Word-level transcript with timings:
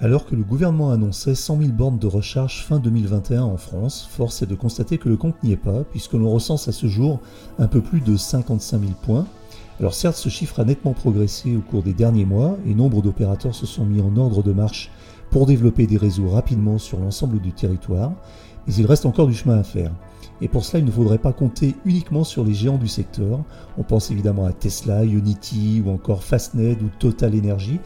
Alors 0.00 0.26
que 0.26 0.34
le 0.34 0.42
gouvernement 0.42 0.90
annonçait 0.90 1.36
100 1.36 1.58
000 1.58 1.70
bornes 1.70 1.98
de 1.98 2.08
recharge 2.08 2.64
fin 2.64 2.80
2021 2.80 3.42
en 3.44 3.56
France, 3.56 4.08
force 4.10 4.42
est 4.42 4.46
de 4.46 4.56
constater 4.56 4.98
que 4.98 5.08
le 5.08 5.16
compte 5.16 5.40
n'y 5.44 5.52
est 5.52 5.56
pas, 5.56 5.84
puisque 5.84 6.14
l'on 6.14 6.30
recense 6.30 6.66
à 6.66 6.72
ce 6.72 6.88
jour 6.88 7.20
un 7.60 7.68
peu 7.68 7.80
plus 7.80 8.00
de 8.00 8.16
55 8.16 8.80
000 8.80 8.92
points. 9.02 9.24
Alors 9.78 9.94
certes, 9.94 10.16
ce 10.16 10.28
chiffre 10.28 10.58
a 10.58 10.64
nettement 10.64 10.94
progressé 10.94 11.56
au 11.56 11.60
cours 11.60 11.84
des 11.84 11.92
derniers 11.92 12.24
mois, 12.24 12.58
et 12.66 12.74
nombre 12.74 13.02
d'opérateurs 13.02 13.54
se 13.54 13.66
sont 13.66 13.84
mis 13.84 14.00
en 14.00 14.16
ordre 14.16 14.42
de 14.42 14.52
marche 14.52 14.90
pour 15.30 15.46
développer 15.46 15.86
des 15.86 15.96
réseaux 15.96 16.28
rapidement 16.28 16.78
sur 16.78 16.98
l'ensemble 16.98 17.40
du 17.40 17.52
territoire, 17.52 18.12
mais 18.66 18.74
il 18.74 18.86
reste 18.86 19.06
encore 19.06 19.28
du 19.28 19.34
chemin 19.34 19.58
à 19.58 19.62
faire. 19.62 19.92
Et 20.40 20.48
pour 20.48 20.64
cela, 20.64 20.80
il 20.80 20.86
ne 20.86 20.90
faudrait 20.90 21.18
pas 21.18 21.32
compter 21.32 21.76
uniquement 21.84 22.24
sur 22.24 22.44
les 22.44 22.54
géants 22.54 22.78
du 22.78 22.88
secteur. 22.88 23.40
On 23.78 23.84
pense 23.84 24.10
évidemment 24.10 24.44
à 24.44 24.52
Tesla, 24.52 25.04
Unity 25.04 25.82
ou 25.86 25.90
encore 25.90 26.24
Fastned 26.24 26.82
ou 26.82 26.88
Total 26.98 27.32
Energy, 27.38 27.78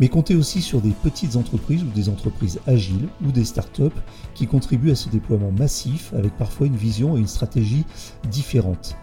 mais 0.00 0.08
comptez 0.08 0.34
aussi 0.34 0.62
sur 0.62 0.80
des 0.80 0.90
petites 0.90 1.36
entreprises 1.36 1.82
ou 1.82 1.90
des 1.94 2.08
entreprises 2.08 2.58
agiles 2.66 3.08
ou 3.24 3.30
des 3.30 3.44
startups 3.44 4.00
qui 4.34 4.46
contribuent 4.46 4.90
à 4.90 4.96
ce 4.96 5.10
déploiement 5.10 5.52
massif 5.52 6.12
avec 6.14 6.36
parfois 6.36 6.66
une 6.66 6.76
vision 6.76 7.16
et 7.16 7.20
une 7.20 7.26
stratégie 7.26 7.84
différentes. 8.30 8.96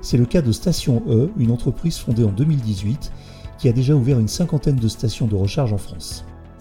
C'est 0.00 0.16
le 0.16 0.26
cas 0.26 0.42
de 0.42 0.52
Station 0.52 1.02
E, 1.08 1.30
une 1.36 1.50
entreprise 1.50 1.98
fondée 1.98 2.24
en 2.24 2.30
2018 2.30 3.12
qui 3.58 3.68
a 3.68 3.72
déjà 3.72 3.94
ouvert 3.94 4.20
une 4.20 4.28
cinquantaine 4.28 4.76
de 4.76 4.88
stations 4.88 5.26
de 5.26 5.34
recharge 5.34 5.72
en 5.72 5.78
France. 5.78 6.24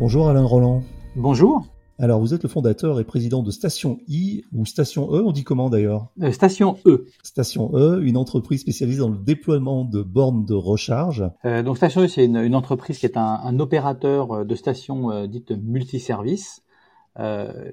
Bonjour 0.00 0.28
Alain 0.28 0.44
Roland. 0.44 0.82
Bonjour. 1.16 1.64
Alors 1.98 2.20
vous 2.20 2.34
êtes 2.34 2.42
le 2.42 2.48
fondateur 2.48 2.98
et 2.98 3.04
président 3.04 3.42
de 3.42 3.50
Station 3.50 4.00
I 4.08 4.44
ou 4.52 4.66
Station 4.66 5.14
E, 5.14 5.22
on 5.24 5.32
dit 5.32 5.44
comment 5.44 5.70
d'ailleurs 5.70 6.08
euh, 6.20 6.32
Station 6.32 6.76
E. 6.86 7.06
Station 7.22 7.70
E, 7.74 8.02
une 8.02 8.16
entreprise 8.16 8.60
spécialisée 8.60 8.98
dans 8.98 9.08
le 9.08 9.16
déploiement 9.16 9.84
de 9.84 10.02
bornes 10.02 10.44
de 10.44 10.54
recharge. 10.54 11.24
Euh, 11.44 11.62
donc 11.62 11.76
Station 11.76 12.02
E, 12.02 12.08
c'est 12.08 12.24
une, 12.24 12.54
entreprise 12.54 12.98
qui 12.98 13.06
est 13.06 13.16
un, 13.16 13.58
opérateur 13.60 14.44
de 14.44 14.54
stations 14.56 15.26
dites 15.26 15.52
multiservices. 15.52 16.62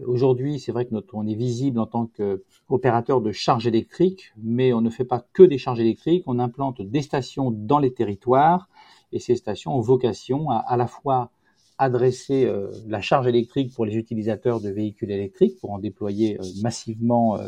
Aujourd'hui, 0.06 0.60
c'est 0.60 0.72
vrai 0.72 0.86
que 0.86 0.94
notre, 0.94 1.16
on 1.16 1.26
est 1.26 1.34
visible 1.34 1.80
en 1.80 1.88
tant 1.88 2.06
qu'opérateur 2.06 3.22
de 3.22 3.32
charge 3.32 3.66
électrique, 3.66 4.34
mais 4.38 4.72
on 4.72 4.82
ne 4.82 4.90
fait 4.92 5.04
pas 5.04 5.26
que 5.34 5.42
des 5.42 5.58
charges 5.58 5.80
électriques, 5.80 6.24
on 6.28 6.38
implante 6.38 6.82
des 6.82 7.02
stations 7.02 7.50
dans 7.50 7.80
les 7.80 7.92
territoires 7.92 8.70
et 9.12 9.20
ces 9.20 9.36
stations 9.36 9.76
ont 9.76 9.82
vocation 9.82 10.52
à 10.52 10.58
à 10.58 10.78
la 10.78 10.86
fois 10.86 11.32
adresser 11.82 12.46
euh, 12.46 12.70
la 12.88 13.02
charge 13.02 13.26
électrique 13.26 13.74
pour 13.74 13.86
les 13.86 13.96
utilisateurs 13.96 14.62
de 14.62 14.70
véhicules 14.70 15.10
électriques 15.10 15.60
pour 15.60 15.72
en 15.72 15.80
déployer 15.80 16.40
euh, 16.40 16.44
massivement 16.62 17.38
euh, 17.38 17.48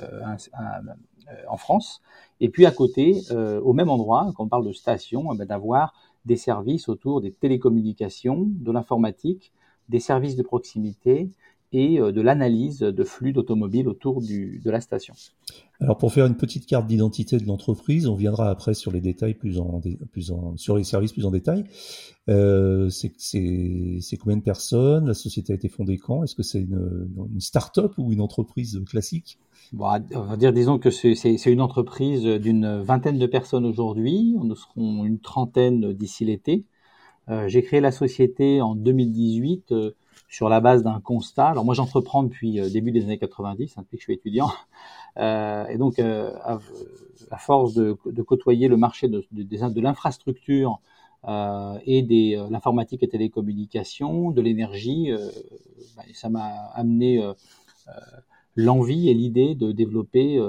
en 1.48 1.58
France. 1.58 2.02
Et 2.40 2.50
puis 2.50 2.66
à 2.66 2.72
côté, 2.72 3.22
au 3.32 3.72
même 3.72 3.90
endroit, 3.90 4.34
quand 4.36 4.44
on 4.44 4.48
parle 4.48 4.68
de 4.68 4.74
station, 4.74 5.30
eh 5.34 5.38
ben, 5.38 5.46
d'avoir 5.46 5.94
des 6.26 6.36
services 6.36 6.90
autour 6.90 7.22
des 7.22 7.32
télécommunications, 7.32 8.46
de 8.48 8.72
l'informatique, 8.72 9.54
des 9.88 10.02
services 10.02 10.36
de 10.36 10.44
proximité 10.44 11.30
et 11.74 11.98
de 11.98 12.22
l'analyse 12.22 12.80
de 12.80 13.04
flux 13.04 13.34
d'automobiles 13.34 13.88
autour 13.88 14.22
du, 14.22 14.62
de 14.64 14.72
la 14.72 14.80
station. 14.80 15.14
Alors 15.80 15.98
pour 15.98 16.14
faire 16.14 16.26
une 16.26 16.38
petite 16.38 16.66
carte 16.66 16.88
d'identité 16.88 17.38
de 17.38 17.46
l'entreprise, 17.46 18.08
on 18.08 18.16
viendra 18.16 18.50
après 18.50 18.74
sur 18.74 18.92
les 18.92 19.02
détails 19.02 19.34
plus 19.34 19.60
en, 19.60 19.82
plus 20.12 20.32
en 20.32 20.56
sur 20.56 20.78
les 20.78 20.84
services 20.84 21.12
plus 21.12 21.26
en 21.26 21.32
détail. 21.32 21.66
Euh, 22.30 22.90
c'est 22.90 24.18
combien 24.18 24.38
de 24.38 24.44
personnes? 24.44 25.08
La 25.08 25.14
société 25.14 25.52
a 25.52 25.56
été 25.56 25.68
fondée 25.68 25.98
quand? 25.98 26.24
Est-ce 26.24 26.36
que 26.36 26.44
c'est 26.44 26.62
une, 26.62 27.10
une 27.34 27.42
start-up 27.42 27.94
ou 27.98 28.14
une 28.14 28.22
entreprise 28.22 28.82
classique? 28.88 29.40
Bon, 29.74 29.88
On 30.14 30.22
va 30.22 30.38
dire, 30.38 30.54
disons 30.54 30.78
que 30.78 30.92
c'est 30.92 31.36
une 31.46 31.62
entreprise 31.62 32.24
d'une 32.24 32.82
vingtaine 32.82 33.18
de 33.18 33.26
personnes 33.26 33.66
aujourd'hui. 33.66 34.36
Nous 34.42 34.56
serons 34.56 35.04
une 35.04 35.20
trentaine 35.20 35.94
d'ici 35.94 36.26
l'été. 36.26 36.66
Euh, 37.30 37.48
J'ai 37.48 37.64
créé 37.64 37.82
la 37.82 37.92
société 37.92 38.62
en 38.62 38.76
2018 38.76 39.72
euh, 39.72 39.92
sur 40.34 40.50
la 40.50 40.62
base 40.62 40.82
d'un 40.82 41.00
constat. 41.00 41.50
Alors 41.50 41.64
moi, 41.64 41.76
j'entreprends 41.76 42.24
depuis 42.24 42.60
euh, 42.60 42.68
début 42.68 42.92
des 42.92 43.04
années 43.04 43.20
90, 43.20 43.78
hein, 43.78 43.82
depuis 43.84 43.98
que 43.98 44.02
je 44.02 44.06
suis 44.06 44.14
étudiant. 44.14 44.50
Euh, 45.18 45.68
et 45.68 45.78
donc, 45.78 46.00
euh, 46.00 46.32
à, 47.30 47.38
force 47.38 47.76
de, 47.76 47.96
de, 48.04 48.22
côtoyer 48.24 48.68
le 48.68 48.78
marché 48.78 49.08
de, 49.08 49.24
de, 49.32 49.44
de 49.44 49.80
l'infrastructure 49.80 50.80
et 51.24 52.08
euh, 52.10 52.50
l'informatique 52.50 53.04
et 53.04 53.08
télécommunications, 53.08 54.32
de 54.32 54.42
l'énergie, 54.42 55.12
bah, 55.96 56.02
ça 56.16 56.30
m'a 56.30 56.48
amené 56.74 57.24
l'envie 58.56 59.08
et 59.08 59.14
l'idée 59.14 59.54
de 59.54 59.72
développer 59.72 60.42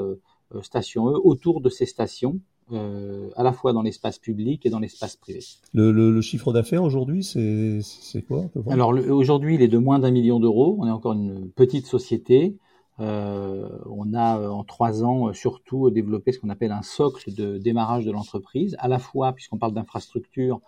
Station 0.62 1.10
E 1.10 1.20
autour 1.22 1.60
de 1.60 1.68
ces 1.68 1.84
stations. 1.84 2.40
Euh, 2.72 3.28
à 3.36 3.42
la 3.42 3.52
fois 3.52 3.74
dans 3.74 3.82
l'espace 3.82 4.18
public 4.18 4.64
et 4.64 4.70
dans 4.70 4.78
l'espace 4.78 5.16
privé. 5.16 5.40
Le, 5.74 5.92
le, 5.92 6.10
le 6.10 6.20
chiffre 6.22 6.50
d'affaires 6.50 6.82
aujourd'hui, 6.82 7.22
c'est 7.22 8.22
quoi 8.26 8.46
Alors 8.70 8.94
aujourd'hui, 9.10 9.56
il 9.56 9.62
est 9.62 9.68
de 9.68 9.76
moins 9.76 9.98
d'un 9.98 10.10
million 10.10 10.40
d'euros. 10.40 10.76
On 10.80 10.86
est 10.86 10.90
encore 10.90 11.12
une 11.12 11.50
petite 11.50 11.86
société. 11.86 12.56
Euh, 13.00 13.68
on 13.86 14.14
a 14.14 14.38
euh, 14.38 14.48
en 14.48 14.62
trois 14.62 15.02
ans 15.02 15.28
euh, 15.28 15.32
surtout 15.32 15.90
développé 15.90 16.30
ce 16.30 16.38
qu'on 16.38 16.50
appelle 16.50 16.70
un 16.70 16.82
socle 16.82 17.34
de 17.34 17.58
démarrage 17.58 18.04
de 18.04 18.12
l'entreprise, 18.12 18.76
à 18.78 18.86
la 18.86 19.00
fois 19.00 19.32
puisqu'on 19.32 19.58
parle 19.58 19.74
d'infrastructure 19.74 20.60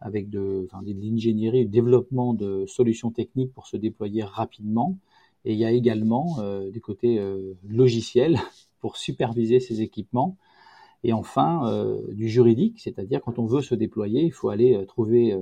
avec 0.00 0.28
de, 0.28 0.66
enfin, 0.70 0.82
de 0.82 0.92
l'ingénierie, 0.92 1.64
du 1.64 1.70
développement 1.70 2.34
de 2.34 2.66
solutions 2.66 3.10
techniques 3.10 3.52
pour 3.52 3.66
se 3.66 3.76
déployer 3.76 4.24
rapidement, 4.24 4.96
et 5.44 5.52
il 5.52 5.58
y 5.58 5.64
a 5.64 5.72
également 5.72 6.38
des 6.72 6.80
côtés 6.80 7.20
logiciels 7.68 8.38
pour 8.80 8.96
superviser 8.96 9.58
ces 9.58 9.80
équipements, 9.82 10.36
et 11.04 11.12
enfin 11.12 11.68
euh, 11.68 12.00
du 12.12 12.28
juridique, 12.28 12.80
c'est-à-dire 12.80 13.20
quand 13.22 13.38
on 13.38 13.46
veut 13.46 13.62
se 13.62 13.74
déployer, 13.74 14.22
il 14.22 14.32
faut 14.32 14.48
aller 14.48 14.84
trouver 14.86 15.36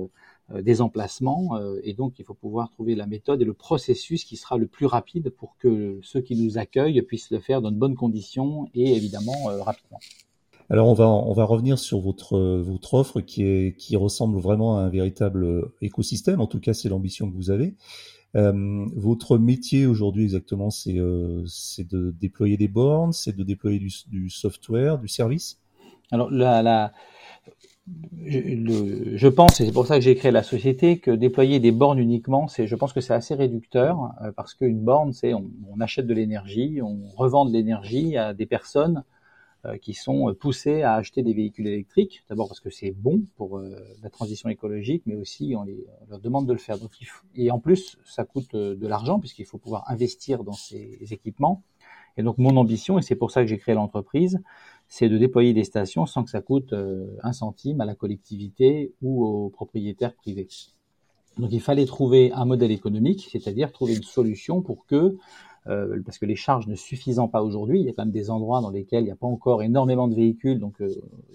euh, 0.53 0.61
des 0.61 0.79
emplacements 0.79 1.57
euh, 1.57 1.77
et 1.83 1.93
donc 1.93 2.19
il 2.19 2.25
faut 2.25 2.33
pouvoir 2.33 2.69
trouver 2.69 2.95
la 2.95 3.05
méthode 3.05 3.41
et 3.41 3.45
le 3.45 3.53
processus 3.53 4.23
qui 4.23 4.37
sera 4.37 4.55
le 4.57 4.65
plus 4.65 4.85
rapide 4.85 5.29
pour 5.29 5.57
que 5.57 5.99
ceux 6.03 6.21
qui 6.21 6.37
nous 6.41 6.57
accueillent 6.57 7.01
puissent 7.01 7.31
le 7.31 7.39
faire 7.39 7.61
dans 7.61 7.69
de 7.69 7.75
bonnes 7.75 7.95
conditions 7.95 8.69
et 8.73 8.95
évidemment 8.95 9.49
euh, 9.49 9.61
rapidement. 9.61 9.99
Alors 10.69 10.87
on 10.87 10.93
va 10.93 11.05
on 11.05 11.33
va 11.33 11.43
revenir 11.43 11.77
sur 11.77 11.99
votre 11.99 12.39
votre 12.59 12.93
offre 12.93 13.19
qui 13.19 13.43
est 13.43 13.75
qui 13.75 13.97
ressemble 13.97 14.39
vraiment 14.39 14.77
à 14.77 14.83
un 14.83 14.89
véritable 14.89 15.69
écosystème. 15.81 16.39
En 16.39 16.47
tout 16.47 16.61
cas, 16.61 16.73
c'est 16.73 16.87
l'ambition 16.87 17.29
que 17.29 17.35
vous 17.35 17.51
avez. 17.51 17.75
Euh, 18.35 18.85
votre 18.95 19.37
métier 19.37 19.85
aujourd'hui 19.85 20.23
exactement, 20.23 20.69
c'est 20.69 20.99
euh, 20.99 21.43
c'est 21.47 21.87
de 21.89 22.11
déployer 22.11 22.57
des 22.57 22.67
bornes, 22.67 23.13
c'est 23.13 23.35
de 23.35 23.43
déployer 23.43 23.79
du, 23.79 24.29
software, 24.29 24.97
du 24.99 25.07
service? 25.07 25.59
Alors 26.11 26.29
je, 28.25 29.27
pense, 29.27 29.61
et 29.61 29.65
c'est 29.65 29.71
pour 29.71 29.87
ça 29.87 29.95
que 29.95 30.01
j'ai 30.01 30.15
créé 30.15 30.31
la 30.31 30.43
société, 30.43 30.99
que 30.99 31.11
déployer 31.11 31.59
des 31.59 31.71
bornes 31.71 31.99
uniquement, 31.99 32.47
je 32.47 32.75
pense 32.75 32.91
que 32.91 32.99
c'est 32.99 33.13
assez 33.13 33.33
réducteur, 33.33 34.11
euh, 34.21 34.31
parce 34.35 34.53
qu'une 34.53 34.81
borne, 34.81 35.13
c'est 35.13 35.33
on, 35.33 35.49
achète 35.79 36.05
de 36.07 36.13
l'énergie, 36.13 36.81
on 36.81 37.07
revend 37.15 37.45
de 37.45 37.53
l'énergie 37.53 38.17
à 38.17 38.33
des 38.33 38.45
personnes 38.45 39.03
qui 39.81 39.93
sont 39.93 40.33
poussées 40.39 40.81
à 40.83 40.93
acheter 40.93 41.23
des 41.23 41.33
véhicules 41.33 41.67
électriques. 41.67 42.23
D'abord 42.29 42.47
parce 42.47 42.59
que 42.59 42.69
c'est 42.69 42.91
bon 42.91 43.21
pour 43.35 43.57
euh, 43.57 43.75
la 44.01 44.09
transition 44.09 44.49
écologique, 44.49 45.03
mais 45.05 45.15
aussi 45.15 45.55
on, 45.55 45.65
leur 46.09 46.19
demande 46.19 46.47
de 46.47 46.53
le 46.53 46.59
faire. 46.59 46.77
Donc, 46.79 46.91
et 47.35 47.51
en 47.51 47.59
plus, 47.59 47.97
ça 48.05 48.23
coûte 48.23 48.53
euh, 48.53 48.75
de 48.75 48.87
l'argent 48.87 49.19
puisqu'il 49.19 49.45
faut 49.45 49.57
pouvoir 49.57 49.89
investir 49.89 50.43
dans 50.43 50.53
ces 50.53 50.97
équipements. 51.11 51.63
Et 52.17 52.23
donc 52.23 52.37
mon 52.37 52.57
ambition, 52.57 52.97
et 52.97 53.01
c'est 53.01 53.15
pour 53.15 53.31
ça 53.31 53.41
que 53.41 53.47
j'ai 53.47 53.57
créé 53.57 53.75
l'entreprise, 53.75 54.39
c'est 54.87 55.09
de 55.09 55.17
déployer 55.17 55.53
des 55.53 55.63
stations 55.63 56.05
sans 56.05 56.23
que 56.23 56.29
ça 56.29 56.41
coûte 56.41 56.73
euh, 56.73 57.15
un 57.21 57.33
centime 57.33 57.81
à 57.81 57.85
la 57.85 57.93
collectivité 57.95 58.93
ou 59.01 59.23
aux 59.23 59.49
propriétaires 59.49 60.15
privés. 60.15 60.47
Donc 61.37 61.51
il 61.51 61.61
fallait 61.61 61.85
trouver 61.85 62.31
un 62.31 62.45
modèle 62.45 62.71
économique, 62.71 63.27
c'est-à-dire 63.31 63.71
trouver 63.71 63.95
une 63.95 64.03
solution 64.03 64.61
pour 64.61 64.85
que, 64.87 65.17
euh, 65.69 66.01
parce 66.05 66.17
que 66.17 66.25
les 66.25 66.35
charges 66.35 66.67
ne 66.67 66.75
suffisant 66.75 67.27
pas 67.27 67.43
aujourd'hui, 67.43 67.79
il 67.79 67.85
y 67.85 67.89
a 67.89 67.93
quand 67.93 68.05
même 68.05 68.11
des 68.11 68.29
endroits 68.29 68.61
dans 68.61 68.69
lesquels 68.69 69.01
il 69.03 69.07
n'y 69.07 69.11
a 69.11 69.17
pas 69.17 69.27
encore 69.27 69.63
énormément 69.63 70.07
de 70.07 70.15
véhicules, 70.15 70.59
donc 70.59 70.81
euh, 70.81 70.89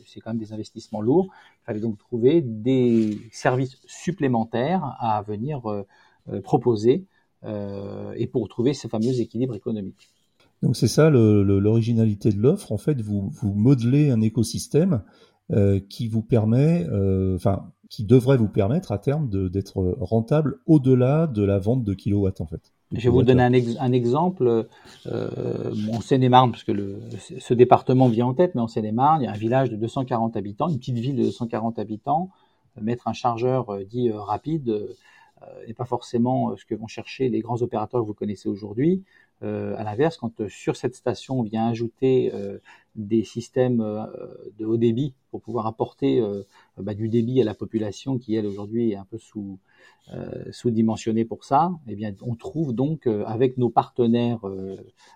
c'est 0.07 0.21
quand 0.21 0.31
même 0.31 0.39
des 0.39 0.53
investissements 0.53 1.03
lourds. 1.03 1.29
Il 1.63 1.65
fallait 1.67 1.81
donc 1.81 1.99
trouver 1.99 2.41
des 2.41 3.19
services 3.31 3.77
supplémentaires 3.87 4.97
à 5.01 5.23
venir 5.23 5.69
euh, 5.69 5.85
proposer 6.43 7.07
et 7.45 8.29
pour 8.29 8.49
trouver 8.49 8.73
ce 8.73 8.87
fameux 8.87 9.21
équilibre 9.21 9.57
économique. 9.57 10.11
Donc 10.63 10.77
c'est 10.77 10.87
ça 10.87 11.11
l'originalité 11.11 12.31
de 12.31 12.41
l'offre. 12.41 12.71
En 12.71 12.79
fait, 12.79 13.01
vous, 13.01 13.31
vous 13.33 13.53
modelez 13.53 14.11
un 14.11 14.21
écosystème 14.21 15.03
qui 15.89 16.07
vous 16.07 16.23
permet, 16.23 16.87
enfin, 17.35 17.73
qui 17.91 18.05
devrait 18.05 18.37
vous 18.37 18.49
permettre 18.49 18.93
à 18.93 18.99
terme 18.99 19.29
d'être 19.51 19.97
rentable 19.99 20.61
au-delà 20.67 21.27
de 21.27 21.43
la 21.43 21.59
vente 21.59 21.83
de 21.83 21.95
kilowatts 21.95 22.41
en 22.41 22.47
fait. 22.47 22.72
Je 22.93 23.05
vais 23.05 23.09
vous 23.11 23.23
donner 23.23 23.43
un, 23.43 23.93
exemple. 23.93 24.67
Euh, 25.07 25.75
en 25.93 26.01
Seine-et-Marne, 26.01 26.53
parce 26.53 26.65
que 26.65 26.73
le, 26.73 27.01
ce 27.39 27.55
département 27.55 28.09
vient 28.09 28.27
en 28.27 28.35
tête, 28.35 28.55
mais 28.55 28.61
en 28.61 28.69
Seine-et-Marne, 28.69 29.23
il 29.23 29.25
y 29.25 29.29
a 29.29 29.33
un 29.33 29.37
village 29.37 29.71
de 29.71 29.77
240 29.77 30.37
habitants, 30.37 30.69
une 30.69 30.79
petite 30.79 30.99
ville 30.99 31.17
de 31.17 31.25
240 31.25 31.79
habitants. 31.79 32.31
Mettre 32.81 33.09
un 33.09 33.13
chargeur 33.13 33.71
euh, 33.71 33.85
dit 33.85 34.09
euh, 34.09 34.21
rapide 34.21 34.69
euh, 34.69 35.67
n'est 35.67 35.75
pas 35.75 35.85
forcément 35.85 36.57
ce 36.57 36.65
que 36.65 36.75
vont 36.75 36.87
chercher 36.87 37.29
les 37.29 37.41
grands 37.41 37.61
opérateurs 37.63 38.01
que 38.01 38.07
vous 38.07 38.15
connaissez 38.15 38.49
aujourd'hui. 38.49 39.03
Euh, 39.43 39.75
à 39.77 39.83
l'inverse, 39.83 40.17
quand 40.17 40.41
euh, 40.41 40.49
sur 40.49 40.77
cette 40.77 40.95
station 40.95 41.41
on 41.41 41.43
vient 41.43 41.67
ajouter 41.67 42.31
euh, 42.33 42.59
des 42.95 43.25
systèmes 43.25 43.79
de 44.59 44.67
haut 44.67 44.77
débit 44.77 45.15
pour 45.31 45.41
pouvoir 45.41 45.67
apporter 45.67 46.23
bah, 46.77 46.95
du 46.95 47.09
débit 47.09 47.41
à 47.41 47.45
la 47.45 47.55
population 47.55 48.19
qui 48.19 48.35
elle 48.35 48.47
aujourd'hui 48.47 48.91
est 48.93 48.97
un 48.97 49.07
peu 49.07 49.19
sous 49.19 49.59
sous-dimensionnée 50.51 51.25
pour 51.25 51.45
ça, 51.45 51.71
eh 51.89 51.97
on 52.23 52.35
trouve 52.35 52.75
donc 52.75 53.07
avec 53.07 53.57
nos 53.57 53.71
partenaires 53.71 54.41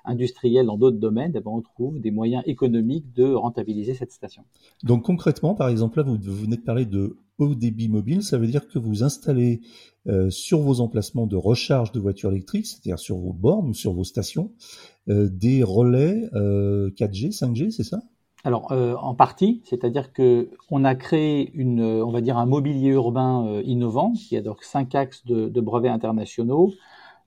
industriels 0.05 0.67
dans 0.67 0.79
d'autres 0.79 0.99
domaines, 0.99 1.33
eh 1.35 1.41
ben, 1.41 1.51
on 1.51 1.61
trouve 1.61 2.01
des 2.01 2.13
moyens 2.13 2.43
économiques 2.47 3.13
de 3.13 3.25
rentabiliser 3.25 3.95
cette 3.95 4.13
station. 4.13 4.45
Donc 4.85 5.05
concrètement, 5.05 5.55
par 5.55 5.69
exemple 5.69 5.99
là 5.99 6.05
vous, 6.05 6.17
vous 6.17 6.45
venez 6.45 6.57
de 6.57 6.63
parler 6.63 6.87
de 6.87 7.17
haut 7.39 7.55
débit 7.55 7.89
mobile, 7.89 8.23
ça 8.23 8.39
veut 8.39 8.47
dire 8.47 8.67
que 8.69 8.79
vous 8.79 9.03
installez 9.03 9.61
euh, 10.07 10.31
sur 10.31 10.61
vos 10.61 10.81
emplacements 10.81 11.27
de 11.27 11.37
recharge 11.37 11.93
de 11.93 12.01
voitures 12.01 12.31
électriques, 12.31 12.67
c'est-à-dire 12.67 12.99
sur 12.99 13.17
vos 13.17 13.33
bornes 13.33 13.71
ou 13.71 13.75
sur 13.75 13.93
vos 13.93 14.05
stations, 14.05 14.53
euh, 14.53 14.96
des 15.07 15.63
relais 15.63 16.29
4G, 16.33 16.35
euh, 16.35 17.31
5G, 17.31 17.71
c'est 17.71 17.85
ça? 17.85 18.01
Alors 18.45 18.71
en 18.71 19.15
partie, 19.15 19.63
c'est-à-dire 19.65 20.13
que 20.13 20.51
on 20.71 20.85
a 20.85 20.95
créé 20.95 21.51
une, 21.55 21.83
on 21.83 22.13
va 22.13 22.21
dire 22.21 22.39
un 22.39 22.47
mobilier 22.47 22.91
urbain 22.91 23.61
innovant 23.63 24.13
qui 24.13 24.37
a 24.37 24.41
donc 24.41 24.63
cinq 24.63 24.95
axes 24.95 25.25
de, 25.27 25.61
brevets 25.61 25.89
internationaux. 25.89 26.73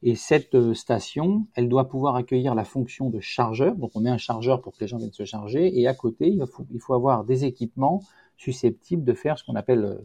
Et 0.02 0.16
cette 0.16 0.74
station, 0.74 1.46
elle 1.56 1.68
doit 1.68 1.90
pouvoir 1.90 2.16
accueillir 2.16 2.56
la 2.56 2.64
fonction 2.64 3.10
de 3.10 3.20
chargeur. 3.20 3.76
Donc 3.76 3.92
on 3.96 4.00
met 4.00 4.10
un 4.10 4.18
chargeur 4.18 4.62
pour 4.62 4.72
que 4.72 4.78
les 4.80 4.88
gens 4.88 4.98
viennent 4.98 5.12
se 5.12 5.26
charger. 5.26 5.78
Et 5.78 5.90
à 5.90 5.94
côté, 5.94 6.30
il 6.30 6.42
faut, 6.50 6.66
il 6.72 6.80
faut 6.80 6.94
avoir 6.94 7.26
des 7.26 7.44
équipements 7.44 8.02
susceptibles 8.38 9.04
de 9.04 9.14
faire 9.14 9.38
ce 9.38 9.44
qu'on 9.44 9.56
appelle 9.56 10.00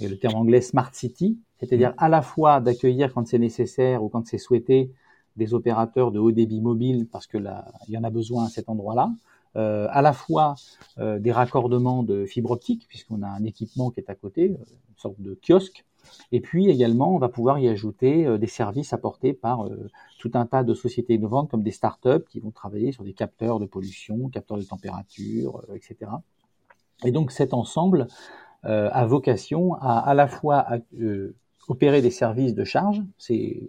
le 0.00 0.16
terme 0.16 0.34
anglais 0.34 0.60
smart 0.60 0.90
city, 0.92 1.38
c'est-à-dire 1.58 1.94
à 1.98 2.08
la 2.08 2.22
fois 2.22 2.60
d'accueillir 2.60 3.12
quand 3.12 3.26
c'est 3.26 3.38
nécessaire 3.38 4.02
ou 4.02 4.08
quand 4.08 4.26
c'est 4.26 4.38
souhaité 4.38 4.92
des 5.36 5.54
opérateurs 5.54 6.10
de 6.12 6.18
haut 6.18 6.32
débit 6.32 6.60
mobile 6.60 7.06
parce 7.10 7.26
que 7.26 7.38
là, 7.38 7.66
il 7.88 7.94
y 7.94 7.98
en 7.98 8.04
a 8.04 8.10
besoin 8.10 8.46
à 8.46 8.48
cet 8.48 8.68
endroit-là, 8.68 9.10
euh, 9.56 9.88
à 9.90 10.00
la 10.00 10.12
fois 10.12 10.54
euh, 10.98 11.18
des 11.18 11.32
raccordements 11.32 12.04
de 12.04 12.24
fibre 12.24 12.52
optique 12.52 12.86
puisqu'on 12.86 13.22
a 13.22 13.28
un 13.28 13.42
équipement 13.44 13.90
qui 13.90 13.98
est 13.98 14.08
à 14.08 14.14
côté, 14.14 14.50
euh, 14.50 14.64
une 14.88 14.96
sorte 14.96 15.20
de 15.20 15.36
kiosque, 15.44 15.84
et 16.30 16.40
puis 16.40 16.70
également 16.70 17.14
on 17.14 17.18
va 17.18 17.28
pouvoir 17.28 17.58
y 17.58 17.68
ajouter 17.68 18.38
des 18.38 18.46
services 18.46 18.92
apportés 18.94 19.34
par 19.34 19.68
tout 20.18 20.30
un 20.32 20.46
tas 20.46 20.64
de 20.64 20.72
sociétés 20.72 21.14
innovantes 21.14 21.50
comme 21.50 21.62
des 21.62 21.72
startups 21.72 22.24
qui 22.30 22.40
vont 22.40 22.52
travailler 22.52 22.90
sur 22.90 23.04
des 23.04 23.12
capteurs 23.12 23.60
de 23.60 23.66
pollution, 23.66 24.30
capteurs 24.30 24.56
de 24.56 24.62
température, 24.62 25.62
etc. 25.74 26.10
Et 27.04 27.10
donc 27.10 27.32
cet 27.32 27.52
ensemble 27.52 28.06
a 28.62 29.06
vocation 29.06 29.74
à 29.74 29.98
à 29.98 30.14
la 30.14 30.26
fois 30.26 30.66
opérer 31.68 32.00
des 32.00 32.10
services 32.10 32.54
de 32.54 32.64
charge, 32.64 33.02
c'est 33.18 33.60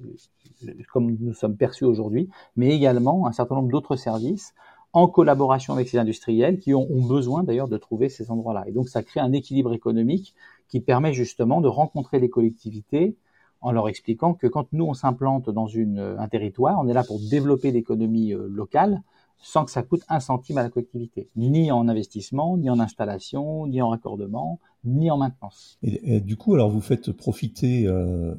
comme 0.92 1.18
nous 1.20 1.34
sommes 1.34 1.58
perçus 1.58 1.86
aujourd'hui, 1.86 2.30
mais 2.56 2.76
également 2.76 3.28
un 3.28 3.32
certain 3.32 3.56
nombre 3.56 3.70
d'autres 3.70 3.96
services 3.96 4.54
en 4.94 5.08
collaboration 5.08 5.74
avec 5.74 5.88
ces 5.88 5.98
industriels 5.98 6.60
qui 6.60 6.74
ont, 6.74 6.88
besoin 7.08 7.44
d'ailleurs 7.44 7.70
de 7.70 7.78
trouver 7.78 8.10
ces 8.10 8.30
endroits-là. 8.30 8.66
Et 8.68 8.72
donc 8.72 8.90
ça 8.90 9.04
crée 9.04 9.20
un 9.20 9.32
équilibre 9.32 9.74
économique 9.74 10.36
qui 10.68 10.80
permet 10.82 11.14
justement 11.14 11.62
de 11.62 11.68
rencontrer 11.68 12.20
les 12.20 12.30
collectivités 12.30 13.16
en 13.62 13.72
leur 13.72 13.88
expliquant 13.88 14.34
que 14.34 14.48
quand 14.48 14.68
nous 14.74 14.86
on 14.86 14.94
s'implante 14.94 15.50
dans 15.50 15.68
un 15.78 16.28
territoire, 16.28 16.80
on 16.82 16.88
est 16.88 16.94
là 16.94 17.04
pour 17.04 17.20
développer 17.20 17.72
l'économie 17.72 18.34
euh, 18.34 18.48
locale 18.50 19.02
sans 19.42 19.66
que 19.66 19.72
ça 19.72 19.82
coûte 19.82 20.04
un 20.08 20.20
centime 20.20 20.58
à 20.60 20.64
la 20.64 20.70
collectivité, 20.70 21.28
ni 21.36 21.72
en 21.72 21.88
investissement, 21.88 22.58
ni 22.58 22.70
en 22.70 22.80
installation, 22.80 23.66
ni 23.66 23.82
en 23.82 23.90
raccordement, 23.90 24.60
ni 24.84 25.10
en 25.10 25.18
maintenance. 25.18 25.80
Et, 25.82 26.20
du 26.20 26.38
coup, 26.38 26.54
alors 26.54 26.70
vous 26.70 26.82
faites 26.82 27.12
profiter 27.12 27.88
euh, 27.88 28.36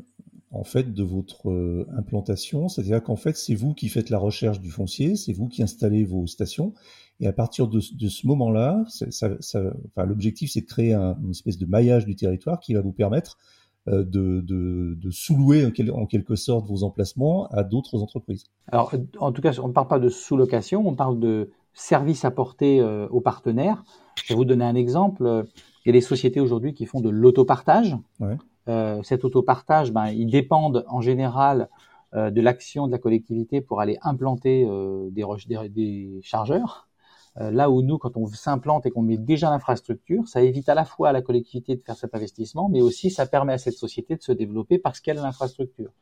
en 0.53 0.65
fait 0.65 0.93
de 0.93 1.03
votre 1.03 1.51
euh, 1.51 1.87
implantation, 1.97 2.69
c'est-à-dire 2.69 3.03
qu'en 3.03 3.17
fait 3.17 3.37
c'est 3.37 3.55
vous 3.55 3.75
qui 3.75 3.89
faites 3.89 4.11
la 4.11 4.19
recherche 4.19 4.61
du 4.61 4.71
foncier, 4.71 5.17
c'est 5.17 5.33
vous 5.33 5.49
qui 5.49 5.63
installez 5.63 6.05
vos 6.05 6.27
stations, 6.27 6.75
et 7.21 7.27
à 7.27 7.33
partir 7.33 7.69
de, 7.69 7.81
de 7.99 8.09
ce 8.09 8.27
moment-là, 8.27 8.85
enfin, 8.87 10.07
l'objectif 10.07 10.51
c'est 10.53 10.61
de 10.61 10.67
créer 10.67 10.93
un, 10.93 11.17
une 11.23 11.31
espèce 11.31 11.59
de 11.59 11.67
maillage 11.67 12.05
du 12.05 12.17
territoire 12.17 12.61
qui 12.61 12.75
va 12.75 12.81
vous 12.81 12.93
permettre 12.93 13.39
euh, 13.89 14.05
de, 14.05 14.41
de, 14.41 14.95
de 15.01 15.11
sous-louer 15.11 15.67
en 15.93 16.07
quelque 16.07 16.37
sorte 16.37 16.67
vos 16.67 16.85
emplacements 16.85 17.47
à 17.49 17.65
d'autres 17.65 18.01
entreprises. 18.03 18.45
Alors, 18.71 18.95
en 19.19 19.33
tout 19.33 19.43
cas, 19.43 19.59
on 19.61 19.69
ne 19.69 19.73
parle 19.73 19.89
pas 19.89 19.99
de 19.99 20.09
sous-location, 20.09 20.87
on 20.87 20.95
parle 20.95 21.19
de 21.19 21.51
services 21.75 22.25
apportés 22.25 22.81
euh, 22.81 23.09
aux 23.09 23.21
partenaires. 23.21 23.83
Je 24.23 24.29
vais 24.29 24.37
vous 24.37 24.45
donner 24.45 24.65
un 24.65 24.75
exemple. 24.77 25.47
Il 25.85 25.89
y 25.89 25.91
a 25.91 25.93
des 25.93 26.01
sociétés 26.01 26.39
aujourd'hui 26.39 26.75
qui 26.75 26.87
font 26.87 27.01
de 27.01 27.09
l'autopartage. 27.09 27.97
Ouais. 28.21 28.37
Euh, 28.69 29.03
cet 29.03 29.25
autopartage, 29.25 29.93
ben, 29.93 30.09
ils 30.09 30.31
dépendent 30.31 30.85
en 30.89 31.01
général 31.01 31.69
euh, 32.15 32.31
de 32.31 32.41
l'action 32.41 32.87
de 32.87 32.93
la 32.93 32.99
collectivité 32.99 33.61
pour 33.61 33.81
aller 33.81 33.99
implanter 34.03 34.65
euh, 34.69 35.09
des, 35.11 35.25
des, 35.49 35.69
des, 35.69 36.21
chargeurs. 36.23 36.89
Là 37.37 37.71
où 37.71 37.81
nous, 37.81 37.97
quand 37.97 38.19
on 38.19 38.27
s'implante 38.27 38.85
et 38.85 38.91
qu'on 38.91 39.01
met 39.01 39.17
déjà 39.17 39.49
l'infrastructure, 39.49 40.29
ça 40.29 40.43
évite 40.43 40.69
à 40.69 40.75
la 40.75 40.85
fois 40.85 41.09
à 41.09 41.13
la 41.13 41.23
collectivité 41.23 41.75
de 41.75 41.81
faire 41.81 41.97
cet 41.97 42.15
investissement, 42.15 42.69
mais 42.69 42.83
aussi 42.83 43.11
ça 43.11 43.25
permet 43.25 43.55
à 43.55 43.59
cette 43.59 43.79
société 43.79 44.17
de 44.17 44.23
se 44.23 44.33
développer 44.33 44.77
parce 44.77 45.01
qu'elle 45.01 45.19
a 45.19 45.23
l'infrastructure. 45.23 45.93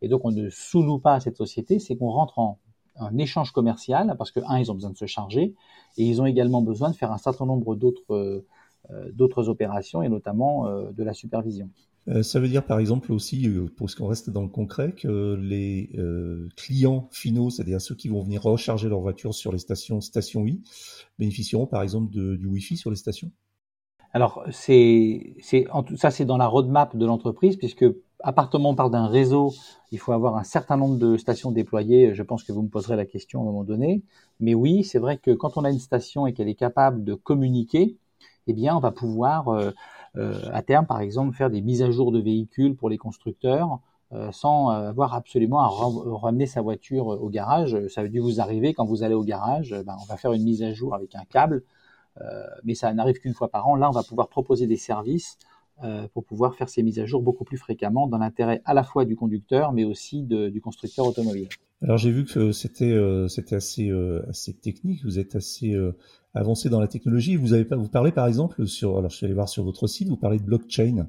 Et 0.00 0.08
donc 0.08 0.24
on 0.24 0.32
ne 0.32 0.50
sous-loue 0.50 0.98
pas 0.98 1.14
à 1.14 1.20
cette 1.20 1.36
société, 1.36 1.78
c'est 1.78 1.94
qu'on 1.94 2.10
rentre 2.10 2.40
en 2.40 2.58
un 2.96 3.16
échange 3.18 3.52
commercial 3.52 4.16
parce 4.18 4.32
que 4.32 4.40
un, 4.48 4.58
ils 4.58 4.72
ont 4.72 4.74
besoin 4.74 4.90
de 4.90 4.98
se 4.98 5.06
charger 5.06 5.54
et 5.96 6.04
ils 6.04 6.20
ont 6.20 6.26
également 6.26 6.62
besoin 6.62 6.90
de 6.90 6.96
faire 6.96 7.12
un 7.12 7.18
certain 7.18 7.46
nombre 7.46 7.76
d'autres 7.76 8.44
euh, 8.90 9.12
d'autres 9.12 9.48
opérations 9.48 10.02
et 10.02 10.08
notamment 10.08 10.66
euh, 10.66 10.90
de 10.90 11.04
la 11.04 11.14
supervision. 11.14 11.70
Euh, 12.08 12.22
ça 12.22 12.40
veut 12.40 12.48
dire 12.48 12.64
par 12.64 12.78
exemple 12.80 13.12
aussi, 13.12 13.46
euh, 13.46 13.66
pour 13.76 13.88
ce 13.88 13.96
qu'on 13.96 14.08
reste 14.08 14.30
dans 14.30 14.42
le 14.42 14.48
concret, 14.48 14.92
que 14.92 15.34
les 15.40 15.90
euh, 15.96 16.48
clients 16.56 17.08
finaux, 17.12 17.50
c'est-à-dire 17.50 17.80
ceux 17.80 17.94
qui 17.94 18.08
vont 18.08 18.22
venir 18.22 18.42
recharger 18.42 18.88
leur 18.88 19.00
voiture 19.00 19.34
sur 19.34 19.52
les 19.52 19.58
stations 19.58 20.00
Station 20.00 20.46
I, 20.46 20.60
bénéficieront 21.18 21.66
par 21.66 21.82
exemple 21.82 22.10
du 22.10 22.46
Wi-Fi 22.46 22.76
sur 22.76 22.90
les 22.90 22.96
stations 22.96 23.30
Alors 24.12 24.44
c'est 24.50 25.36
ça 25.96 26.10
c'est 26.10 26.24
dans 26.24 26.38
la 26.38 26.48
roadmap 26.48 26.96
de 26.96 27.06
l'entreprise 27.06 27.56
puisque 27.56 27.84
où 27.84 28.66
on 28.66 28.74
parle 28.74 28.90
d'un 28.90 29.06
réseau, 29.06 29.52
il 29.90 29.98
faut 29.98 30.12
avoir 30.12 30.36
un 30.36 30.44
certain 30.44 30.76
nombre 30.76 30.96
de 30.96 31.16
stations 31.16 31.50
déployées. 31.50 32.14
Je 32.14 32.22
pense 32.22 32.44
que 32.44 32.52
vous 32.52 32.62
me 32.62 32.68
poserez 32.68 32.96
la 32.96 33.04
question 33.04 33.40
à 33.40 33.42
un 33.42 33.46
moment 33.46 33.64
donné. 33.64 34.02
Mais 34.38 34.54
oui, 34.54 34.84
c'est 34.84 35.00
vrai 35.00 35.18
que 35.18 35.32
quand 35.32 35.56
on 35.56 35.64
a 35.64 35.70
une 35.70 35.80
station 35.80 36.26
et 36.26 36.32
qu'elle 36.32 36.48
est 36.48 36.54
capable 36.54 37.02
de 37.02 37.14
communiquer, 37.14 37.96
eh 38.46 38.52
bien, 38.52 38.76
on 38.76 38.80
va 38.80 38.92
pouvoir 38.92 39.72
à 40.14 40.62
terme, 40.62 40.86
par 40.86 41.00
exemple, 41.00 41.34
faire 41.34 41.50
des 41.50 41.62
mises 41.62 41.82
à 41.82 41.90
jour 41.90 42.12
de 42.12 42.20
véhicules 42.20 42.76
pour 42.76 42.90
les 42.90 42.98
constructeurs 42.98 43.80
euh, 44.14 44.30
sans 44.30 44.68
avoir 44.68 45.14
absolument 45.14 45.60
à 45.60 45.68
ramener 46.18 46.44
sa 46.44 46.60
voiture 46.60 47.06
au 47.06 47.30
garage. 47.30 47.78
Ça 47.88 48.02
a 48.02 48.08
dû 48.08 48.20
vous 48.20 48.42
arriver 48.42 48.74
quand 48.74 48.84
vous 48.84 49.02
allez 49.02 49.14
au 49.14 49.24
garage, 49.24 49.70
ben, 49.86 49.96
on 50.02 50.04
va 50.04 50.18
faire 50.18 50.34
une 50.34 50.42
mise 50.42 50.62
à 50.62 50.70
jour 50.74 50.94
avec 50.94 51.14
un 51.14 51.24
câble, 51.24 51.62
euh, 52.20 52.44
mais 52.62 52.74
ça 52.74 52.92
n'arrive 52.92 53.20
qu'une 53.20 53.32
fois 53.32 53.48
par 53.48 53.66
an. 53.66 53.74
Là, 53.74 53.88
on 53.88 53.92
va 53.92 54.02
pouvoir 54.02 54.28
proposer 54.28 54.66
des 54.66 54.76
services 54.76 55.38
pour 56.12 56.22
pouvoir 56.22 56.54
faire 56.54 56.68
ces 56.68 56.80
mises 56.84 57.00
à 57.00 57.06
jour 57.06 57.22
beaucoup 57.22 57.42
plus 57.42 57.56
fréquemment 57.56 58.06
dans 58.06 58.18
l'intérêt 58.18 58.62
à 58.66 58.72
la 58.72 58.84
fois 58.84 59.04
du 59.04 59.16
conducteur, 59.16 59.72
mais 59.72 59.82
aussi 59.82 60.22
du 60.22 60.60
constructeur 60.60 61.04
automobile. 61.06 61.48
Alors 61.80 61.98
j'ai 61.98 62.12
vu 62.12 62.24
que 62.24 62.52
c'était 62.52 62.94
assez 63.36 64.52
technique. 64.60 65.02
Vous 65.02 65.18
êtes 65.18 65.34
assez 65.34 65.74
avancé 66.34 66.68
dans 66.68 66.80
la 66.80 66.88
technologie. 66.88 67.36
Vous 67.36 67.52
avez 67.52 67.64
vous 67.64 67.88
parlez 67.88 68.12
par 68.12 68.26
exemple 68.26 68.66
sur, 68.66 68.98
alors 68.98 69.10
je 69.10 69.16
suis 69.16 69.26
allé 69.26 69.34
voir 69.34 69.48
sur 69.48 69.64
votre 69.64 69.86
site, 69.86 70.08
vous 70.08 70.16
parlez 70.16 70.38
de 70.38 70.44
blockchain. 70.44 71.08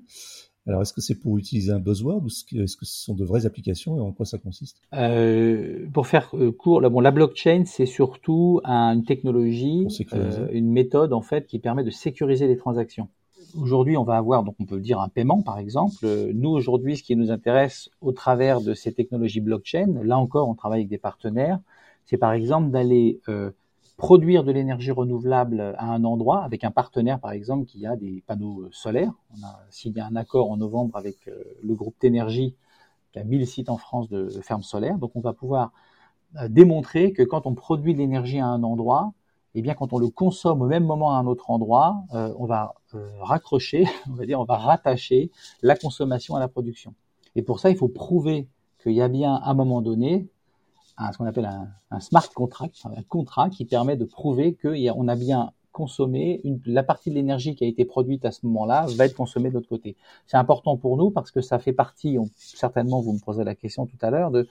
Alors 0.65 0.82
est-ce 0.82 0.94
que 0.94 1.01
c'est 1.01 1.20
pour 1.20 1.38
utiliser 1.38 1.72
un 1.72 1.80
buzzword 1.80 2.24
ou 2.24 2.27
est-ce 2.27 2.77
que 2.77 2.86
ce 2.86 3.03
sont 3.03 3.13
de 3.13 3.25
vraies 3.25 3.46
applications 3.46 3.98
et 3.98 4.00
en 4.00 4.13
quoi 4.13 4.25
ça 4.25 4.38
consiste? 4.38 4.77
Euh, 4.94 5.86
Pour 5.94 6.08
faire 6.08 6.30
euh, 6.36 6.51
court, 6.51 6.82
bon, 6.89 7.01
la 7.01 7.12
blockchain 7.12 7.63
c'est 7.65 7.86
surtout 7.86 8.62
une 8.63 9.03
technologie, 9.03 9.88
euh, 10.13 10.48
une 10.51 10.72
méthode 10.72 11.12
en 11.12 11.22
fait 11.22 11.48
qui 11.48 11.60
permet 11.60 11.84
de 11.84 11.89
sécuriser 11.89 12.48
les 12.48 12.56
transactions. 12.56 13.10
Aujourd'hui, 13.60 13.98
on 13.98 14.03
va 14.03 14.15
avoir, 14.15 14.44
donc 14.44 14.56
on 14.60 14.65
peut 14.65 14.80
dire 14.80 15.00
un 15.00 15.10
paiement 15.10 15.42
par 15.42 15.60
exemple. 15.60 16.08
Nous 16.34 16.50
aujourd'hui, 16.50 16.98
ce 16.98 17.03
qui 17.03 17.15
nous 17.15 17.30
intéresse 17.30 17.89
au 18.01 18.13
travers 18.13 18.62
de 18.62 18.74
ces 18.74 18.94
technologies 18.94 19.42
blockchain, 19.42 20.01
là 20.01 20.18
encore, 20.18 20.48
on 20.48 20.56
travaille 20.56 20.80
avec 20.80 20.89
des 20.89 20.98
partenaires, 20.98 21.60
c'est 22.06 22.18
par 22.18 22.34
exemple 22.34 22.72
d'aller 22.72 23.22
euh, 23.30 23.51
produire 23.98 24.44
de 24.44 24.52
l'énergie 24.52 24.92
renouvelable 24.92 25.76
à 25.78 25.86
un 25.86 26.04
endroit 26.04 26.44
avec 26.44 26.64
un 26.64 26.72
partenaire 26.72 27.20
par 27.20 27.32
exemple 27.32 27.66
qui 27.66 27.86
a 27.86 27.96
des 27.96 28.24
panneaux 28.26 28.68
solaires. 28.72 29.14
On 29.38 29.46
a 29.46 29.60
signé 29.70 30.02
un 30.02 30.16
accord 30.16 30.52
en 30.52 30.58
novembre 30.58 30.98
avec 30.98 31.28
euh, 31.28 31.44
le 31.62 31.76
groupe 31.76 31.98
Ténergie 32.00 32.56
qui 33.12 33.20
a 33.20 33.24
1000 33.24 33.46
sites 33.46 33.70
en 33.70 33.78
France 33.78 34.10
de 34.10 34.28
fermes 34.42 34.64
solaires. 34.64 34.98
Donc 34.98 35.12
on 35.16 35.22
va 35.22 35.34
pouvoir 35.34 35.72
euh, 36.40 36.48
démontrer 36.48 37.14
que 37.14 37.22
quand 37.22 37.46
on 37.46 37.54
produit 37.54 37.94
de 37.94 38.00
l'énergie 38.00 38.40
à 38.40 38.48
un 38.48 38.64
endroit, 38.64 39.14
eh 39.56 39.62
bien, 39.62 39.76
quand 39.76 39.94
on 39.94 40.00
le 40.00 40.10
consomme 40.10 40.64
au 40.64 40.66
même 40.66 40.84
moment 40.84 41.16
à 41.16 41.20
un 41.20 41.28
autre 41.28 41.52
endroit, 41.52 42.04
euh, 42.14 42.34
on 42.40 42.46
va 42.46 42.74
euh, 42.96 43.08
raccrocher, 43.22 43.86
on 44.10 44.14
va 44.16 44.26
dire, 44.26 44.40
on 44.40 44.46
va 44.46 44.58
rattacher 44.58 45.30
la 45.62 45.76
consommation 45.76 46.36
à 46.36 46.40
la 46.40 46.48
production. 46.48 46.96
Et 47.36 47.44
pour 47.44 47.60
ça, 47.60 47.70
il 47.70 47.78
faut 47.78 47.88
prouver 47.88 48.48
qu'il 48.82 48.94
y 48.94 49.02
a 49.02 49.08
bien, 49.08 49.36
à 49.36 49.52
un 49.52 49.54
moment 49.54 49.82
donné, 49.82 50.28
un, 50.98 51.12
ce 51.12 51.18
qu'on 51.18 51.26
appelle 51.26 51.50
un, 51.92 52.00
smart 52.00 52.28
contract, 52.34 52.76
un 52.86 53.02
contrat 53.04 53.50
qui 53.50 53.66
permet 53.66 53.98
de 53.98 54.06
prouver 54.06 54.56
qu'on 54.56 55.08
a 55.08 55.16
bien 55.16 55.52
consommé 55.72 56.40
une, 56.44 56.62
la 56.66 56.84
partie 56.84 57.10
de 57.10 57.16
l'énergie 57.16 57.56
qui 57.56 57.64
a 57.64 57.68
été 57.68 57.84
produite 57.84 58.26
à 58.26 58.32
ce 58.32 58.46
moment-là 58.46 58.86
va 58.96 59.06
être 59.06 59.16
consommée 59.16 59.50
de 59.50 59.56
l'autre 59.56 59.70
côté. 59.70 59.96
C'est 60.28 60.38
important 60.38 60.78
pour 60.78 60.98
nous 60.98 61.10
parce 61.10 61.32
que 61.32 61.42
ça 61.42 61.58
fait 61.60 61.74
partie, 61.74 62.18
certainement 62.38 63.02
vous 63.02 63.14
me 63.14 63.20
posez 63.20 63.44
la 63.44 63.56
question 63.56 63.86
tout 63.88 63.98
à 64.02 64.12
l'heure, 64.12 64.32
de 64.32 64.48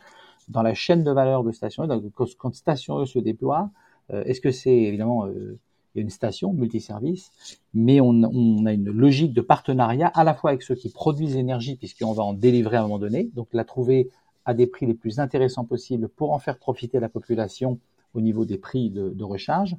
dans 0.49 0.63
la 0.63 0.75
chaîne 0.75 1.05
de 1.05 1.11
valeur 1.13 1.45
de 1.45 1.53
Station 1.53 1.85
E, 1.85 2.11
quand 2.37 2.55
Station 2.55 3.01
E 3.01 3.07
se 3.07 3.21
déploie, 3.21 3.71
euh, 4.13 4.25
est-ce 4.25 4.41
que 4.41 4.51
c'est 4.51 4.77
évidemment 4.77 5.27
euh, 5.27 5.59
une 5.95 6.11
station 6.11 6.53
multiservice, 6.53 7.31
mais 7.75 8.01
on, 8.01 8.09
on, 8.09 8.67
a 8.67 8.73
une 8.73 8.91
logique 8.91 9.35
de 9.35 9.41
partenariat 9.41 10.09
à 10.09 10.25
la 10.25 10.35
fois 10.35 10.51
avec 10.51 10.63
ceux 10.63 10.75
qui 10.75 10.89
produisent 10.89 11.37
l'énergie, 11.37 11.77
puisqu'on 11.77 12.13
va 12.13 12.23
en 12.23 12.33
délivrer 12.33 12.79
à 12.79 12.81
un 12.81 12.83
moment 12.85 12.99
donné, 12.99 13.31
donc 13.35 13.49
la 13.53 13.65
trouver 13.65 14.11
à 14.45 14.55
des 14.55 14.67
prix 14.67 14.87
les 14.87 14.95
plus 14.95 15.21
intéressants 15.21 15.65
possibles 15.65 16.09
pour 16.09 16.33
en 16.33 16.39
faire 16.39 16.59
profiter 16.59 17.01
la 17.01 17.09
population 17.09 17.79
au 18.15 18.21
niveau 18.21 18.45
des 18.45 18.59
prix 18.59 18.91
de, 18.91 19.25
recharge, 19.25 19.77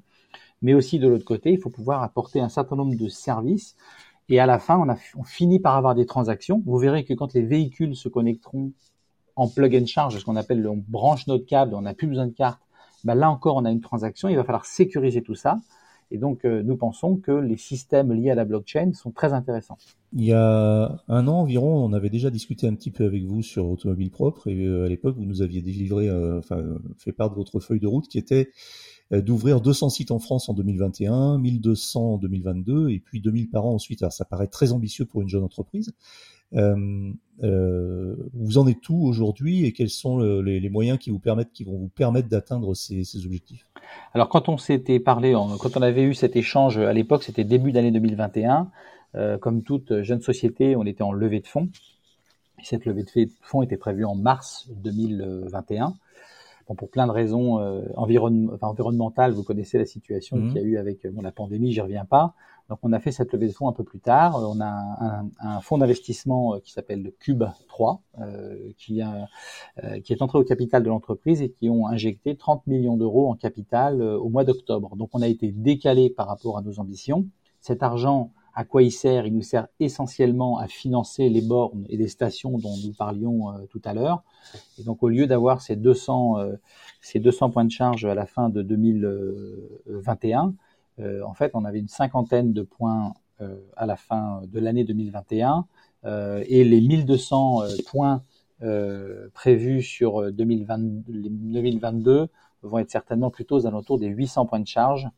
mais 0.61 0.73
aussi 0.73 0.99
de 0.99 1.07
l'autre 1.07 1.25
côté, 1.25 1.51
il 1.51 1.59
faut 1.59 1.69
pouvoir 1.69 2.01
apporter 2.03 2.39
un 2.39 2.49
certain 2.49 2.75
nombre 2.75 2.95
de 2.95 3.07
services. 3.07 3.75
Et 4.29 4.39
à 4.39 4.45
la 4.45 4.57
fin, 4.57 4.79
on, 5.17 5.23
finit 5.23 5.59
par 5.59 5.75
avoir 5.75 5.95
des 5.95 6.05
transactions. 6.05 6.63
Vous 6.65 6.77
verrez 6.77 7.03
que 7.03 7.13
quand 7.13 7.33
les 7.33 7.41
véhicules 7.41 7.95
se 7.95 8.09
connecteront 8.09 8.71
en 9.35 9.47
plug 9.47 9.75
and 9.75 9.85
charge, 9.85 10.17
ce 10.17 10.23
qu'on 10.23 10.35
appelle 10.35 10.67
on 10.67 10.77
branche 10.87 11.27
notre 11.27 11.45
câble, 11.45 11.75
on 11.75 11.81
n'a 11.81 11.93
plus 11.93 12.07
besoin 12.07 12.27
de 12.27 12.31
carte, 12.33 12.61
ben 13.03 13.15
là 13.15 13.29
encore 13.29 13.57
on 13.57 13.65
a 13.65 13.71
une 13.71 13.81
transaction, 13.81 14.29
il 14.29 14.35
va 14.35 14.43
falloir 14.43 14.65
sécuriser 14.65 15.21
tout 15.21 15.35
ça. 15.35 15.57
Et 16.11 16.17
donc 16.17 16.45
euh, 16.45 16.61
nous 16.63 16.77
pensons 16.77 17.17
que 17.17 17.31
les 17.31 17.57
systèmes 17.57 18.13
liés 18.13 18.31
à 18.31 18.35
la 18.35 18.45
blockchain 18.45 18.93
sont 18.93 19.11
très 19.11 19.33
intéressants. 19.33 19.77
Il 20.13 20.23
y 20.23 20.33
a 20.33 21.03
un 21.07 21.27
an 21.27 21.39
environ, 21.39 21.83
on 21.83 21.93
avait 21.93 22.09
déjà 22.09 22.29
discuté 22.29 22.67
un 22.67 22.75
petit 22.75 22.91
peu 22.91 23.05
avec 23.05 23.23
vous 23.23 23.41
sur 23.41 23.67
Automobile 23.67 24.11
Propre 24.11 24.47
et 24.47 24.65
euh, 24.65 24.85
à 24.85 24.89
l'époque 24.89 25.15
vous 25.15 25.25
nous 25.25 25.41
aviez 25.41 25.61
délivré, 25.61 26.07
euh, 26.07 26.39
enfin 26.39 26.63
fait 26.97 27.11
part 27.11 27.29
de 27.29 27.35
votre 27.35 27.59
feuille 27.59 27.79
de 27.79 27.87
route 27.87 28.07
qui 28.07 28.17
était 28.17 28.51
d'ouvrir 29.11 29.61
200 29.61 29.89
sites 29.89 30.09
en 30.09 30.17
France 30.17 30.49
en 30.49 30.53
2021, 30.53 31.37
1200 31.37 32.13
en 32.13 32.17
2022 32.17 32.89
et 32.89 32.99
puis 32.99 33.21
2000 33.21 33.49
par 33.49 33.65
an 33.65 33.73
ensuite. 33.73 34.01
Alors 34.01 34.13
ça 34.13 34.25
paraît 34.25 34.47
très 34.47 34.71
ambitieux 34.71 35.05
pour 35.05 35.21
une 35.21 35.29
jeune 35.29 35.43
entreprise. 35.43 35.93
Euh, 36.55 37.11
euh, 37.41 38.15
vous 38.33 38.57
en 38.57 38.67
êtes 38.67 38.87
où 38.89 39.05
aujourd'hui 39.05 39.65
et 39.65 39.71
quels 39.71 39.89
sont 39.89 40.19
les, 40.19 40.69
moyens 40.69 40.99
qui 40.99 41.09
vous 41.09 41.19
permettent, 41.19 41.51
qui 41.51 41.63
vont 41.63 41.77
vous 41.77 41.89
permettre 41.89 42.29
d'atteindre 42.29 42.73
ces, 42.75 43.03
objectifs? 43.25 43.65
Alors 44.13 44.29
quand 44.29 44.49
on 44.49 44.57
s'était 44.57 44.99
parlé, 44.99 45.33
quand 45.59 45.75
on 45.75 45.81
avait 45.81 46.03
eu 46.03 46.13
cet 46.13 46.35
échange 46.35 46.77
à 46.77 46.93
l'époque, 46.93 47.23
c'était 47.23 47.43
début 47.43 47.71
d'année 47.71 47.91
2021. 47.91 48.69
Euh, 49.15 49.37
comme 49.37 49.61
toute 49.61 50.01
jeune 50.01 50.21
société, 50.21 50.75
on 50.75 50.85
était 50.85 51.03
en 51.03 51.11
levée 51.11 51.39
de 51.39 51.47
fonds. 51.47 51.69
cette 52.63 52.85
levée 52.85 53.03
de 53.03 53.29
fonds 53.41 53.61
était 53.61 53.77
prévue 53.77 54.05
en 54.05 54.15
mars 54.15 54.69
2021. 54.75 55.95
Bon, 56.67 56.75
pour 56.75 56.89
plein 56.89 57.07
de 57.07 57.11
raisons 57.11 57.59
euh, 57.59 57.81
environnementales, 57.95 59.33
vous 59.33 59.43
connaissez 59.43 59.77
la 59.77 59.85
situation 59.85 60.37
mmh. 60.37 60.47
qu'il 60.47 60.57
y 60.57 60.59
a 60.59 60.67
eu 60.67 60.77
avec 60.77 61.05
bon, 61.11 61.21
la 61.21 61.31
pandémie, 61.31 61.71
j'y 61.71 61.81
reviens 61.81 62.05
pas. 62.05 62.33
Donc 62.69 62.79
on 62.83 62.93
a 62.93 62.99
fait 62.99 63.11
cette 63.11 63.33
levée 63.33 63.47
de 63.47 63.51
fonds 63.51 63.67
un 63.67 63.73
peu 63.73 63.83
plus 63.83 63.99
tard. 63.99 64.35
On 64.41 64.61
a 64.61 64.65
un, 64.65 65.29
un 65.39 65.59
fonds 65.59 65.77
d'investissement 65.77 66.55
euh, 66.55 66.59
qui 66.59 66.71
s'appelle 66.71 67.03
le 67.03 67.11
Cube 67.11 67.43
3, 67.67 68.01
euh, 68.19 68.71
qui, 68.77 69.01
a, 69.01 69.27
euh, 69.83 69.99
qui 69.99 70.13
est 70.13 70.21
entré 70.21 70.37
au 70.39 70.43
capital 70.43 70.81
de 70.83 70.89
l'entreprise 70.89 71.41
et 71.41 71.51
qui 71.51 71.69
ont 71.69 71.87
injecté 71.87 72.35
30 72.35 72.65
millions 72.67 72.95
d'euros 72.95 73.29
en 73.29 73.35
capital 73.35 74.01
euh, 74.01 74.17
au 74.17 74.29
mois 74.29 74.45
d'octobre. 74.45 74.95
Donc 74.95 75.09
on 75.13 75.21
a 75.21 75.27
été 75.27 75.51
décalé 75.51 76.09
par 76.09 76.27
rapport 76.27 76.57
à 76.57 76.61
nos 76.61 76.79
ambitions. 76.79 77.27
Cet 77.59 77.83
argent, 77.83 78.31
à 78.53 78.63
quoi 78.65 78.83
il 78.83 78.91
sert 78.91 79.25
Il 79.25 79.33
nous 79.33 79.41
sert 79.41 79.67
essentiellement 79.79 80.57
à 80.59 80.67
financer 80.67 81.29
les 81.29 81.41
bornes 81.41 81.85
et 81.89 81.97
les 81.97 82.07
stations 82.07 82.57
dont 82.57 82.75
nous 82.85 82.93
parlions 82.93 83.53
tout 83.69 83.81
à 83.83 83.93
l'heure. 83.93 84.23
Et 84.79 84.83
donc 84.83 85.01
au 85.03 85.09
lieu 85.09 85.25
d'avoir 85.27 85.61
ces 85.61 85.75
200, 85.75 86.37
ces 87.01 87.19
200 87.19 87.49
points 87.49 87.65
de 87.65 87.71
charge 87.71 88.05
à 88.05 88.13
la 88.13 88.25
fin 88.25 88.49
de 88.49 88.61
2021, 88.61 90.53
euh, 90.99 91.23
en 91.23 91.33
fait, 91.33 91.51
on 91.53 91.65
avait 91.65 91.79
une 91.79 91.87
cinquantaine 91.87 92.53
de 92.53 92.61
points 92.61 93.13
euh, 93.41 93.57
à 93.75 93.85
la 93.85 93.95
fin 93.95 94.41
de 94.47 94.59
l'année 94.59 94.83
2021 94.83 95.65
euh, 96.05 96.43
et 96.47 96.63
les 96.63 96.81
1200 96.81 97.63
points 97.87 98.23
prévus 99.33 99.81
sur 99.81 100.31
2022 100.31 102.27
vont 102.61 102.77
être 102.77 102.89
certainement 102.89 103.29
plutôt 103.29 103.57
aux 103.57 103.67
alentours 103.67 103.99
des 103.99 104.07
800 104.07 104.45
points 104.45 104.61
de 104.61 104.67
charge 104.67 105.09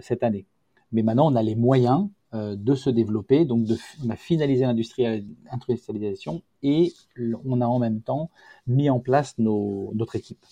cette 0.00 0.22
année. 0.22 0.46
Mais 0.92 1.02
maintenant, 1.02 1.32
on 1.32 1.36
a 1.36 1.42
les 1.42 1.56
moyens 1.56 2.08
de 2.34 2.74
se 2.74 2.88
développer, 2.88 3.44
donc 3.44 3.64
de, 3.64 3.76
on 4.06 4.08
a 4.08 4.16
finalisé 4.16 4.64
l'industrialisation 4.64 6.40
et 6.62 6.94
on 7.44 7.60
a 7.60 7.66
en 7.66 7.78
même 7.78 8.00
temps 8.00 8.30
mis 8.66 8.88
en 8.88 9.00
place 9.00 9.34
nos, 9.36 9.92
notre 9.94 10.16
équipe. 10.16 10.42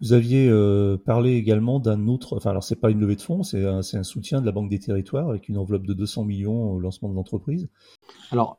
Vous 0.00 0.12
aviez 0.12 0.48
euh, 0.48 0.96
parlé 0.96 1.34
également 1.34 1.80
d'un 1.80 2.06
autre, 2.06 2.36
enfin 2.36 2.50
alors 2.50 2.62
c'est 2.62 2.76
pas 2.76 2.90
une 2.90 3.00
levée 3.00 3.16
de 3.16 3.20
fonds, 3.20 3.42
c'est 3.42 3.64
un, 3.66 3.80
un, 3.80 4.02
soutien 4.04 4.40
de 4.40 4.46
la 4.46 4.52
Banque 4.52 4.70
des 4.70 4.78
Territoires 4.78 5.28
avec 5.28 5.48
une 5.48 5.58
enveloppe 5.58 5.86
de 5.86 5.92
200 5.92 6.24
millions 6.24 6.72
au 6.72 6.78
lancement 6.78 7.08
de 7.08 7.14
l'entreprise. 7.14 7.68
Alors 8.30 8.58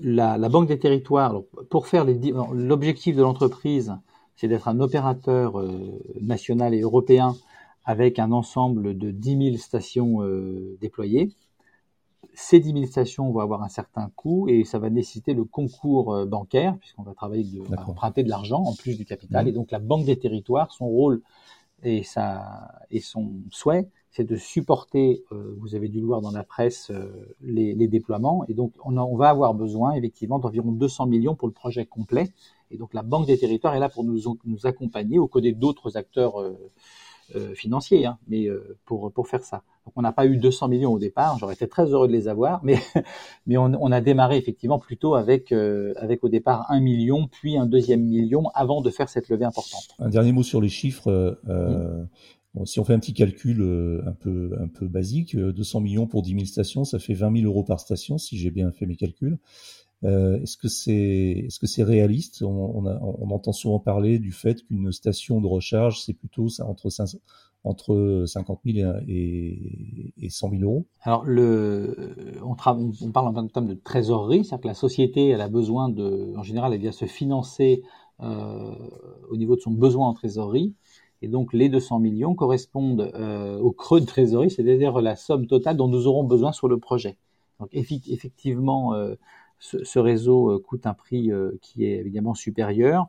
la, 0.00 0.38
la, 0.38 0.48
Banque 0.48 0.68
des 0.68 0.78
Territoires, 0.78 1.30
alors, 1.30 1.44
pour 1.68 1.88
faire 1.88 2.06
l'objectif 2.06 3.16
de 3.16 3.22
l'entreprise, 3.22 3.94
c'est 4.36 4.48
d'être 4.48 4.68
un 4.68 4.80
opérateur 4.80 5.60
euh, 5.60 6.00
national 6.22 6.72
et 6.74 6.80
européen 6.80 7.36
avec 7.88 8.18
un 8.18 8.32
ensemble 8.32 8.98
de 8.98 9.10
10 9.10 9.50
000 9.50 9.56
stations 9.56 10.22
euh, 10.22 10.76
déployées 10.80 11.30
ces 12.34 12.60
10 12.60 12.72
000 12.72 12.86
stations 12.86 13.30
vont 13.32 13.40
avoir 13.40 13.64
un 13.64 13.68
certain 13.68 14.12
coût 14.14 14.48
et 14.48 14.62
ça 14.62 14.78
va 14.78 14.90
nécessiter 14.90 15.34
le 15.34 15.44
concours 15.44 16.14
euh, 16.14 16.24
bancaire, 16.24 16.76
puisqu'on 16.78 17.02
va 17.02 17.12
travailler 17.12 17.42
de, 17.44 17.62
emprunter 17.76 18.22
de 18.22 18.28
l'argent 18.28 18.62
en 18.62 18.74
plus 18.74 18.96
du 18.96 19.04
capital. 19.04 19.44
Mmh. 19.44 19.48
Et 19.48 19.52
donc 19.52 19.70
la 19.72 19.80
Banque 19.80 20.04
des 20.04 20.16
territoires, 20.18 20.70
son 20.70 20.86
rôle 20.86 21.20
et, 21.82 22.04
sa, 22.04 22.70
et 22.90 23.00
son 23.00 23.32
souhait, 23.50 23.88
c'est 24.12 24.24
de 24.24 24.36
supporter, 24.36 25.24
euh, 25.32 25.56
vous 25.58 25.74
avez 25.74 25.88
dû 25.88 26.00
le 26.00 26.06
voir 26.06 26.20
dans 26.20 26.30
la 26.30 26.44
presse, 26.44 26.90
euh, 26.90 27.34
les, 27.40 27.74
les, 27.74 27.88
déploiements. 27.88 28.44
Et 28.48 28.54
donc 28.54 28.72
on, 28.84 28.96
on, 28.96 29.16
va 29.16 29.30
avoir 29.30 29.54
besoin 29.54 29.94
effectivement 29.94 30.38
d'environ 30.38 30.70
200 30.70 31.06
millions 31.06 31.34
pour 31.34 31.48
le 31.48 31.54
projet 31.54 31.86
complet. 31.86 32.32
Et 32.70 32.76
donc 32.76 32.94
la 32.94 33.02
Banque 33.02 33.26
des 33.26 33.38
territoires 33.38 33.74
est 33.74 33.80
là 33.80 33.88
pour 33.88 34.04
nous, 34.04 34.38
nous 34.44 34.66
accompagner 34.66 35.18
aux 35.18 35.28
côtés 35.28 35.52
d'autres 35.52 35.96
acteurs 35.96 36.40
euh, 36.40 36.56
financiers, 37.54 38.06
hein, 38.06 38.18
mais 38.28 38.46
euh, 38.46 38.76
pour 38.84 39.12
pour 39.12 39.28
faire 39.28 39.44
ça. 39.44 39.62
Donc 39.84 39.94
on 39.96 40.02
n'a 40.02 40.12
pas 40.12 40.26
eu 40.26 40.36
200 40.36 40.68
millions 40.68 40.92
au 40.92 40.98
départ. 40.98 41.38
J'aurais 41.38 41.54
été 41.54 41.68
très 41.68 41.86
heureux 41.86 42.08
de 42.08 42.12
les 42.12 42.28
avoir, 42.28 42.60
mais 42.64 42.78
mais 43.46 43.56
on, 43.56 43.72
on 43.80 43.92
a 43.92 44.00
démarré 44.00 44.36
effectivement 44.36 44.78
plutôt 44.78 45.14
avec 45.14 45.52
euh, 45.52 45.94
avec 45.96 46.24
au 46.24 46.28
départ 46.28 46.66
un 46.70 46.80
million, 46.80 47.26
puis 47.26 47.56
un 47.56 47.66
deuxième 47.66 48.02
million 48.02 48.48
avant 48.54 48.80
de 48.80 48.90
faire 48.90 49.08
cette 49.08 49.28
levée 49.28 49.44
importante. 49.44 49.88
Un 49.98 50.08
dernier 50.08 50.32
mot 50.32 50.42
sur 50.42 50.60
les 50.60 50.68
chiffres. 50.68 51.38
Bon, 52.54 52.64
si 52.64 52.80
on 52.80 52.84
fait 52.84 52.94
un 52.94 52.98
petit 52.98 53.12
calcul 53.12 53.60
un 54.06 54.12
peu 54.12 54.56
un 54.58 54.68
peu 54.68 54.88
basique, 54.88 55.36
200 55.36 55.80
millions 55.80 56.06
pour 56.06 56.22
10 56.22 56.30
000 56.32 56.44
stations, 56.46 56.84
ça 56.84 56.98
fait 56.98 57.12
20 57.12 57.40
000 57.40 57.46
euros 57.46 57.62
par 57.62 57.78
station, 57.78 58.16
si 58.16 58.38
j'ai 58.38 58.50
bien 58.50 58.72
fait 58.72 58.86
mes 58.86 58.96
calculs. 58.96 59.38
Euh, 60.04 60.40
est-ce 60.40 60.56
que 60.56 60.68
c'est 61.66 61.82
réaliste? 61.82 62.42
On, 62.42 63.30
entend 63.30 63.52
souvent 63.52 63.80
parler 63.80 64.18
du 64.18 64.32
fait 64.32 64.64
qu'une 64.64 64.92
station 64.92 65.40
de 65.40 65.46
recharge 65.46 66.02
c'est 66.02 66.14
plutôt 66.14 66.48
ça, 66.48 66.66
entre 66.66 66.88
5, 66.88 67.08
entre 67.64 68.24
50 68.26 68.60
000 68.64 68.92
et, 69.08 70.12
et 70.16 70.30
100 70.30 70.50
000 70.50 70.62
euros. 70.62 70.86
Alors 71.02 71.24
on, 71.24 72.54
parle 72.54 73.26
en 73.26 73.48
termes 73.48 73.66
de 73.66 73.74
trésorerie, 73.74 74.44
c'est-à-dire 74.44 74.62
que 74.62 74.68
la 74.68 74.74
société 74.74 75.28
elle 75.28 75.40
a 75.40 75.48
besoin 75.48 75.88
de 75.88 76.32
en 76.36 76.42
général 76.42 76.72
elle 76.72 76.80
vient 76.80 76.92
se 76.92 77.06
financer 77.06 77.82
euh, 78.20 78.74
au 79.30 79.36
niveau 79.36 79.56
de 79.56 79.60
son 79.60 79.72
besoin 79.72 80.08
en 80.08 80.14
trésorerie. 80.14 80.74
Et 81.20 81.26
donc 81.26 81.52
les 81.52 81.68
200 81.68 81.98
millions 81.98 82.36
correspondent 82.36 83.10
euh, 83.14 83.58
au 83.58 83.72
creux 83.72 84.00
de 84.00 84.06
trésorerie, 84.06 84.50
c'est-à-dire 84.50 85.00
la 85.00 85.16
somme 85.16 85.48
totale 85.48 85.76
dont 85.76 85.88
nous 85.88 86.06
aurons 86.06 86.22
besoin 86.22 86.52
sur 86.52 86.68
le 86.68 86.78
projet. 86.78 87.18
Donc 87.58 87.70
effectivement, 87.72 88.94
ce, 89.58 89.98
réseau 89.98 90.50
euh, 90.50 90.58
coûte 90.58 90.86
un 90.86 90.94
prix 90.94 91.32
euh, 91.32 91.58
qui 91.62 91.84
est 91.84 91.98
évidemment 91.98 92.34
supérieur. 92.34 93.08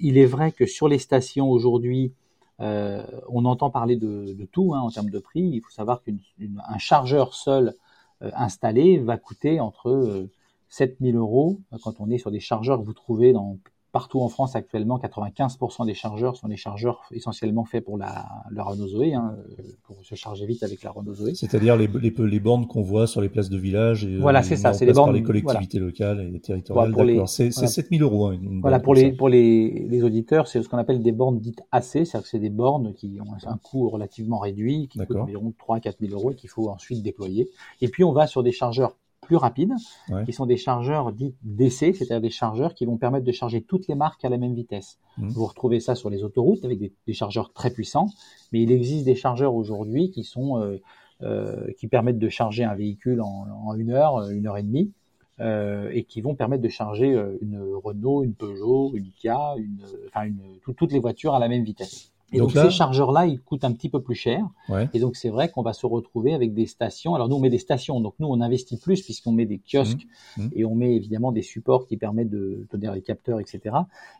Il 0.00 0.18
est 0.18 0.26
vrai 0.26 0.52
que 0.52 0.66
sur 0.66 0.88
les 0.88 0.98
stations 0.98 1.50
aujourd'hui, 1.50 2.12
euh, 2.60 3.04
on 3.28 3.44
entend 3.44 3.70
parler 3.70 3.96
de, 3.96 4.36
tout 4.52 4.74
hein, 4.74 4.80
en 4.80 4.90
termes 4.90 5.10
de 5.10 5.18
prix. 5.18 5.42
Il 5.42 5.60
faut 5.60 5.70
savoir 5.70 6.02
qu'un 6.02 6.78
chargeur 6.78 7.34
seul 7.34 7.74
installé 8.20 8.98
va 8.98 9.16
coûter 9.16 9.60
entre 9.60 10.28
7000 10.68 11.16
euros 11.16 11.58
quand 11.82 12.00
on 12.00 12.10
est 12.10 12.18
sur 12.18 12.30
des 12.30 12.40
chargeurs 12.40 12.78
que 12.78 12.84
vous 12.84 12.92
trouvez 12.92 13.32
dans 13.32 13.56
partout 13.92 14.20
en 14.20 14.28
France 14.28 14.56
actuellement, 14.56 14.98
95% 14.98 15.86
des 15.86 15.94
chargeurs 15.94 16.36
sont 16.36 16.48
des 16.48 16.56
chargeurs 16.56 17.02
essentiellement 17.12 17.64
faits 17.64 17.84
pour 17.84 17.98
la, 17.98 18.26
la 18.50 18.62
Renault 18.62 18.88
Zoé, 18.88 19.14
hein, 19.14 19.36
pour 19.84 19.96
se 20.04 20.14
charger 20.14 20.46
vite 20.46 20.62
avec 20.62 20.82
la 20.82 20.90
Renault 20.90 21.14
Zoé. 21.14 21.34
C'est-à-dire 21.34 21.76
les, 21.76 21.86
les, 21.86 22.14
les, 22.16 22.40
bornes 22.40 22.66
qu'on 22.66 22.82
voit 22.82 23.06
sur 23.06 23.20
les 23.20 23.28
places 23.28 23.50
de 23.50 23.58
village 23.58 24.04
et 24.04 24.18
voilà, 24.18 24.42
c'est 24.42 24.56
ça, 24.56 24.72
c'est 24.72 24.86
les 24.86 24.92
bornes 24.92 25.10
par 25.10 25.14
les 25.14 25.22
collectivités 25.22 25.78
locales 25.78 26.32
et 26.34 26.40
territoriales. 26.40 26.92
Voilà, 26.92 27.12
D'accord, 27.12 27.28
c'est 27.28 27.50
voilà. 27.50 27.68
7000 27.68 28.02
euros. 28.02 28.26
Hein, 28.26 28.38
voilà, 28.60 28.80
pour 28.80 28.94
les, 28.94 29.12
pour 29.12 29.28
les, 29.28 29.86
les 29.88 30.02
auditeurs, 30.02 30.48
c'est 30.48 30.62
ce 30.62 30.68
qu'on 30.68 30.78
appelle 30.78 31.02
des 31.02 31.12
bornes 31.12 31.38
dites 31.38 31.62
AC, 31.72 31.84
c'est-à-dire 31.84 32.22
que 32.22 32.28
c'est 32.28 32.38
des 32.38 32.50
bornes 32.50 32.94
qui 32.94 33.18
ont 33.20 33.48
un 33.48 33.56
coût 33.58 33.88
relativement 33.88 34.38
réduit, 34.38 34.88
qui 34.88 34.98
coûtent 34.98 35.16
environ 35.16 35.52
3-4 35.68 35.94
000 36.00 36.12
euros 36.12 36.32
et 36.32 36.34
qu'il 36.34 36.50
faut 36.50 36.68
ensuite 36.68 37.02
déployer. 37.02 37.48
Et 37.80 37.88
puis 37.88 38.04
on 38.04 38.12
va 38.12 38.26
sur 38.26 38.42
des 38.42 38.52
chargeurs 38.52 38.96
plus 39.30 39.36
rapides, 39.36 39.74
Ouais. 40.08 40.24
qui 40.24 40.32
sont 40.32 40.44
des 40.44 40.56
chargeurs 40.56 41.12
dits 41.12 41.34
DC, 41.44 41.94
c'est-à-dire 41.94 42.20
des 42.20 42.30
chargeurs 42.30 42.74
qui 42.74 42.84
vont 42.84 42.96
permettre 42.96 43.24
de 43.24 43.30
charger 43.30 43.62
toutes 43.62 43.86
les 43.86 43.94
marques 43.94 44.24
à 44.24 44.28
la 44.28 44.38
même 44.38 44.54
vitesse. 44.54 44.98
Mhm. 45.18 45.28
Vous 45.28 45.46
retrouvez 45.46 45.78
ça 45.78 45.94
sur 45.94 46.10
les 46.10 46.24
autoroutes 46.24 46.64
avec 46.64 46.78
des, 46.80 46.92
des 47.06 47.12
chargeurs 47.12 47.52
très 47.52 47.70
puissants, 47.70 48.08
mais 48.52 48.60
il 48.60 48.72
existe 48.72 49.04
des 49.04 49.14
chargeurs 49.14 49.54
aujourd'hui 49.54 50.10
qui 50.10 50.24
sont 50.24 50.58
euh, 50.58 50.80
euh, 51.22 51.70
qui 51.78 51.86
permettent 51.86 52.18
de 52.18 52.28
charger 52.28 52.64
un 52.64 52.74
véhicule 52.74 53.20
en, 53.20 53.46
en 53.66 53.74
une 53.76 53.90
heure, 53.90 54.28
une 54.30 54.48
heure 54.48 54.56
et 54.58 54.64
demie, 54.64 54.90
euh, 55.38 55.88
et 55.92 56.02
qui 56.02 56.20
vont 56.22 56.34
permettre 56.34 56.62
de 56.64 56.68
charger 56.68 57.14
euh, 57.14 57.38
une 57.40 57.62
Renault, 57.84 58.24
une 58.24 58.34
Peugeot, 58.34 58.90
une 58.96 59.10
Kia, 59.12 59.54
une, 59.58 59.78
enfin 60.08 60.24
une, 60.24 60.40
tout- 60.64 60.72
toutes 60.72 60.90
les 60.92 60.98
voitures 60.98 61.34
à 61.34 61.38
la 61.38 61.46
même 61.48 61.62
vitesse. 61.62 62.10
Et 62.32 62.38
Donc 62.38 62.48
donc, 62.48 62.54
là- 62.54 62.64
ces 62.64 62.70
chargeurs-là, 62.70 63.26
ils 63.26 63.40
coûtent 63.40 63.64
un 63.64 63.72
petit 63.72 63.88
peu 63.88 64.00
plus 64.00 64.14
cher. 64.14 64.46
Ouais. 64.68 64.88
Et 64.94 65.00
donc 65.00 65.16
c'est 65.16 65.30
vrai 65.30 65.50
qu'on 65.50 65.62
va 65.62 65.72
se 65.72 65.84
retrouver 65.86 66.32
avec 66.32 66.54
des 66.54 66.66
stations. 66.66 67.14
Alors 67.14 67.28
nous 67.28 67.36
on 67.36 67.40
met 67.40 67.50
des 67.50 67.58
stations, 67.58 68.00
donc 68.00 68.14
nous 68.20 68.28
on 68.28 68.40
investit 68.40 68.76
plus 68.78 69.02
puisqu'on 69.02 69.32
met 69.32 69.46
des 69.46 69.58
kiosques 69.58 70.06
Mmh. 70.36 70.42
Mmh. 70.44 70.48
et 70.54 70.64
on 70.64 70.74
met 70.76 70.94
évidemment 70.94 71.32
des 71.32 71.42
supports 71.42 71.86
qui 71.86 71.96
permettent 71.96 72.30
de 72.30 72.66
donner 72.70 72.90
les 72.94 73.02
capteurs, 73.02 73.40
etc. 73.40 73.76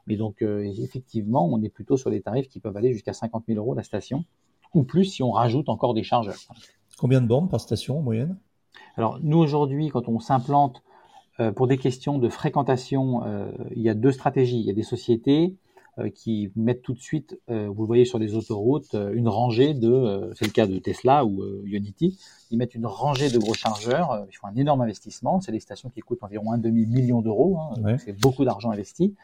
Mais 0.06 0.16
donc 0.16 0.42
euh, 0.42 0.64
effectivement 0.78 1.46
on 1.46 1.62
est 1.62 1.68
plutôt 1.68 1.96
sur 1.96 2.10
des 2.10 2.20
tarifs 2.20 2.48
qui 2.48 2.58
peuvent 2.60 2.76
aller 2.76 2.92
jusqu'à 2.92 3.12
50 3.12 3.44
000 3.46 3.58
euros 3.58 3.74
la 3.74 3.82
station 3.84 4.24
ou 4.74 4.82
plus 4.82 5.04
si 5.04 5.22
on 5.22 5.30
rajoute 5.30 5.68
encore 5.68 5.94
des 5.94 6.02
chargeurs. 6.02 6.34
Combien 6.98 7.20
de 7.20 7.26
bornes 7.26 7.48
par 7.48 7.60
station 7.60 7.98
en 7.98 8.02
moyenne? 8.02 8.36
Alors 8.96 9.18
nous 9.22 9.38
aujourd'hui 9.38 9.88
quand 9.88 10.08
on 10.08 10.18
s'implante 10.20 10.82
euh, 11.38 11.52
pour 11.52 11.66
des 11.68 11.78
questions 11.78 12.18
de 12.18 12.28
fréquentation, 12.28 13.24
euh, 13.24 13.50
il 13.74 13.82
y 13.82 13.88
a 13.88 13.94
deux 13.94 14.12
stratégies. 14.12 14.58
Il 14.60 14.66
y 14.66 14.70
a 14.70 14.74
des 14.74 14.82
sociétés 14.82 15.56
qui 16.08 16.50
mettent 16.56 16.82
tout 16.82 16.94
de 16.94 17.00
suite, 17.00 17.38
euh, 17.50 17.68
vous 17.68 17.82
le 17.82 17.86
voyez 17.86 18.04
sur 18.06 18.18
les 18.18 18.34
autoroutes, 18.34 18.94
euh, 18.94 19.12
une 19.12 19.28
rangée 19.28 19.74
de, 19.74 19.90
euh, 19.92 20.32
c'est 20.34 20.46
le 20.46 20.52
cas 20.52 20.66
de 20.66 20.78
Tesla 20.78 21.24
ou 21.24 21.42
euh, 21.42 21.62
Ionity, 21.66 22.18
ils 22.50 22.56
mettent 22.58 22.74
une 22.74 22.86
rangée 22.86 23.28
de 23.30 23.38
gros 23.38 23.52
chargeurs, 23.54 24.12
euh, 24.12 24.24
ils 24.30 24.36
font 24.36 24.46
un 24.46 24.56
énorme 24.56 24.80
investissement, 24.80 25.40
c'est 25.40 25.52
des 25.52 25.60
stations 25.60 25.90
qui 25.90 26.00
coûtent 26.00 26.22
environ 26.22 26.52
un 26.52 26.58
demi 26.58 26.86
million 26.86 27.20
d'euros, 27.20 27.58
hein, 27.58 27.82
Ouais. 27.82 27.98
c'est 27.98 28.18
beaucoup 28.18 28.44
d'argent 28.44 28.70
investi, 28.70 29.14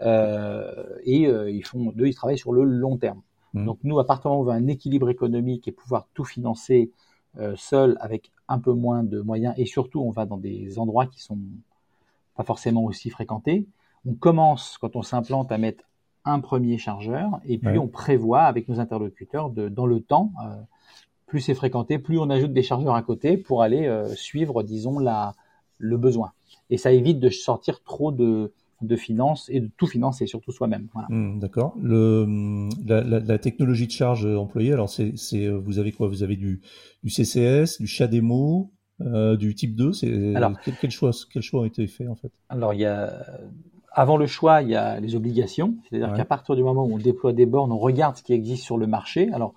Euh, 0.00 0.84
et 1.04 1.26
euh, 1.28 1.48
ils 1.50 1.64
font, 1.64 1.92
deux, 1.94 2.06
ils 2.08 2.14
travaillent 2.14 2.38
sur 2.38 2.52
le 2.52 2.64
long 2.64 2.96
terme. 2.96 3.20
Mhm. 3.52 3.64
Donc 3.66 3.78
nous, 3.84 3.98
à 4.00 4.06
partir 4.06 4.30
du 4.30 4.36
moment 4.36 4.40
où 4.40 4.50
on 4.50 4.52
veut 4.52 4.58
un 4.58 4.66
équilibre 4.66 5.08
économique 5.08 5.68
et 5.68 5.72
pouvoir 5.72 6.08
tout 6.14 6.24
financer 6.24 6.90
euh, 7.38 7.54
seul 7.56 7.96
avec 8.00 8.32
un 8.48 8.58
peu 8.58 8.72
moins 8.72 9.04
de 9.04 9.20
moyens, 9.20 9.54
et 9.56 9.66
surtout 9.66 10.00
on 10.00 10.10
va 10.10 10.26
dans 10.26 10.36
des 10.36 10.78
endroits 10.80 11.06
qui 11.06 11.20
sont 11.22 11.38
pas 12.36 12.42
forcément 12.42 12.82
aussi 12.84 13.08
fréquentés, 13.10 13.66
on 14.04 14.14
commence 14.14 14.78
quand 14.80 14.96
on 14.96 15.02
s'implante 15.02 15.52
à 15.52 15.58
mettre 15.58 15.84
un 16.24 16.40
premier 16.40 16.78
chargeur 16.78 17.40
et 17.44 17.58
puis 17.58 17.68
Ouais. 17.70 17.78
on 17.78 17.88
prévoit 17.88 18.42
avec 18.42 18.68
nos 18.68 18.80
interlocuteurs 18.80 19.50
de, 19.50 19.68
dans 19.68 19.86
le 19.86 20.00
temps, 20.00 20.32
euh, 20.44 20.54
plus 21.26 21.40
c'est 21.40 21.54
fréquenté, 21.54 21.98
plus 21.98 22.18
on 22.18 22.30
ajoute 22.30 22.52
des 22.52 22.62
chargeurs 22.62 22.94
à 22.94 23.02
côté 23.02 23.36
pour 23.36 23.62
aller 23.62 23.86
euh, 23.86 24.08
suivre, 24.14 24.62
disons, 24.62 24.98
la, 24.98 25.34
le 25.78 25.96
besoin. 25.96 26.32
Et 26.70 26.76
ça 26.78 26.92
évite 26.92 27.20
de 27.20 27.28
sortir 27.30 27.82
trop 27.82 28.12
de, 28.12 28.52
de 28.82 28.96
finances 28.96 29.48
et 29.50 29.60
de 29.60 29.70
tout 29.76 29.86
financer, 29.86 30.26
surtout 30.26 30.52
soi-même. 30.52 30.88
Voilà. 30.92 31.08
Hmm, 31.10 31.38
D'accord. 31.38 31.74
La, 31.82 33.02
la, 33.02 33.20
la 33.20 33.38
technologie 33.38 33.86
de 33.86 33.92
charge 33.92 34.26
euh, 34.26 34.36
employée, 34.38 34.72
alors 34.72 34.88
c'est 34.90 35.12
vous 35.48 35.78
avez 35.78 35.92
quoi? 35.92 36.08
Vous 36.08 36.22
avez 36.22 36.36
du 36.36 36.60
du 37.02 37.10
CCS, 37.10 37.78
du 37.80 37.86
CHAdeMO, 37.86 38.70
euh, 39.00 39.36
du 39.36 39.54
Type 39.54 39.74
2. 39.74 39.92
C'est 39.92 40.06
quel, 40.64 40.74
quel 40.80 40.90
choix 40.90 41.10
quel 41.32 41.42
choix 41.42 41.64
a 41.64 41.66
été 41.66 41.86
fait 41.86 42.06
en 42.08 42.14
fait? 42.14 42.30
Alors, 42.48 42.72
il 42.74 42.80
y 42.80 42.84
a, 42.86 43.26
avant 43.94 44.16
le 44.16 44.26
choix, 44.26 44.62
il 44.62 44.68
y 44.70 44.74
a 44.74 45.00
les 45.00 45.14
obligations. 45.14 45.74
C'est-à-dire 45.88 46.10
Ouais. 46.10 46.16
qu'à 46.16 46.24
partir 46.24 46.56
du 46.56 46.62
moment 46.62 46.84
où 46.84 46.92
on 46.94 46.98
déploie 46.98 47.32
des 47.32 47.46
bornes, 47.46 47.72
on 47.72 47.78
regarde 47.78 48.16
ce 48.16 48.22
qui 48.22 48.32
existe 48.32 48.64
sur 48.64 48.76
le 48.76 48.86
marché. 48.86 49.30
Alors, 49.32 49.54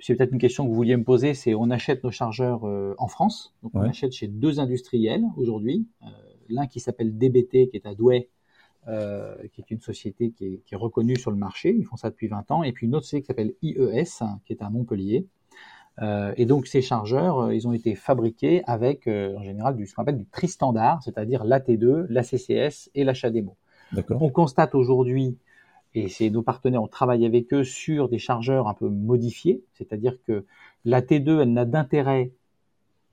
c'est 0.00 0.14
peut-être 0.14 0.32
une 0.32 0.38
question 0.38 0.64
que 0.64 0.68
vous 0.70 0.74
vouliez 0.74 0.96
me 0.96 1.04
poser, 1.04 1.34
c'est 1.34 1.54
on 1.54 1.70
achète 1.70 2.04
nos 2.04 2.10
chargeurs 2.10 2.66
euh, 2.66 2.94
en 2.98 3.08
France. 3.08 3.54
Donc, 3.62 3.72
on 3.74 3.80
achète 3.82 4.12
chez 4.12 4.28
deux 4.28 4.60
industriels 4.60 5.24
aujourd'hui. 5.36 5.86
Euh, 6.02 6.06
L'un 6.48 6.66
qui 6.66 6.80
s'appelle 6.80 7.16
DBT, 7.16 7.68
qui 7.70 7.76
est 7.76 7.86
à 7.86 7.94
Douai, 7.94 8.28
euh, 8.88 9.36
qui 9.52 9.60
est 9.60 9.70
une 9.70 9.80
société 9.80 10.30
qui 10.30 10.46
est, 10.46 10.62
qui 10.64 10.74
est 10.74 10.76
reconnue 10.76 11.16
sur 11.16 11.30
le 11.30 11.36
marché. 11.36 11.74
Ils 11.78 11.84
font 11.84 11.96
ça 11.96 12.10
depuis 12.10 12.28
20 12.28 12.50
ans. 12.50 12.62
Et 12.62 12.72
puis 12.72 12.86
une 12.86 12.94
autre 12.94 13.04
société 13.04 13.22
qui 13.22 13.26
s'appelle 13.28 13.54
IES, 13.62 14.04
qui 14.46 14.52
est 14.52 14.62
à 14.62 14.70
Montpellier. 14.70 15.26
Euh, 16.02 16.32
et 16.36 16.46
donc 16.46 16.66
ces 16.66 16.80
chargeurs, 16.80 17.40
euh, 17.40 17.54
ils 17.54 17.68
ont 17.68 17.72
été 17.72 17.94
fabriqués 17.94 18.62
avec 18.66 19.06
euh, 19.06 19.36
en 19.36 19.42
général 19.42 19.76
du 19.76 19.86
ce 19.86 19.94
qu'on 19.94 20.02
appelle 20.02 20.16
du 20.16 20.26
tri-standard, 20.26 21.02
c'est-à-dire 21.02 21.44
l'AT2, 21.44 22.06
la 22.08 22.22
CCS 22.22 22.90
et 22.94 23.04
l'achat 23.04 23.28
démo. 23.30 23.56
On 24.10 24.30
constate 24.30 24.74
aujourd'hui, 24.74 25.36
et 25.94 26.08
c'est 26.08 26.30
nos 26.30 26.42
partenaires, 26.42 26.82
on 26.82 26.88
travaille 26.88 27.26
avec 27.26 27.52
eux 27.52 27.64
sur 27.64 28.08
des 28.08 28.18
chargeurs 28.18 28.68
un 28.68 28.74
peu 28.74 28.88
modifiés, 28.88 29.62
c'est-à-dire 29.72 30.16
que 30.26 30.44
la 30.84 31.02
T2, 31.02 31.42
elle 31.42 31.52
n'a 31.52 31.64
d'intérêt 31.64 32.32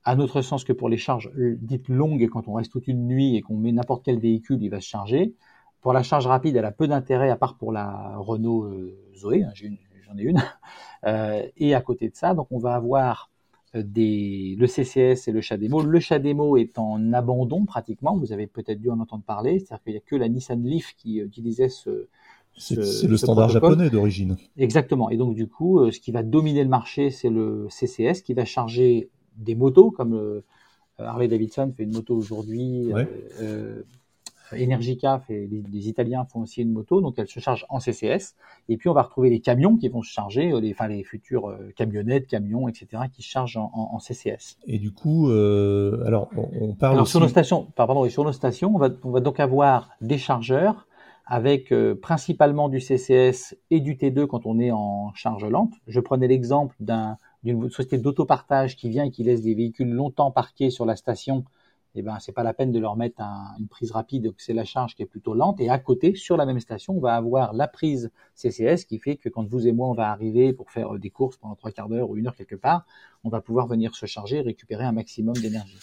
à 0.08 0.16
notre 0.16 0.42
sens 0.42 0.64
que 0.64 0.72
pour 0.72 0.88
les 0.88 0.98
charges 0.98 1.30
euh, 1.38 1.58
dites 1.60 1.90
longues, 1.90 2.30
quand 2.30 2.48
on 2.48 2.54
reste 2.54 2.72
toute 2.72 2.88
une 2.88 3.08
nuit 3.08 3.36
et 3.36 3.42
qu'on 3.42 3.58
met 3.58 3.74
n'importe 3.74 4.06
quel 4.06 4.20
véhicule, 4.20 4.64
il 4.64 4.70
va 4.70 4.80
se 4.80 4.88
charger. 4.88 5.34
Pour 5.82 5.92
la 5.92 6.02
charge 6.02 6.28
rapide, 6.28 6.56
elle 6.56 6.66
a 6.66 6.72
peu 6.72 6.88
d'intérêt, 6.88 7.30
à 7.30 7.36
part 7.36 7.58
pour 7.58 7.74
la 7.74 8.16
Renault 8.16 8.64
euh, 8.64 8.98
Zoé, 9.18 9.44
hein, 9.44 9.52
j'en 9.54 10.18
ai 10.18 10.24
une. 10.24 10.42
Euh, 11.06 11.46
et 11.58 11.76
à 11.76 11.82
côté 11.82 12.10
de 12.10 12.16
ça, 12.16 12.34
donc 12.34 12.48
on 12.50 12.58
va 12.58 12.74
avoir 12.74 13.30
des, 13.76 14.56
le 14.58 14.68
CCS 14.68 15.28
et 15.28 15.32
le 15.32 15.42
CHAdeMO. 15.42 15.82
Le 15.84 16.00
CHAdeMO 16.00 16.58
est 16.58 16.78
en 16.80 17.14
abandon 17.14 17.66
pratiquement, 17.66 18.16
vous 18.18 18.32
avez 18.32 18.48
peut-être 18.48 18.80
dû 18.80 18.90
en 18.90 19.00
entendre 19.00 19.24
parler, 19.24 19.60
c'est-à-dire 19.60 19.84
qu'il 19.84 19.94
n'y 19.94 19.98
a 19.98 20.02
que 20.02 20.16
la 20.16 20.30
Nissan 20.30 20.64
Leaf 20.64 20.96
qui 20.98 21.20
euh, 21.22 21.26
utilisait 21.26 21.70
ce, 21.70 22.08
C'est 22.56 22.76
ce- 22.76 22.82
c'est 22.84 23.08
le 23.08 23.18
standard 23.18 23.50
protocole. 23.50 23.72
japonais 23.72 23.90
d'origine. 23.90 24.38
Exactement. 24.58 25.10
Et 25.10 25.18
donc 25.18 25.36
du 25.36 25.48
coup, 25.48 25.80
euh, 25.80 25.92
ce 25.92 26.00
qui 26.00 26.12
va 26.12 26.24
dominer 26.24 26.64
le 26.64 26.70
marché, 26.70 27.10
c'est 27.12 27.30
le 27.30 27.68
CCS 27.70 28.22
qui 28.24 28.34
va 28.34 28.46
charger 28.46 29.10
des 29.36 29.54
motos, 29.56 29.92
comme 29.92 30.16
euh, 30.16 30.42
Harley 30.98 31.28
Davidson 31.28 31.72
fait 31.76 31.84
une 31.84 31.94
moto 31.94 32.16
aujourd'hui, 32.16 32.92
Ouais. 32.94 33.08
euh, 33.42 33.42
euh, 33.42 33.84
Energica 34.54 35.20
fait, 35.20 35.48
les, 35.52 35.64
les 35.72 35.90
Italiens 35.90 36.26
font 36.26 36.42
aussi 36.42 36.62
une 36.62 36.72
moto, 36.72 37.02
donc 37.02 37.16
elle 37.18 37.28
se 37.28 37.40
charge 37.40 37.66
en 37.70 37.80
CCS. 37.80 38.36
Et 38.70 38.78
puis 38.78 38.90
on 38.90 38.94
va 38.94 39.04
retrouver 39.04 39.30
les 39.30 39.40
camions 39.40 39.76
qui 39.78 39.90
vont 39.90 40.02
se 40.02 40.12
charger, 40.12 40.52
euh, 40.52 40.60
les, 40.60 40.72
enfin 40.72 40.88
les 40.88 41.04
futures 41.04 41.50
euh, 41.50 41.72
camionnettes, 41.76 42.28
camions, 42.28 42.68
etc., 42.68 43.04
qui 43.12 43.22
se 43.22 43.30
chargent 43.30 43.58
en, 43.58 43.72
en- 43.74 43.96
en 43.96 44.00
CCS. 44.00 44.58
Et 44.68 44.80
du 44.80 44.92
coup, 44.92 45.30
euh, 45.30 46.04
alors 46.06 46.30
on, 46.38 46.48
on 46.62 46.74
parle 46.76 46.94
Alors 46.94 47.04
aussi. 47.04 47.12
sur 47.12 47.20
nos 47.20 47.28
stations, 47.28 47.68
pardon, 47.76 48.08
sur 48.10 48.24
nos 48.24 48.32
stations, 48.32 48.74
on 48.76 48.80
va, 48.80 48.90
on 49.04 49.12
va 49.12 49.20
donc 49.20 49.40
avoir 49.40 49.90
des 50.02 50.18
chargeurs 50.18 50.88
avec 51.30 51.74
euh, 51.74 51.94
principalement 51.94 52.70
du 52.70 52.80
CCS 52.80 53.58
et 53.70 53.82
du 53.82 53.96
T2 53.98 54.28
quand 54.28 54.46
on 54.46 54.60
est 54.60 54.72
en 54.72 55.12
charge 55.14 55.44
lente. 55.46 55.74
Je 55.88 56.00
prenais 56.00 56.28
l'exemple 56.28 56.76
d'un- 56.80 57.18
d'une 57.44 57.70
société 57.70 57.98
d'autopartage 57.98 58.76
qui 58.78 58.90
vient 58.90 59.04
et 59.06 59.12
qui 59.12 59.24
laisse 59.24 59.42
des 59.42 59.54
véhicules 59.54 59.90
longtemps 59.90 60.32
parqués 60.32 60.70
sur 60.70 60.86
la 60.86 60.96
station. 60.96 61.44
Eh 61.98 62.04
ben, 62.04 62.20
c'est 62.20 62.32
pas 62.32 62.44
la 62.44 62.54
peine 62.54 62.72
de 62.72 62.80
leur 62.80 62.96
mettre 62.96 63.20
un- 63.22 63.56
une 63.60 63.68
prise 63.68 63.92
rapide, 63.92 64.32
c'est 64.38 64.54
la 64.54 64.66
charge 64.66 64.94
qui 64.96 65.02
est 65.02 65.08
plutôt 65.08 65.34
lente. 65.34 65.60
Et 65.60 65.70
à 65.70 65.80
côté, 65.80 66.14
sur 66.14 66.38
la 66.38 66.46
même 66.46 66.60
station, 66.60 66.96
on 66.96 67.00
va 67.00 67.16
avoir 67.16 67.54
la 67.54 67.68
prise 67.68 68.12
CCS 68.36 68.86
qui 68.86 69.00
fait 69.00 69.16
que 69.18 69.30
quand 69.30 69.48
vous 69.48 69.68
et 69.68 69.72
moi 69.72 69.90
on 69.90 69.94
va 69.94 70.12
arriver 70.12 70.54
pour 70.54 70.70
faire 70.70 70.94
euh, 70.94 71.00
des 71.00 71.10
courses 71.10 71.38
pendant 71.38 71.56
trois 71.56 71.72
quarts 71.72 71.90
d'heure 71.90 72.10
ou 72.10 72.18
une 72.18 72.28
heure 72.28 72.36
quelque 72.36 72.56
part, 72.56 72.86
on 73.24 73.30
va 73.30 73.42
pouvoir 73.42 73.66
venir 73.66 73.96
se 73.96 74.06
charger 74.06 74.38
et 74.38 74.42
récupérer 74.42 74.84
un 74.84 74.92
maximum 74.92 75.36
d'énergie. 75.36 75.80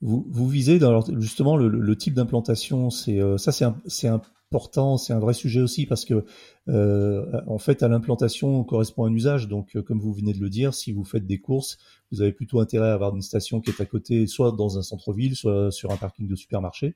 Vous, 0.00 0.26
vous 0.28 0.48
visez 0.48 0.78
justement 1.18 1.56
le, 1.56 1.96
type 1.96 2.14
d'implantation. 2.14 2.88
Euh, 3.08 3.38
ça, 3.38 3.52
c'est 3.52 4.08
important, 4.08 4.98
c'est 4.98 5.12
un 5.12 5.18
vrai 5.18 5.34
sujet 5.34 5.60
aussi 5.60 5.86
parce 5.86 6.04
que 6.04 6.24
euh, 6.68 7.40
en 7.46 7.58
fait, 7.58 7.82
à 7.82 7.88
l'implantation 7.88 8.64
correspond 8.64 9.04
un 9.04 9.12
usage. 9.12 9.48
Donc, 9.48 9.78
comme 9.82 10.00
vous 10.00 10.12
venez 10.12 10.32
de 10.32 10.40
le 10.40 10.50
dire, 10.50 10.74
si 10.74 10.92
vous 10.92 11.04
faites 11.04 11.26
des 11.26 11.38
courses, 11.38 11.78
vous 12.14 12.22
avez 12.22 12.32
plutôt 12.32 12.60
intérêt 12.60 12.88
à 12.88 12.94
avoir 12.94 13.14
une 13.14 13.22
station 13.22 13.60
qui 13.60 13.70
est 13.70 13.80
à 13.80 13.84
côté, 13.84 14.26
soit 14.26 14.52
dans 14.52 14.78
un 14.78 14.82
centre-ville, 14.82 15.34
soit 15.36 15.70
sur 15.70 15.90
un 15.90 15.96
parking 15.96 16.28
de 16.28 16.34
supermarché. 16.34 16.94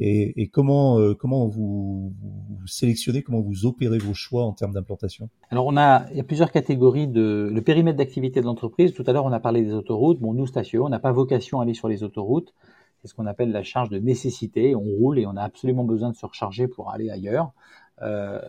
Et, 0.00 0.40
et 0.40 0.48
comment 0.48 1.00
euh, 1.00 1.14
comment 1.14 1.48
vous, 1.48 2.12
vous 2.20 2.66
sélectionnez, 2.66 3.22
comment 3.22 3.40
vous 3.40 3.66
opérez 3.66 3.98
vos 3.98 4.14
choix 4.14 4.44
en 4.44 4.52
termes 4.52 4.72
d'implantation? 4.72 5.28
Alors 5.50 5.66
on 5.66 5.76
a, 5.76 6.08
il 6.12 6.16
y 6.16 6.20
a 6.20 6.24
plusieurs 6.24 6.52
catégories 6.52 7.08
de 7.08 7.50
le 7.52 7.62
périmètre 7.62 7.98
d'activité 7.98 8.40
de 8.40 8.46
l'entreprise. 8.46 8.92
Tout 8.92 9.04
à 9.06 9.12
l'heure 9.12 9.24
on 9.24 9.32
a 9.32 9.40
parlé 9.40 9.62
des 9.62 9.72
autoroutes. 9.72 10.20
Bon 10.20 10.34
nous 10.34 10.46
station, 10.46 10.84
on 10.84 10.88
n'a 10.88 11.00
pas 11.00 11.10
vocation 11.10 11.58
à 11.58 11.64
aller 11.64 11.74
sur 11.74 11.88
les 11.88 12.04
autoroutes. 12.04 12.54
C'est 13.00 13.08
ce 13.08 13.14
qu'on 13.14 13.26
appelle 13.26 13.50
la 13.50 13.62
charge 13.62 13.90
de 13.90 13.98
nécessité. 13.98 14.74
On 14.76 14.80
roule 14.80 15.18
et 15.18 15.26
on 15.26 15.36
a 15.36 15.42
absolument 15.42 15.84
besoin 15.84 16.10
de 16.10 16.16
se 16.16 16.26
recharger 16.26 16.68
pour 16.68 16.90
aller 16.90 17.10
ailleurs. 17.10 17.50
Euh, 18.00 18.40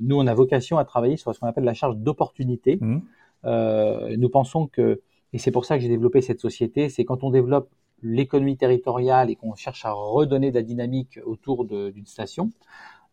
nous 0.00 0.16
on 0.16 0.26
a 0.26 0.32
vocation 0.32 0.78
à 0.78 0.86
travailler 0.86 1.18
sur 1.18 1.34
ce 1.34 1.40
qu'on 1.40 1.46
appelle 1.46 1.64
la 1.64 1.74
charge 1.74 1.96
d'opportunité. 1.98 2.78
Mhm. 2.80 3.02
Euh, 3.44 4.16
nous 4.18 4.28
pensons 4.30 4.66
que 4.66 5.00
et 5.32 5.38
c'est 5.38 5.50
pour 5.50 5.64
ça 5.64 5.76
que 5.76 5.82
j'ai 5.82 5.88
développé 5.88 6.20
cette 6.20 6.40
société, 6.40 6.88
c'est 6.88 7.04
quand 7.04 7.24
on 7.24 7.30
développe 7.30 7.70
l'économie 8.02 8.56
territoriale 8.56 9.30
et 9.30 9.36
qu'on 9.36 9.54
cherche 9.54 9.84
à 9.84 9.92
redonner 9.92 10.50
de 10.50 10.56
la 10.56 10.62
dynamique 10.62 11.20
autour 11.24 11.66
d'une 11.66 12.06
station, 12.06 12.50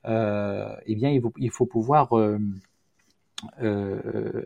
eh 0.06 0.96
bien, 0.96 1.10
il 1.10 1.22
faut, 1.22 1.34
il 1.38 1.52
faut 1.52 1.66
pouvoir 1.66 2.10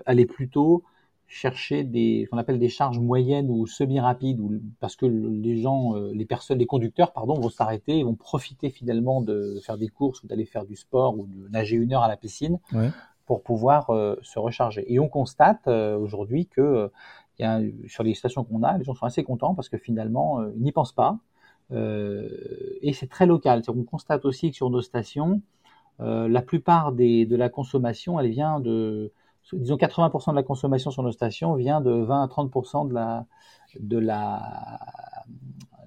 aller 0.05 0.25
plutôt 0.25 0.83
chercher 1.27 1.85
des 1.85 2.27
qu'on 2.29 2.37
appelle 2.37 2.59
des 2.59 2.67
charges 2.67 2.99
moyennes 2.99 3.49
ou 3.49 3.65
semi-rapides 3.65 4.41
parce 4.81 4.97
que 4.97 5.05
les 5.05 5.61
gens 5.61 5.93
les 6.11 6.25
personnes 6.25 6.57
les 6.57 6.65
conducteurs 6.65 7.13
pardon 7.13 7.35
vont 7.35 7.49
s'arrêter 7.49 7.99
et 7.99 8.03
vont 8.03 8.15
profiter 8.15 8.69
finalement 8.69 9.21
de 9.21 9.61
faire 9.63 9.77
des 9.77 9.87
courses 9.87 10.21
ou 10.23 10.27
d'aller 10.27 10.43
faire 10.43 10.65
du 10.65 10.75
sport 10.75 11.17
ou 11.17 11.27
de 11.27 11.47
nager 11.47 11.77
une 11.77 11.93
heure 11.93 12.03
à 12.03 12.09
la 12.09 12.17
piscine 12.17 12.59
ouais 12.73 12.89
pour 13.31 13.43
pouvoir 13.43 13.89
euh, 13.91 14.17
se 14.23 14.39
recharger. 14.39 14.83
Et 14.91 14.99
on 14.99 15.07
constate 15.07 15.65
euh, 15.67 15.97
aujourd'hui 15.97 16.47
que 16.47 16.59
euh, 16.59 16.87
sur 17.87 18.03
les 18.03 18.13
stations 18.13 18.43
qu'on 18.43 18.63
a, 18.63 18.77
les 18.77 18.83
gens 18.83 18.93
sont 18.93 19.05
assez 19.05 19.23
contents 19.23 19.55
parce 19.55 19.69
que 19.69 19.77
finalement, 19.77 20.43
ils 20.55 20.61
n'y 20.61 20.71
pensent 20.71 20.93
pas. 20.93 21.17
et 21.71 22.93
c'est 22.93 23.09
très 23.09 23.25
local. 23.25 23.63
On 23.67 23.83
constate 23.83 24.25
aussi 24.25 24.51
que 24.51 24.55
sur 24.55 24.69
nos 24.69 24.81
stations, 24.81 25.41
la 25.99 26.41
plupart 26.41 26.91
des, 26.91 27.25
de 27.25 27.35
la 27.35 27.49
consommation, 27.49 28.19
elle 28.19 28.29
vient 28.29 28.59
de, 28.59 29.11
disons 29.53 29.75
80% 29.75 30.31
de 30.31 30.35
la 30.35 30.43
consommation 30.43 30.91
sur 30.91 31.03
nos 31.03 31.11
stations 31.11 31.55
vient 31.55 31.81
de 31.81 31.91
20 31.91 32.23
à 32.23 32.27
30% 32.27 32.87
de 32.87 32.93
la, 32.93 33.25
de 33.79 33.97
la, 33.97 34.79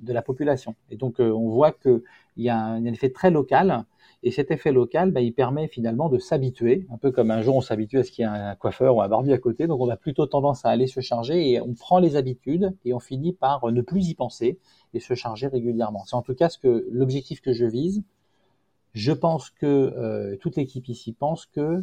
de 0.01 0.13
la 0.13 0.23
population. 0.23 0.75
Et 0.91 0.97
donc, 0.97 1.17
on 1.19 1.49
voit 1.51 1.73
qu'il 1.73 2.03
y, 2.37 2.49
a 2.49 2.59
un 2.59 2.85
effet 2.85 3.11
très 3.11 3.31
local 3.31 3.85
et 4.25 4.31
cet 4.31 4.51
effet 4.51 4.73
local, 4.73 5.11
bah, 5.11 5.21
il 5.21 5.35
permet 5.35 5.69
finalement 5.69 6.09
de 6.09 6.19
s'habituer, 6.19 6.87
un 6.91 6.97
peu 6.97 7.13
comme 7.13 7.31
un 7.31 7.43
jour 7.43 7.57
on 7.57 7.61
s'habitue 7.61 7.99
à 7.99 8.05
ce 8.05 8.11
qu'il 8.11 8.23
y 8.23 8.25
a 8.25 8.33
un 8.33 8.55
coiffeur 8.55 8.97
ou 8.97 9.03
un 9.03 9.09
barbier 9.09 9.35
à 9.35 9.39
côté, 9.39 9.67
donc 9.67 9.81
on 9.83 9.91
a 9.91 9.99
plutôt 9.99 10.25
tendance 10.25 10.65
à 10.65 10.71
aller 10.71 10.87
se 10.87 11.01
charger 11.01 11.51
et 11.51 11.61
on 11.61 11.75
prend 11.75 11.99
les 11.99 12.17
habitudes 12.17 12.75
et 12.87 12.95
on 12.95 13.01
finit 13.01 13.35
par 13.35 13.71
ne 13.71 13.83
plus 13.83 14.09
y 14.09 14.15
penser 14.15 14.59
et 14.95 15.01
se 15.01 15.13
charger 15.15 15.47
régulièrement. 15.49 16.05
C'est 16.07 16.17
en 16.17 16.23
tout 16.23 16.35
cas 16.35 16.49
l'objectif 16.91 17.43
que 17.43 17.53
je 17.53 17.67
vise. 17.67 18.03
Je 18.95 19.13
pense 19.13 19.51
que 19.51 19.67
euh, 19.67 20.37
toute 20.37 20.57
l'équipe 20.57 20.89
ici 20.89 21.13
pense 21.13 21.45
que 21.45 21.81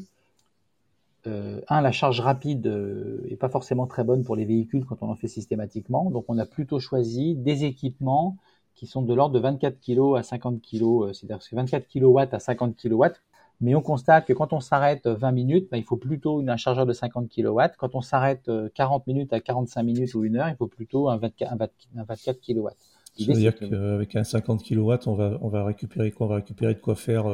euh, 1.27 1.61
un, 1.67 1.81
la 1.81 1.91
charge 1.91 2.21
rapide 2.21 2.65
euh, 2.65 3.37
pas 3.39 3.49
forcément 3.49 3.85
très 3.85 4.03
bonne 4.03 4.23
pour 4.23 4.35
les 4.35 4.45
véhicules 4.45 4.85
quand 4.85 5.03
on 5.03 5.11
en 5.11 5.15
fait 5.15 5.27
systématiquement, 5.27 6.09
donc 6.09 6.25
on 6.27 6.39
a 6.39 6.47
plutôt 6.47 6.79
choisi 6.79 7.35
des 7.35 7.65
équipements 7.65 8.37
qui 8.75 8.87
sont 8.87 9.01
de 9.01 9.13
l'ordre 9.13 9.35
de 9.35 9.39
24 9.39 9.79
kg 9.79 10.17
à 10.17 10.23
50 10.23 10.61
kg, 10.61 10.83
euh, 10.83 11.13
c'est-à-dire 11.13 11.39
que 11.39 11.55
24 11.55 11.87
kW 11.87 12.19
à 12.31 12.39
50 12.39 12.75
kW. 12.75 13.05
Mais 13.63 13.75
on 13.75 13.81
constate 13.81 14.25
que 14.25 14.33
quand 14.33 14.53
on 14.53 14.59
s'arrête 14.59 15.05
20 15.05 15.31
minutes, 15.31 15.67
ben, 15.69 15.77
il 15.77 15.83
faut 15.83 15.97
plutôt 15.97 16.43
un 16.47 16.57
chargeur 16.57 16.87
de 16.87 16.93
50 16.93 17.29
kW. 17.29 17.61
Quand 17.77 17.93
on 17.93 18.01
s'arrête 18.01 18.49
40 18.73 19.03
euh, 19.07 19.13
minutes 19.13 19.33
à 19.33 19.39
45 19.39 19.83
minutes 19.83 20.15
ou 20.15 20.23
une 20.23 20.37
heure, 20.37 20.49
il 20.49 20.55
faut 20.55 20.67
plutôt 20.67 21.09
un 21.09 21.17
24, 21.17 21.53
un 21.53 22.03
24 22.03 22.39
kW. 22.41 22.69
Ça 23.19 23.25
veut 23.25 23.33
dire 23.33 23.53
qu'avec 23.53 24.15
un 24.15 24.23
50 24.23 24.63
kW, 24.63 24.93
on 25.05 25.13
va, 25.13 25.37
on 25.41 25.49
va 25.49 25.65
récupérer 25.65 26.11
quoi? 26.11 26.25
On 26.25 26.29
va 26.29 26.35
récupérer 26.37 26.73
de 26.73 26.79
quoi 26.79 26.95
faire 26.95 27.25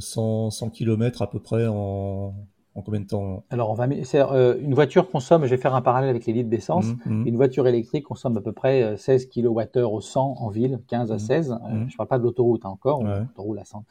100, 0.00 0.50
100 0.50 0.70
km 0.70 1.22
à 1.22 1.30
peu 1.30 1.38
près 1.38 1.66
en, 1.68 2.34
combien 2.82 3.00
de 3.00 3.06
temps 3.06 3.44
Alors, 3.50 3.70
on 3.70 3.74
va, 3.74 3.86
euh, 3.86 4.58
une 4.60 4.74
voiture 4.74 5.10
consomme, 5.10 5.44
je 5.44 5.50
vais 5.50 5.56
faire 5.56 5.74
un 5.74 5.82
parallèle 5.82 6.10
avec 6.10 6.26
les 6.26 6.32
litres 6.32 6.48
d'essence, 6.48 6.86
mmh, 6.86 6.96
mmh. 7.06 7.26
une 7.26 7.36
voiture 7.36 7.66
électrique 7.66 8.04
consomme 8.04 8.36
à 8.36 8.40
peu 8.40 8.52
près 8.52 8.96
16 8.96 9.28
kWh 9.28 9.82
au 9.84 10.00
100 10.00 10.36
en 10.38 10.48
ville, 10.48 10.80
15 10.88 11.12
à 11.12 11.18
16. 11.18 11.50
Mmh, 11.50 11.52
euh, 11.52 11.58
je 11.88 11.94
ne 11.94 11.96
parle 11.96 12.08
pas 12.08 12.18
de 12.18 12.24
l'autoroute 12.24 12.64
hein, 12.64 12.70
encore, 12.70 13.00
on 13.00 13.42
roule 13.42 13.58
à 13.58 13.64
100. 13.64 13.84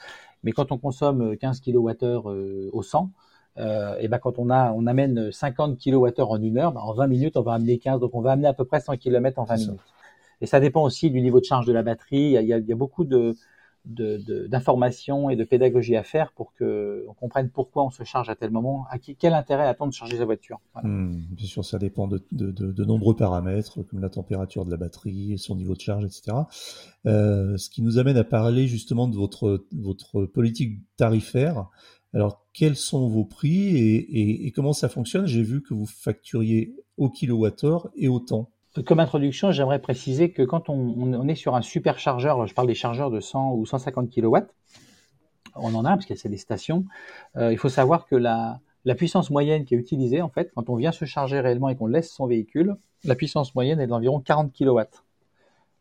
Mais 0.44 0.52
quand 0.52 0.72
on 0.72 0.78
consomme 0.78 1.38
15 1.38 1.62
kWh 1.62 1.96
euh, 2.04 2.70
au 2.74 2.82
100, 2.82 3.12
et 4.00 4.08
ben 4.08 4.20
quand 4.20 4.38
on 4.38 4.52
a 4.52 4.72
on 4.72 4.86
amène 4.86 5.32
50 5.32 5.80
kWh 5.80 6.22
en 6.22 6.40
une 6.40 6.60
heure, 6.60 6.74
ben 6.74 6.82
en 6.82 6.94
20 6.94 7.08
minutes 7.08 7.38
on 7.38 7.42
va 7.42 7.54
amener 7.54 7.80
15, 7.80 8.00
donc 8.00 8.14
on 8.14 8.22
va 8.22 8.34
amener 8.34 8.48
à 8.48 8.54
peu 8.54 8.66
près 8.66 8.80
100 8.80 8.98
km 8.98 9.40
en 9.40 9.46
20 9.46 9.56
minutes. 9.58 9.80
Et 10.42 10.46
ça 10.46 10.60
dépend 10.60 10.84
aussi 10.84 11.10
du 11.10 11.22
niveau 11.22 11.40
de 11.40 11.46
charge 11.46 11.66
de 11.66 11.74
la 11.74 11.82
batterie. 11.82 12.18
Il 12.18 12.32
y 12.32 12.38
a, 12.38 12.42
il 12.60 12.68
y 12.68 12.72
a 12.72 12.76
beaucoup 12.76 13.04
de, 13.04 13.36
d'information 13.88 15.30
et 15.30 15.36
de 15.36 15.44
pédagogie 15.44 15.96
à 15.96 16.04
faire 16.04 16.32
pour 16.34 16.54
que 16.54 17.06
on 17.08 17.14
comprenne 17.14 17.50
pourquoi 17.50 17.86
on 17.86 17.90
se 17.90 18.04
charge 18.04 18.30
à 18.30 18.36
tel 18.36 18.52
moment, 18.52 18.86
à 18.90 19.00
quel 19.00 19.34
intérêt 19.34 19.68
attend 19.68 19.88
de 19.88 19.94
charger 19.94 20.18
sa 20.18 20.26
voiture. 20.26 20.60
Hmm, 20.84 21.14
bien 21.32 21.48
sûr, 21.48 21.64
ça 21.64 21.80
dépend 21.80 22.08
de, 22.08 22.24
de, 22.32 22.52
de, 22.52 22.86
nombreux 22.86 23.16
paramètres 23.16 23.82
comme 23.84 24.02
la 24.02 24.10
température 24.10 24.66
de 24.66 24.72
la 24.72 24.78
batterie, 24.78 25.38
son 25.38 25.56
niveau 25.56 25.74
de 25.74 25.82
charge, 25.82 26.06
etc. 26.06 26.38
Euh, 27.06 27.58
ce 27.58 27.70
qui 27.70 27.82
nous 27.82 27.98
amène 27.98 28.18
à 28.18 28.24
parler 28.24 28.68
justement 28.68 29.08
de 29.08 29.16
votre 29.16 29.66
votre 29.72 30.26
politique 30.26 30.80
tarifaire. 30.98 31.68
Alors, 32.14 32.46
quels 32.54 32.78
sont 32.78 33.08
vos 33.08 33.26
prix 33.26 33.78
et, 33.78 33.96
et, 33.96 34.48
et 34.48 34.52
comment 34.52 34.74
ça 34.74 34.90
fonctionne? 34.90 35.28
J'ai 35.28 35.44
vu 35.44 35.62
que 35.62 35.74
vous 35.74 35.86
facturiez 35.86 36.74
au 36.98 37.10
kilowattheure 37.10 37.90
et 37.96 38.08
au 38.08 38.20
temps 38.20 38.50
comme 38.86 39.00
introduction, 39.00 39.52
j'aimerais 39.52 39.80
préciser 39.80 40.32
que 40.32 40.44
quand 40.44 40.70
on, 40.70 41.28
est 41.28 41.36
sur 41.36 41.56
un 41.56 41.62
superchargeur, 41.62 42.46
je 42.48 42.54
parle 42.54 42.68
des 42.68 42.76
chargeurs 42.76 43.12
de 43.12 43.20
100 43.20 43.54
ou 43.54 43.66
150 43.66 44.10
kW, 44.14 44.38
on 45.56 45.74
en 45.76 45.86
a 45.86 45.92
parce 45.92 46.06
que 46.06 46.16
c'est 46.16 46.30
des 46.30 46.38
stations. 46.38 46.86
Euh, 47.36 47.52
il 47.52 47.58
faut 47.58 47.70
savoir 47.70 48.06
que 48.06 48.16
la, 48.16 48.60
puissance 48.96 49.30
moyenne 49.30 49.66
qui 49.66 49.76
est 49.76 49.78
utilisée, 49.78 50.22
en 50.22 50.30
fait, 50.30 50.52
quand 50.56 50.70
on 50.70 50.76
vient 50.76 50.92
se 50.92 51.06
charger 51.06 51.40
réellement 51.40 51.70
et 51.70 51.76
qu'on 51.76 51.88
laisse 51.88 52.12
son 52.12 52.26
véhicule, 52.26 52.78
la 53.04 53.16
puissance 53.16 53.54
moyenne 53.54 53.80
est 53.80 53.88
d'environ 53.88 54.20
40 54.20 54.54
kW. 54.54 54.82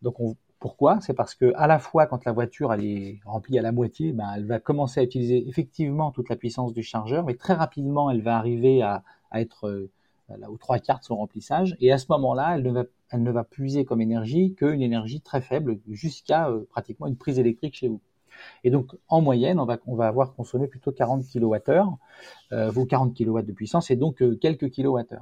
Donc 0.03 0.17
pourquoi? 0.59 1.01
C'est 1.01 1.15
parce 1.15 1.35
que 1.35 1.53
à 1.57 1.67
la 1.67 1.79
fois 1.79 2.07
quand 2.07 2.25
la 2.25 2.33
voiture 2.33 2.73
elle 2.73 2.85
est 2.85 3.21
remplie 3.25 3.59
à 3.59 3.63
la 3.63 3.73
moitié, 3.73 4.13
ben, 4.13 4.33
elle 4.37 4.47
va 4.47 4.59
commencer 4.59 5.01
à 5.01 5.03
utiliser 5.03 5.49
effectivement 5.49 6.11
toute 6.11 6.29
la 6.29 6.37
puissance 6.37 6.73
du 6.73 6.83
chargeur, 6.83 7.25
mais 7.25 7.35
très 7.35 7.55
rapidement 7.55 8.11
elle 8.11 8.23
va 8.23 8.37
arriver 8.37 8.83
à, 8.83 9.03
à 9.31 9.41
être 9.41 9.69
euh, 9.69 9.91
là 10.29 10.51
où 10.51 10.57
trois 10.57 10.79
quarts 10.79 11.01
de 11.01 11.05
son 11.05 11.17
remplissage, 11.17 11.77
et 11.81 11.93
à 11.93 11.99
ce 11.99 12.07
moment-là, 12.11 12.57
elle 12.57 12.63
ne 12.63 12.71
va, 12.71 12.85
elle 13.11 13.23
ne 13.23 13.31
va 13.31 13.45
puiser 13.45 13.85
comme 13.85 14.01
énergie 14.01 14.55
qu'une 14.55 14.83
énergie 14.83 15.21
très 15.21 15.41
faible, 15.41 15.79
jusqu'à 15.89 16.49
euh, 16.49 16.67
pratiquement 16.71 17.07
une 17.07 17.17
prise 17.17 17.39
électrique 17.39 17.77
chez 17.77 17.89
vous. 17.89 18.01
Et 18.65 18.71
donc, 18.71 18.95
en 19.09 19.21
moyenne, 19.21 19.59
on 19.59 19.65
va, 19.65 19.79
on 19.87 19.95
va 19.95 20.09
avoir 20.09 20.35
consommé 20.35 20.67
plutôt 20.67 20.93
40 20.93 21.25
kWh, 21.25 21.59
euh, 22.53 22.71
vos 22.71 22.85
40 22.85 23.17
kW 23.17 23.41
de 23.43 23.53
puissance, 23.53 23.91
et 23.91 23.97
donc 23.97 24.23
euh, 24.23 24.37
quelques 24.37 24.71
kWh. 24.71 25.17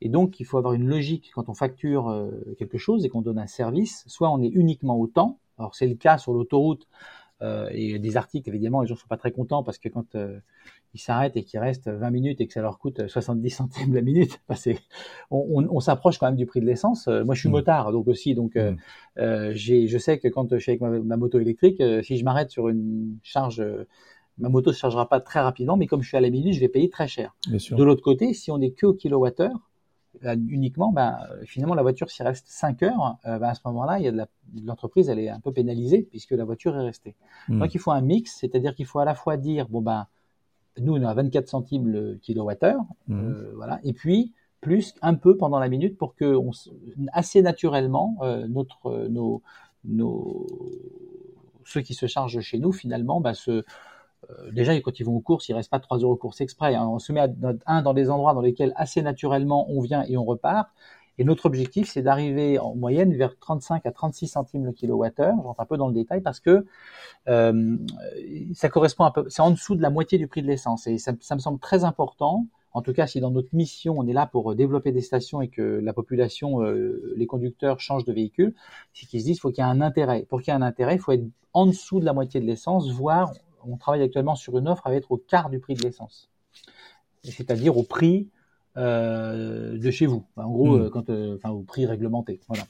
Et 0.00 0.08
donc, 0.08 0.40
il 0.40 0.44
faut 0.44 0.58
avoir 0.58 0.74
une 0.74 0.86
logique 0.86 1.30
quand 1.34 1.48
on 1.48 1.54
facture 1.54 2.08
euh, 2.10 2.30
quelque 2.58 2.78
chose 2.78 3.04
et 3.04 3.08
qu'on 3.08 3.22
donne 3.22 3.38
un 3.38 3.46
service, 3.46 4.04
soit 4.06 4.30
on 4.30 4.42
est 4.42 4.48
uniquement 4.48 4.98
au 4.98 5.06
temps, 5.06 5.38
alors 5.58 5.74
c'est 5.74 5.86
le 5.86 5.94
cas 5.94 6.18
sur 6.18 6.32
l'autoroute, 6.32 6.86
euh, 6.86 7.25
et 7.42 7.98
des 7.98 8.16
articles, 8.16 8.48
évidemment, 8.48 8.80
les 8.80 8.88
gens 8.88 8.94
ne 8.94 8.98
sont 8.98 9.08
pas 9.08 9.16
très 9.16 9.30
contents 9.30 9.62
parce 9.62 9.78
que 9.78 9.88
quand 9.88 10.14
euh, 10.14 10.38
ils 10.94 11.00
s'arrêtent 11.00 11.36
et 11.36 11.44
qu'il 11.44 11.60
reste 11.60 11.88
20 11.88 12.10
minutes 12.10 12.40
et 12.40 12.46
que 12.46 12.52
ça 12.52 12.62
leur 12.62 12.78
coûte 12.78 13.06
70 13.06 13.50
centimes 13.50 13.94
la 13.94 14.00
minute, 14.00 14.40
on, 15.30 15.46
on, 15.50 15.68
on 15.70 15.80
s'approche 15.80 16.18
quand 16.18 16.26
même 16.26 16.36
du 16.36 16.46
prix 16.46 16.60
de 16.60 16.66
l'essence. 16.66 17.08
Euh, 17.08 17.24
moi, 17.24 17.34
je 17.34 17.40
suis 17.40 17.48
mmh. 17.48 17.52
motard, 17.52 17.92
donc 17.92 18.08
aussi, 18.08 18.34
donc 18.34 18.54
mmh. 18.54 18.76
euh, 19.18 19.52
je 19.54 19.98
sais 19.98 20.18
que 20.18 20.28
quand 20.28 20.54
je 20.54 20.58
suis 20.58 20.72
avec 20.72 20.80
ma, 20.80 21.16
moto 21.16 21.38
électrique, 21.38 21.82
si 22.02 22.16
je 22.16 22.24
m'arrête 22.24 22.50
sur 22.50 22.68
une 22.68 23.18
charge 23.22 23.64
ma 24.38 24.50
moto 24.50 24.70
se 24.70 24.78
chargera 24.78 25.08
pas 25.08 25.20
très 25.20 25.40
rapidement, 25.40 25.78
mais 25.78 25.86
comme 25.86 26.02
je 26.02 26.08
suis 26.08 26.16
à 26.16 26.20
la 26.20 26.28
minute, 26.28 26.52
je 26.52 26.60
vais 26.60 26.68
payer 26.68 26.90
très 26.90 27.08
cher. 27.08 27.34
De 27.48 27.82
l'autre 27.82 28.02
côté, 28.02 28.34
si 28.34 28.50
on 28.50 28.60
est 28.60 28.72
que 28.72 28.84
au 28.84 28.92
kilowattheure, 28.92 29.70
uniquement, 30.22 30.92
ben, 30.92 31.18
finalement, 31.44 31.74
la 31.74 31.82
voiture, 31.82 32.10
s'il 32.10 32.26
reste 32.26 32.46
5 32.48 32.82
heures, 32.82 33.18
ben, 33.24 33.42
à 33.42 33.54
ce 33.54 33.60
moment-là, 33.66 33.98
il 33.98 34.04
y 34.04 34.08
a 34.08 34.12
de 34.12 34.26
l'entreprise, 34.64 35.08
elle 35.08 35.18
est 35.18 35.28
un 35.28 35.40
peu 35.40 35.52
pénalisée 35.52 36.02
puisque 36.02 36.32
la 36.32 36.44
voiture 36.44 36.76
est 36.76 36.84
restée. 36.84 37.14
Hmm. 37.48 37.60
Donc, 37.60 37.74
il 37.74 37.78
faut 37.78 37.90
un 37.90 38.00
mix, 38.00 38.38
c'est-à-dire 38.40 38.74
qu'il 38.74 38.86
faut 38.86 38.98
à 38.98 39.04
la 39.04 39.14
fois 39.14 39.36
dire, 39.36 39.68
bon, 39.68 39.82
ben, 39.82 40.06
nous, 40.78 40.94
on 40.94 41.02
est 41.02 41.06
à 41.06 41.14
24 41.14 41.48
centimes 41.48 41.88
le 41.88 42.16
kilowattheure, 42.16 42.84
euh, 43.10 43.52
voilà, 43.54 43.80
et 43.84 43.92
puis, 43.92 44.32
plus 44.60 44.94
un 45.02 45.14
peu 45.14 45.36
pendant 45.36 45.58
la 45.58 45.68
minute 45.68 45.96
pour 45.96 46.14
que 46.14 46.34
on, 46.34 46.50
assez 47.12 47.42
naturellement, 47.42 48.16
euh, 48.22 48.46
notre, 48.48 49.06
nos, 49.08 49.42
nos, 49.84 50.46
ceux 51.64 51.82
qui 51.82 51.94
se 51.94 52.06
chargent 52.06 52.40
chez 52.40 52.58
nous, 52.58 52.72
finalement, 52.72 53.20
ben, 53.20 53.34
se, 53.34 53.50
euh, 53.50 53.62
déjà, 54.52 54.78
quand 54.80 54.98
ils 54.98 55.04
vont 55.04 55.16
aux 55.16 55.20
courses, 55.20 55.48
ils 55.48 55.54
restent 55.54 55.70
pas 55.70 55.80
trois 55.80 56.02
heures 56.02 56.10
aux 56.10 56.16
courses 56.16 56.40
exprès. 56.40 56.74
Hein. 56.74 56.86
On 56.86 56.98
se 56.98 57.12
met 57.12 57.20
à, 57.20 57.28
un 57.66 57.82
dans 57.82 57.94
des 57.94 58.10
endroits 58.10 58.34
dans 58.34 58.40
lesquels 58.40 58.72
assez 58.76 59.02
naturellement 59.02 59.70
on 59.70 59.80
vient 59.80 60.04
et 60.08 60.16
on 60.16 60.24
repart. 60.24 60.68
Et 61.18 61.24
notre 61.24 61.46
objectif, 61.46 61.88
c'est 61.90 62.02
d'arriver 62.02 62.58
en 62.58 62.74
moyenne 62.74 63.14
vers 63.14 63.38
35 63.38 63.86
à 63.86 63.90
36 63.90 64.28
centimes 64.28 64.66
le 64.66 64.72
kilowattheure. 64.72 65.34
J'entre 65.42 65.60
un 65.60 65.64
peu 65.64 65.76
dans 65.78 65.88
le 65.88 65.94
détail 65.94 66.20
parce 66.20 66.40
que 66.40 66.66
euh, 67.28 67.76
ça 68.54 68.68
correspond 68.68 69.04
un 69.04 69.10
peu, 69.10 69.24
c'est 69.28 69.42
en 69.42 69.50
dessous 69.50 69.76
de 69.76 69.82
la 69.82 69.90
moitié 69.90 70.18
du 70.18 70.26
prix 70.26 70.42
de 70.42 70.46
l'essence. 70.46 70.86
Et 70.86 70.98
ça, 70.98 71.12
me 71.12 71.40
semble 71.40 71.58
très 71.58 71.84
important. 71.84 72.46
En 72.74 72.82
tout 72.82 72.92
cas, 72.92 73.06
si 73.06 73.20
dans 73.20 73.30
notre 73.30 73.54
mission, 73.54 73.94
on 73.96 74.06
est 74.06 74.12
là 74.12 74.26
pour 74.26 74.54
développer 74.54 74.92
des 74.92 75.00
stations 75.00 75.40
et 75.40 75.48
que 75.48 75.62
la 75.62 75.94
population, 75.94 76.62
euh, 76.62 77.14
les 77.16 77.26
conducteurs 77.26 77.80
changent 77.80 78.04
de 78.04 78.12
véhicule, 78.12 78.54
c'est 78.92 79.06
qu'ils 79.06 79.20
se 79.20 79.24
disent 79.24 79.36
qu'il 79.36 79.40
faut 79.40 79.50
qu'il 79.50 79.64
y 79.64 79.66
ait 79.66 79.70
un 79.70 79.80
intérêt. 79.80 80.26
Pour 80.28 80.42
qu'il 80.42 80.52
y 80.52 80.54
ait 80.54 80.60
un 80.60 80.62
intérêt, 80.62 80.96
il 80.96 81.00
faut 81.00 81.12
être 81.12 81.24
en 81.54 81.64
dessous 81.64 82.00
de 82.00 82.04
la 82.04 82.12
moitié 82.12 82.38
de 82.38 82.44
l'essence, 82.44 82.90
voire 82.90 83.32
on 83.68 83.76
travaille 83.76 84.02
actuellement 84.02 84.34
sur 84.34 84.56
une 84.58 84.68
offre 84.68 84.86
à 84.86 84.94
être 84.94 85.12
au 85.12 85.16
quart 85.16 85.50
du 85.50 85.58
prix 85.58 85.74
de 85.74 85.82
l'essence. 85.82 86.30
C'est-à-dire 87.22 87.76
au 87.76 87.82
prix 87.82 88.28
euh, 88.76 89.78
de 89.78 89.90
chez 89.90 90.06
vous. 90.06 90.24
En 90.36 90.50
gros, 90.50 90.76
hmm. 90.76 90.82
euh, 90.82 90.90
quand, 90.90 91.08
euh, 91.08 91.36
enfin, 91.36 91.50
au 91.50 91.62
prix 91.62 91.86
réglementé. 91.86 92.40
Voilà. 92.48 92.64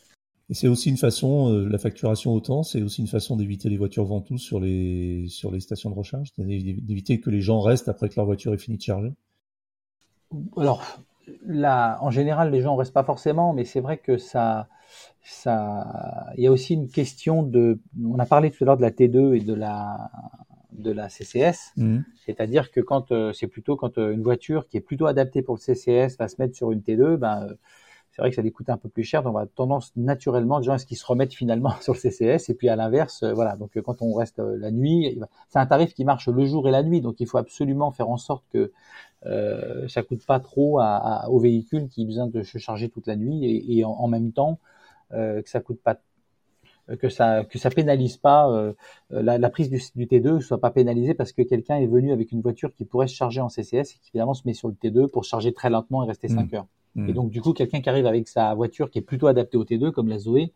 Et 0.49 0.55
c'est 0.55 0.69
aussi 0.69 0.89
une 0.89 0.97
façon, 0.97 1.51
la 1.51 1.79
facturation 1.79 2.33
au 2.33 2.39
temps, 2.39 2.63
c'est 2.63 2.81
aussi 2.81 3.01
une 3.01 3.09
façon 3.09 3.35
d'éviter 3.35 3.69
les 3.69 3.77
voitures 3.77 4.05
ventouses 4.05 4.43
sur 4.43 4.61
les, 4.61 5.27
sur 5.29 5.51
les 5.51 5.59
stations 5.59 5.91
de 5.91 5.97
recharge, 5.97 6.33
d'éviter 6.39 7.19
que 7.19 7.31
les 7.31 7.41
gens 7.41 7.61
restent 7.61 7.89
après 7.89 8.09
que 8.09 8.15
leur 8.15 8.27
voiture 8.27 8.55
est 8.55 8.59
finie 8.59 8.77
de 8.77 8.83
charger. 8.83 9.13
Alors, 10.57 10.85
là, 11.45 11.99
en 12.01 12.11
général, 12.11 12.53
les 12.53 12.61
gens 12.61 12.75
ne 12.75 12.79
restent 12.79 12.93
pas 12.93 13.03
forcément, 13.03 13.53
mais 13.55 13.65
c'est 13.65 13.81
vrai 13.81 13.99
que 13.99 14.19
ça, 14.19 14.69
ça, 15.25 16.33
il 16.37 16.45
y 16.45 16.47
a 16.47 16.53
aussi 16.53 16.75
une 16.75 16.91
question 16.91 17.43
de, 17.43 17.81
on 18.05 18.21
a 18.21 18.27
parlé 18.27 18.53
tout 18.53 18.63
à 18.63 18.67
l'heure 18.67 18.77
de 18.77 18.83
la 18.83 18.93
T2 18.93 19.35
et 19.35 19.41
de 19.41 19.55
la, 19.55 20.13
de 20.79 20.91
la 20.93 21.09
CCS. 21.09 21.73
Mhm. 21.77 22.05
C'est-à-dire 22.25 22.71
que 22.71 22.81
quand 22.81 23.12
euh, 23.12 23.33
c'est 23.33 23.47
plutôt 23.47 23.77
quand 23.77 23.99
euh, 23.99 24.12
une 24.12 24.23
voiture 24.23 24.67
qui 24.69 24.77
est 24.77 24.81
plutôt 24.81 25.07
adaptée 25.07 25.43
pour 25.43 25.57
le 25.57 25.61
CCS 25.61 26.17
va 26.19 26.29
se 26.29 26.37
mettre 26.41 26.57
sur 26.57 26.73
une 26.73 26.83
T2, 26.83 27.17
ben 27.17 27.47
euh, 27.51 27.55
c'est 28.11 28.23
vrai 28.23 28.31
que 28.31 28.37
ça 28.37 28.43
les 28.43 28.51
coûte 28.51 28.71
un 28.71 28.79
peu 28.79 28.89
plus 28.89 29.05
cher, 29.05 29.23
donc 29.23 29.35
on 29.35 29.39
va 29.39 29.47
tendance 29.47 29.93
naturellement 29.97 30.59
des 30.61 30.65
gens 30.67 30.73
à 30.73 30.79
ce 30.79 30.87
qu'ils 30.87 30.97
se 30.97 31.05
remettent 31.05 31.35
finalement 31.35 31.73
sur 31.83 31.93
le 31.93 31.99
CCS 31.99 32.49
et 32.49 32.55
puis 32.55 32.69
à 32.69 32.77
l'inverse, 32.77 33.23
voilà. 33.25 33.57
Donc 33.57 33.79
quand 33.83 34.01
on 34.01 34.15
reste 34.15 34.39
la 34.39 34.71
nuit, 34.71 35.21
c'est 35.51 35.59
un 35.59 35.67
tarif 35.67 35.93
qui 35.95 36.05
marche 36.05 36.29
le 36.29 36.45
jour 36.47 36.67
et 36.69 36.71
la 36.71 36.83
nuit, 36.83 37.01
donc 37.03 37.21
il 37.21 37.27
faut 37.27 37.39
absolument 37.39 37.91
faire 37.91 38.09
en 38.09 38.17
sorte 38.17 38.45
que 38.53 38.73
euh, 39.27 39.89
ça 39.89 40.03
coûte 40.03 40.25
pas 40.27 40.41
trop 40.41 40.81
à, 40.81 40.97
à- 41.25 41.29
au 41.31 41.39
véhicule 41.41 41.89
qui 41.89 42.03
a 42.03 42.07
besoin 42.07 42.27
de 42.29 42.43
se 42.43 42.59
charger 42.59 42.89
toute 42.91 43.07
la 43.07 43.17
nuit 43.17 43.45
et, 43.45 43.79
et 43.79 43.85
en, 43.85 43.91
en 43.93 44.09
même 44.09 44.33
temps 44.33 44.59
que 45.11 45.49
ça 45.49 45.61
coûte 45.61 45.81
pas 45.83 45.97
que 47.01 47.09
ça 47.09 47.44
que 47.44 47.59
ça 47.59 47.70
pénalise 47.70 48.16
pas 48.16 48.49
euh, 48.51 48.72
la, 49.11 49.38
la 49.38 49.51
prise 49.51 49.70
du, 49.70 49.83
du 49.96 50.07
T2 50.07 50.40
soit 50.40 50.61
pas 50.61 50.70
pénalisée 50.70 51.14
parce 51.14 51.33
que 51.33 51.42
quelqu'un 51.42 51.77
est 51.77 51.87
venu 51.87 52.12
avec 52.12 52.31
une 52.33 52.40
voiture 52.42 52.72
qui 52.75 52.85
pourrait 52.85 53.09
se 53.09 53.14
charger 53.14 53.40
en 53.40 53.49
CCS 53.49 53.94
et 53.96 53.99
qui 54.01 54.11
finalement 54.12 54.35
se 54.35 54.42
met 54.46 54.55
sur 54.55 54.68
le 54.68 54.75
T2 54.75 55.09
pour 55.09 55.25
charger 55.25 55.53
très 55.53 55.70
lentement 55.70 56.05
et 56.05 56.07
rester 56.07 56.29
Mm. 56.29 56.35
5 56.37 56.55
heures. 56.55 56.66
Mhm. 56.94 57.09
Et 57.09 57.12
donc 57.12 57.31
du 57.31 57.40
coup 57.42 57.53
quelqu'un 57.53 57.81
qui 57.81 57.88
arrive 57.88 58.07
avec 58.07 58.29
sa 58.29 58.55
voiture 58.55 58.90
qui 58.90 58.99
est 58.99 59.03
plutôt 59.03 59.27
adaptée 59.27 59.57
au 59.57 59.64
T2 59.64 59.90
comme 59.90 60.09
la 60.09 60.18
Zoé, 60.18 60.53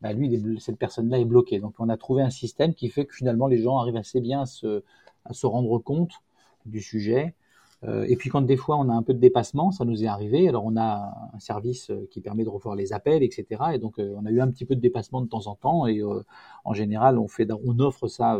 bah, 0.00 0.12
lui 0.12 0.34
est 0.34 0.60
cette 0.60 0.78
personne-là 0.78 1.18
est 1.18 1.24
bloquée. 1.24 1.60
Donc 1.60 1.74
on 1.78 1.88
a 1.88 1.96
trouvé 1.96 2.22
un 2.22 2.30
système 2.30 2.74
qui 2.74 2.88
fait 2.90 3.06
que 3.06 3.14
finalement 3.14 3.46
les 3.46 3.58
gens 3.58 3.78
arrivent 3.78 3.96
assez 3.96 4.20
bien 4.20 4.42
à 4.42 4.46
se 4.46 4.82
à 5.24 5.32
se 5.34 5.46
rendre 5.46 5.78
compte 5.78 6.12
du 6.66 6.80
sujet. 6.80 7.34
Euh, 7.84 8.04
et 8.08 8.16
puis 8.16 8.28
quand 8.28 8.42
des 8.42 8.58
fois 8.58 8.76
on 8.76 8.90
a 8.90 8.92
un 8.92 9.02
peu 9.02 9.14
de 9.14 9.18
dépassement, 9.18 9.70
ça 9.70 9.84
nous 9.84 10.04
est 10.04 10.06
arrivé. 10.06 10.48
Alors 10.48 10.64
on 10.66 10.76
a 10.76 11.30
un 11.32 11.38
service 11.38 11.90
euh, 11.90 12.06
qui 12.10 12.20
permet 12.20 12.44
de 12.44 12.50
revoir 12.50 12.74
les 12.74 12.92
appels, 12.92 13.22
etc. 13.22 13.46
Et 13.74 13.78
donc 13.78 13.98
euh, 13.98 14.14
on 14.18 14.26
a 14.26 14.30
eu 14.30 14.40
un 14.40 14.50
petit 14.50 14.66
peu 14.66 14.74
de 14.74 14.80
dépassement 14.80 15.22
de 15.22 15.28
temps 15.28 15.46
en 15.46 15.54
temps. 15.54 15.86
Et 15.86 16.02
en 16.64 16.74
général, 16.74 17.18
on 17.18 17.28
fait, 17.28 17.48
on 17.64 17.78
offre 17.80 18.08
ça 18.08 18.38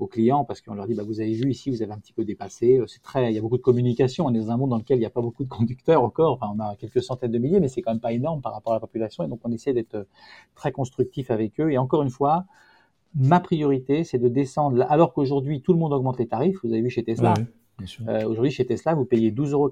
aux 0.00 0.06
clients 0.08 0.44
parce 0.44 0.60
qu'on 0.60 0.74
leur 0.74 0.86
dit, 0.86 0.94
bah, 0.94 1.04
vous 1.04 1.20
avez 1.20 1.32
vu 1.32 1.48
ici, 1.50 1.70
vous 1.70 1.82
avez 1.82 1.92
un 1.92 1.98
petit 1.98 2.12
peu 2.12 2.24
dépassé. 2.24 2.82
C'est 2.86 3.02
très, 3.02 3.30
il 3.30 3.34
y 3.34 3.38
a 3.38 3.40
beaucoup 3.40 3.56
de 3.56 3.62
communication. 3.62 4.26
On 4.26 4.34
est 4.34 4.38
dans 4.38 4.50
un 4.50 4.56
monde 4.56 4.70
dans 4.70 4.78
lequel 4.78 4.96
il 4.98 5.00
n'y 5.00 5.06
a 5.06 5.10
pas 5.10 5.22
beaucoup 5.22 5.44
de 5.44 5.48
conducteurs 5.48 6.02
encore. 6.02 6.32
Enfin, 6.32 6.52
on 6.54 6.60
a 6.60 6.74
quelques 6.76 7.02
centaines 7.02 7.30
de 7.30 7.38
milliers, 7.38 7.60
mais 7.60 7.68
c'est 7.68 7.82
quand 7.82 7.92
même 7.92 8.00
pas 8.00 8.12
énorme 8.12 8.40
par 8.40 8.52
rapport 8.52 8.72
à 8.72 8.76
la 8.76 8.80
population. 8.80 9.24
Et 9.24 9.28
donc 9.28 9.40
on 9.44 9.52
essaie 9.52 9.72
d'être 9.72 10.06
très 10.54 10.72
constructif 10.72 11.30
avec 11.30 11.60
eux. 11.60 11.70
Et 11.70 11.78
encore 11.78 12.02
une 12.02 12.10
fois. 12.10 12.44
Ma 13.16 13.38
priorité, 13.38 14.02
c'est 14.02 14.18
de 14.18 14.26
descendre, 14.26 14.84
alors 14.88 15.12
qu'aujourd'hui 15.12 15.62
tout 15.62 15.72
le 15.72 15.78
monde 15.78 15.92
augmente 15.92 16.18
les 16.18 16.26
tarifs. 16.26 16.56
Vous 16.64 16.72
avez 16.72 16.82
vu 16.82 16.90
chez 16.90 17.04
Tesla. 17.04 17.34
Euh, 18.08 18.24
Aujourd'hui, 18.24 18.50
chez 18.50 18.66
Tesla, 18.66 18.94
vous 18.94 19.04
payez 19.04 19.30
12,90 19.30 19.52
euros 19.52 19.70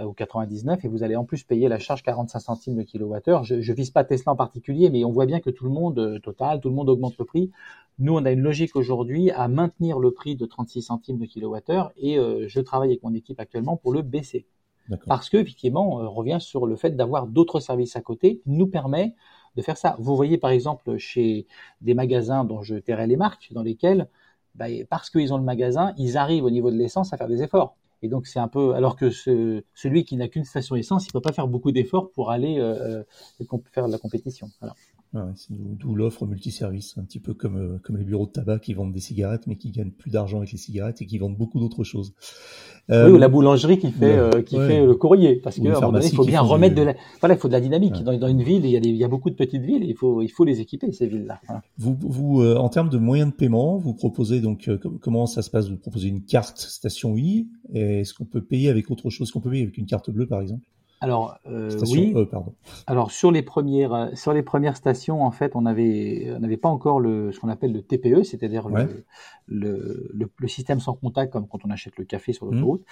euh, 0.00 0.04
ou 0.04 0.12
99 0.12 0.84
et 0.84 0.88
vous 0.88 1.02
allez 1.02 1.16
en 1.16 1.24
plus 1.24 1.44
payer 1.44 1.68
la 1.68 1.78
charge 1.78 2.02
45 2.02 2.38
centimes 2.40 2.76
le 2.76 2.84
kilowattheure. 2.84 3.44
Je, 3.44 3.60
je 3.60 3.72
vise 3.72 3.90
pas 3.90 4.04
Tesla 4.04 4.32
en 4.32 4.36
particulier, 4.36 4.90
mais 4.90 5.04
on 5.04 5.10
voit 5.10 5.26
bien 5.26 5.40
que 5.40 5.50
tout 5.50 5.64
le 5.64 5.70
monde, 5.70 5.98
euh, 5.98 6.18
total, 6.18 6.60
tout 6.60 6.68
le 6.68 6.74
monde 6.74 6.88
augmente 6.88 7.16
le 7.18 7.24
prix. 7.24 7.50
Nous, 7.98 8.14
on 8.14 8.24
a 8.24 8.30
une 8.30 8.40
logique 8.40 8.76
aujourd'hui 8.76 9.30
à 9.30 9.48
maintenir 9.48 9.98
le 9.98 10.10
prix 10.10 10.36
de 10.36 10.46
36 10.46 10.82
centimes 10.82 11.18
le 11.18 11.26
kilowattheure 11.26 11.92
et 11.96 12.18
euh, 12.18 12.46
je 12.48 12.60
travaille 12.60 12.90
avec 12.90 13.02
mon 13.02 13.12
équipe 13.14 13.38
actuellement 13.40 13.76
pour 13.76 13.92
le 13.92 14.02
baisser. 14.02 14.46
Parce 15.06 15.30
que, 15.30 15.36
effectivement, 15.36 15.98
on 15.98 16.10
revient 16.10 16.38
sur 16.40 16.66
le 16.66 16.74
fait 16.74 16.96
d'avoir 16.96 17.28
d'autres 17.28 17.60
services 17.60 17.94
à 17.94 18.00
côté 18.00 18.38
qui 18.38 18.50
nous 18.50 18.66
permet 18.66 19.14
de 19.54 19.62
faire 19.62 19.76
ça. 19.76 19.94
Vous 20.00 20.16
voyez, 20.16 20.36
par 20.36 20.50
exemple, 20.50 20.96
chez 20.96 21.46
des 21.80 21.94
magasins 21.94 22.44
dont 22.44 22.62
je 22.62 22.74
tairai 22.74 23.06
les 23.06 23.16
marques, 23.16 23.52
dans 23.52 23.62
lesquels, 23.62 24.08
bah, 24.54 24.66
parce 24.88 25.10
qu'ils 25.10 25.32
ont 25.32 25.38
le 25.38 25.44
magasin, 25.44 25.92
ils 25.96 26.16
arrivent 26.16 26.44
au 26.44 26.50
niveau 26.50 26.70
de 26.70 26.76
l'essence 26.76 27.12
à 27.12 27.16
faire 27.16 27.28
des 27.28 27.42
efforts. 27.42 27.76
Et 28.02 28.08
donc, 28.08 28.26
c'est 28.26 28.38
un 28.38 28.48
peu, 28.48 28.74
alors 28.74 28.96
que 28.96 29.10
ce, 29.10 29.62
celui 29.74 30.04
qui 30.04 30.16
n'a 30.16 30.28
qu'une 30.28 30.44
station 30.44 30.76
essence, 30.76 31.06
il 31.06 31.12
peut 31.12 31.20
pas 31.20 31.32
faire 31.32 31.48
beaucoup 31.48 31.70
d'efforts 31.70 32.10
pour 32.12 32.30
aller 32.30 32.58
euh, 32.58 33.04
euh, 33.40 33.58
faire 33.72 33.86
de 33.86 33.92
la 33.92 33.98
compétition. 33.98 34.48
Ouais, 35.12 35.22
c'est 35.34 35.48
d'où 35.50 35.96
l'offre 35.96 36.24
multiservice, 36.24 36.96
un 36.96 37.02
petit 37.02 37.18
peu 37.18 37.34
comme, 37.34 37.56
euh, 37.56 37.78
comme 37.82 37.96
les 37.96 38.04
bureaux 38.04 38.26
de 38.26 38.30
tabac 38.30 38.60
qui 38.60 38.74
vendent 38.74 38.92
des 38.92 39.00
cigarettes 39.00 39.48
mais 39.48 39.56
qui 39.56 39.72
gagnent 39.72 39.90
plus 39.90 40.12
d'argent 40.12 40.38
avec 40.38 40.52
les 40.52 40.58
cigarettes 40.58 41.02
et 41.02 41.06
qui 41.06 41.18
vendent 41.18 41.36
beaucoup 41.36 41.58
d'autres 41.58 41.82
choses. 41.82 42.14
Euh, 42.90 43.08
oui, 43.08 43.14
ou 43.14 43.18
la 43.18 43.26
boulangerie 43.26 43.80
qui 43.80 43.90
fait, 43.90 44.16
euh, 44.16 44.42
qui 44.42 44.56
ouais. 44.56 44.68
fait 44.68 44.86
le 44.86 44.94
courrier. 44.94 45.36
Parce 45.36 45.58
Ou 45.58 45.62
que, 45.62 45.66
les 45.66 45.74
à 45.74 45.78
un 45.78 45.80
moment 45.80 45.92
donné, 45.94 46.06
il 46.06 46.14
faut 46.14 46.24
bien 46.24 46.44
du- 46.44 46.48
remettre 46.48 46.76
de 46.76 46.82
la, 46.82 46.94
voilà, 47.18 47.34
il 47.34 47.38
faut 47.38 47.48
de 47.48 47.52
la 47.52 47.60
dynamique. 47.60 47.94
Ouais. 47.96 48.02
Dans, 48.04 48.16
dans 48.18 48.28
une 48.28 48.44
ville, 48.44 48.64
il 48.64 48.70
y, 48.70 48.76
a 48.76 48.80
des, 48.80 48.88
il 48.88 48.96
y 48.96 49.02
a 49.02 49.08
beaucoup 49.08 49.30
de 49.30 49.34
petites 49.34 49.62
villes 49.62 49.82
et 49.82 49.88
il 49.88 49.96
faut, 49.96 50.22
il 50.22 50.28
faut 50.28 50.44
les 50.44 50.60
équiper, 50.60 50.92
ces 50.92 51.08
villes-là. 51.08 51.40
Voilà. 51.44 51.62
Vous, 51.76 51.96
vous 52.00 52.42
euh, 52.42 52.54
en 52.54 52.68
termes 52.68 52.88
de 52.88 52.98
moyens 52.98 53.32
de 53.32 53.34
paiement, 53.34 53.78
vous 53.78 53.94
proposez 53.94 54.40
donc 54.40 54.68
euh, 54.68 54.78
com- 54.78 54.98
comment 55.00 55.26
ça 55.26 55.42
se 55.42 55.50
passe? 55.50 55.68
Vous 55.68 55.76
proposez 55.76 56.06
une 56.06 56.22
carte 56.22 56.58
station 56.58 57.16
I. 57.16 57.48
Est-ce 57.74 58.14
qu'on 58.14 58.26
peut 58.26 58.42
payer 58.42 58.68
avec 58.68 58.88
autre 58.92 59.10
chose? 59.10 59.32
Qu'on 59.32 59.40
peut 59.40 59.50
payer 59.50 59.64
avec 59.64 59.76
une 59.76 59.86
carte 59.86 60.08
bleue 60.10 60.26
par 60.26 60.40
exemple? 60.40 60.62
Alors, 61.02 61.38
euh, 61.46 61.70
oui. 61.90 62.12
E, 62.14 62.24
pardon. 62.26 62.52
Alors 62.86 63.10
sur 63.10 63.32
les 63.32 63.40
premières 63.40 63.94
euh, 63.94 64.06
sur 64.14 64.34
les 64.34 64.42
premières 64.42 64.76
stations 64.76 65.22
en 65.22 65.30
fait 65.30 65.52
on 65.54 65.64
avait 65.64 66.30
on 66.36 66.40
n'avait 66.40 66.58
pas 66.58 66.68
encore 66.68 67.00
le 67.00 67.32
ce 67.32 67.40
qu'on 67.40 67.48
appelle 67.48 67.72
le 67.72 67.80
TPE 67.80 68.22
c'est-à-dire 68.22 68.66
Ouais. 68.66 68.86
le, 69.46 70.10
le, 70.12 70.30
le 70.36 70.48
système 70.48 70.78
sans 70.78 70.92
contact 70.92 71.32
comme 71.32 71.48
quand 71.48 71.60
on 71.64 71.70
achète 71.70 71.96
le 71.96 72.04
café 72.04 72.32
sur 72.34 72.46
Mmh. 72.46 72.54
l'autoroute. 72.54 72.84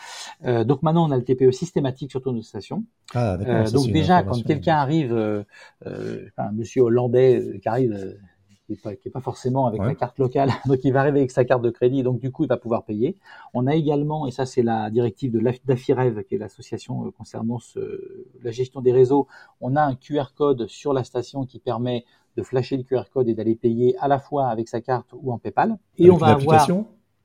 Euh, 0.47 0.65
donc 0.65 0.83
maintenant 0.83 1.07
on 1.07 1.11
a 1.11 1.17
le 1.19 1.25
TPE 1.25 1.51
systématique 1.53 2.11
sur 2.11 2.23
toutes 2.23 2.35
nos 2.35 2.43
stations. 2.43 2.85
Ah. 3.15 3.35
Euh, 3.41 3.71
donc 3.71 3.91
déjà 3.93 4.23
quand 4.23 4.43
quelqu'un 4.43 4.77
arrive 4.77 5.13
euh, 5.13 5.43
euh, 5.87 6.27
un 6.39 6.53
monsieur 6.53 6.83
hollandais 6.83 7.39
euh, 7.41 7.59
qui 7.59 7.69
arrive 7.69 7.93
euh, 7.93 8.15
qui 8.69 8.75
est 8.75 9.11
pas, 9.11 9.11
pas 9.13 9.21
forcément 9.21 9.67
avec 9.67 9.81
Ouais. 9.81 9.89
la 9.89 9.95
carte 9.95 10.19
locale, 10.19 10.51
donc 10.67 10.81
il 10.85 10.93
va 10.93 11.01
arriver 11.01 11.21
avec 11.21 11.31
sa 11.31 11.45
carte 11.45 11.63
de 11.63 11.71
crédit, 11.71 12.03
donc 12.03 12.21
du 12.21 12.31
coup 12.31 12.45
il 12.45 12.49
va 12.49 12.57
pouvoir 12.57 12.85
payer. 12.85 13.17
On 13.55 13.67
a 13.67 13.75
également, 13.75 14.27
et 14.27 14.31
ça 14.31 14.47
c'est 14.47 14.63
la 14.63 14.91
directive 14.91 15.33
de 15.33 15.41
d'Afirev, 15.65 16.23
qui 16.25 16.35
est 16.35 16.39
l'association 16.39 17.07
euh, 17.07 17.11
concernant 17.11 17.59
ce, 17.59 18.27
la 18.43 18.51
gestion 18.51 18.81
des 18.81 18.93
réseaux, 18.93 19.27
on 19.61 19.77
a 19.77 19.83
un 19.83 19.95
QR 19.95 20.35
code 20.37 20.67
sur 20.67 20.93
la 20.93 21.05
station 21.05 21.45
qui 21.47 21.59
permet 21.59 22.05
de 22.37 22.43
flasher 22.43 22.77
le 22.77 22.83
QR 22.85 23.05
code 23.13 23.29
et 23.29 23.35
d'aller 23.35 23.57
payer 23.57 23.97
à 23.99 24.09
la 24.09 24.19
fois 24.19 24.49
avec 24.49 24.69
sa 24.69 24.81
carte 24.81 25.09
ou 25.13 25.33
en 25.33 25.39
PayPal. 25.39 25.77
Et 25.97 26.05
Avec 26.05 26.15
on 26.15 26.17
va 26.19 26.29
avoir, 26.29 26.67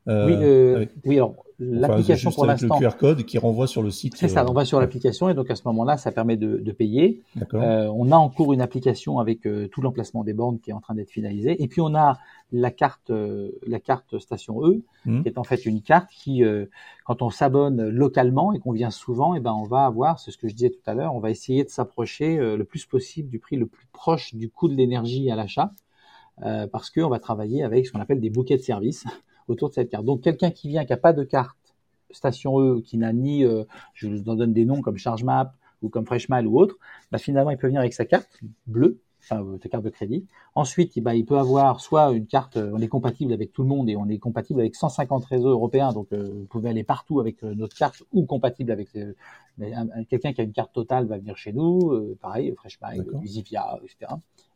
oui, 0.07 0.13
euh, 0.41 0.75
avec- 0.77 0.91
oui 1.05 1.15
alors 1.17 1.35
l'application 1.59 2.31
pour 2.31 2.45
l'instant, 2.45 2.77
le 2.79 2.85
QR 2.89 2.97
code 2.97 3.23
qui 3.23 3.37
renvoie 3.37 3.67
sur 3.67 3.81
le 3.83 3.89
site. 3.91 4.17
c'est 4.17 4.27
ça, 4.27 4.41
euh, 4.41 4.47
on 4.49 4.53
va 4.53 4.65
sur 4.65 4.79
l'application 4.81 5.29
et 5.29 5.33
donc 5.33 5.49
à 5.49 5.55
ce 5.55 5.61
moment-là 5.65 5.95
ça 5.97 6.11
permet 6.11 6.35
de, 6.35 6.57
de 6.57 6.71
payer. 6.73 7.21
Euh, 7.53 7.87
on 7.95 8.11
a 8.11 8.15
en 8.17 8.27
cours 8.29 8.51
une 8.51 8.59
application 8.61 9.19
avec 9.19 9.45
euh, 9.45 9.67
tout 9.69 9.81
l'emplacement 9.81 10.23
des 10.25 10.33
bornes 10.33 10.59
qui 10.59 10.71
est 10.71 10.73
en 10.73 10.81
train 10.81 10.93
d'être 10.95 11.09
finalisé. 11.11 11.61
Et 11.63 11.67
puis 11.67 11.79
on 11.79 11.95
a 11.95 12.17
la 12.51 12.69
carte, 12.71 13.11
euh, 13.11 13.51
la 13.65 13.79
carte 13.79 14.19
station 14.19 14.65
E, 14.67 14.81
Hmm. 15.05 15.21
qui 15.21 15.27
est 15.27 15.37
en 15.37 15.43
fait 15.43 15.65
une 15.65 15.81
carte 15.81 16.09
qui, 16.11 16.43
euh, 16.45 16.65
quand 17.05 17.21
on 17.21 17.29
s'abonne 17.29 17.89
localement 17.89 18.53
et 18.53 18.59
qu'on 18.59 18.71
vient 18.71 18.89
souvent, 18.91 19.35
et 19.35 19.39
ben 19.41 19.51
on 19.53 19.65
va 19.65 19.85
avoir, 19.85 20.19
c'est 20.19 20.31
ce 20.31 20.37
que 20.37 20.47
je 20.47 20.53
disais 20.55 20.69
tout 20.69 20.79
à 20.89 20.93
l'heure, 20.93 21.13
on 21.13 21.19
va 21.19 21.29
essayer 21.29 21.63
de 21.65 21.69
s'approcher 21.69 22.37
euh, 22.39 22.55
le 22.57 22.63
plus 22.63 22.85
possible 22.85 23.29
du 23.29 23.37
prix 23.39 23.57
le 23.57 23.65
plus 23.65 23.85
proche 23.91 24.33
du 24.33 24.49
coût 24.49 24.67
de 24.69 24.75
l'énergie 24.75 25.29
à 25.29 25.35
l'achat, 25.35 25.71
euh, 26.45 26.67
parce 26.67 26.89
qu'on 26.89 27.09
va 27.09 27.19
travailler 27.19 27.63
avec 27.63 27.85
ce 27.85 27.91
qu'on 27.91 27.99
appelle 27.99 28.19
des 28.21 28.29
bouquets 28.29 28.57
de 28.57 28.61
services 28.63 29.05
autour 29.47 29.69
de 29.69 29.73
cette 29.73 29.89
carte. 29.89 30.05
Donc 30.05 30.21
quelqu'un 30.21 30.51
qui 30.51 30.67
vient 30.67 30.85
qui 30.85 30.93
a 30.93 30.97
pas 30.97 31.13
de 31.13 31.23
carte 31.23 31.57
station 32.11 32.59
E, 32.59 32.81
qui 32.81 32.97
n'a 32.97 33.11
ni, 33.13 33.43
euh, 33.43 33.63
je 33.93 34.07
vous 34.07 34.29
en 34.29 34.35
donne 34.35 34.53
des 34.53 34.65
noms 34.65 34.81
comme 34.81 34.97
ChargeMap 34.97 35.55
ou 35.81 35.89
comme 35.89 36.05
FreshMail 36.05 36.45
ou 36.45 36.59
autre, 36.59 36.77
bah, 37.11 37.17
finalement 37.17 37.51
il 37.51 37.57
peut 37.57 37.67
venir 37.67 37.81
avec 37.81 37.93
sa 37.93 38.05
carte 38.05 38.39
bleue, 38.67 38.99
enfin 39.21 39.41
euh, 39.41 39.57
sa 39.61 39.69
carte 39.69 39.83
de 39.83 39.89
crédit. 39.89 40.25
Ensuite, 40.55 40.97
bah, 40.99 41.15
il 41.15 41.25
peut 41.25 41.37
avoir 41.37 41.79
soit 41.81 42.11
une 42.11 42.25
carte, 42.25 42.57
euh, 42.57 42.71
on 42.73 42.79
est 42.79 42.87
compatible 42.87 43.33
avec 43.33 43.51
tout 43.51 43.63
le 43.63 43.67
monde 43.67 43.89
et 43.89 43.95
on 43.95 44.07
est 44.07 44.19
compatible 44.19 44.61
avec 44.61 44.75
150 44.75 45.25
réseaux 45.25 45.49
européens, 45.49 45.91
donc 45.91 46.07
euh, 46.13 46.31
vous 46.33 46.45
pouvez 46.45 46.69
aller 46.69 46.83
partout 46.83 47.19
avec 47.19 47.43
euh, 47.43 47.53
notre 47.53 47.75
carte 47.75 48.03
ou 48.13 48.25
compatible 48.25 48.71
avec 48.71 48.89
euh, 48.95 49.13
quelqu'un 50.09 50.33
qui 50.33 50.41
a 50.41 50.43
une 50.43 50.53
carte 50.53 50.73
totale 50.73 51.05
va 51.05 51.17
venir 51.17 51.37
chez 51.37 51.53
nous, 51.53 51.91
euh, 51.91 52.17
pareil, 52.21 52.53
FreshMail, 52.55 52.99
D'accord. 52.99 53.19
Visivia, 53.21 53.79
etc. 53.83 54.13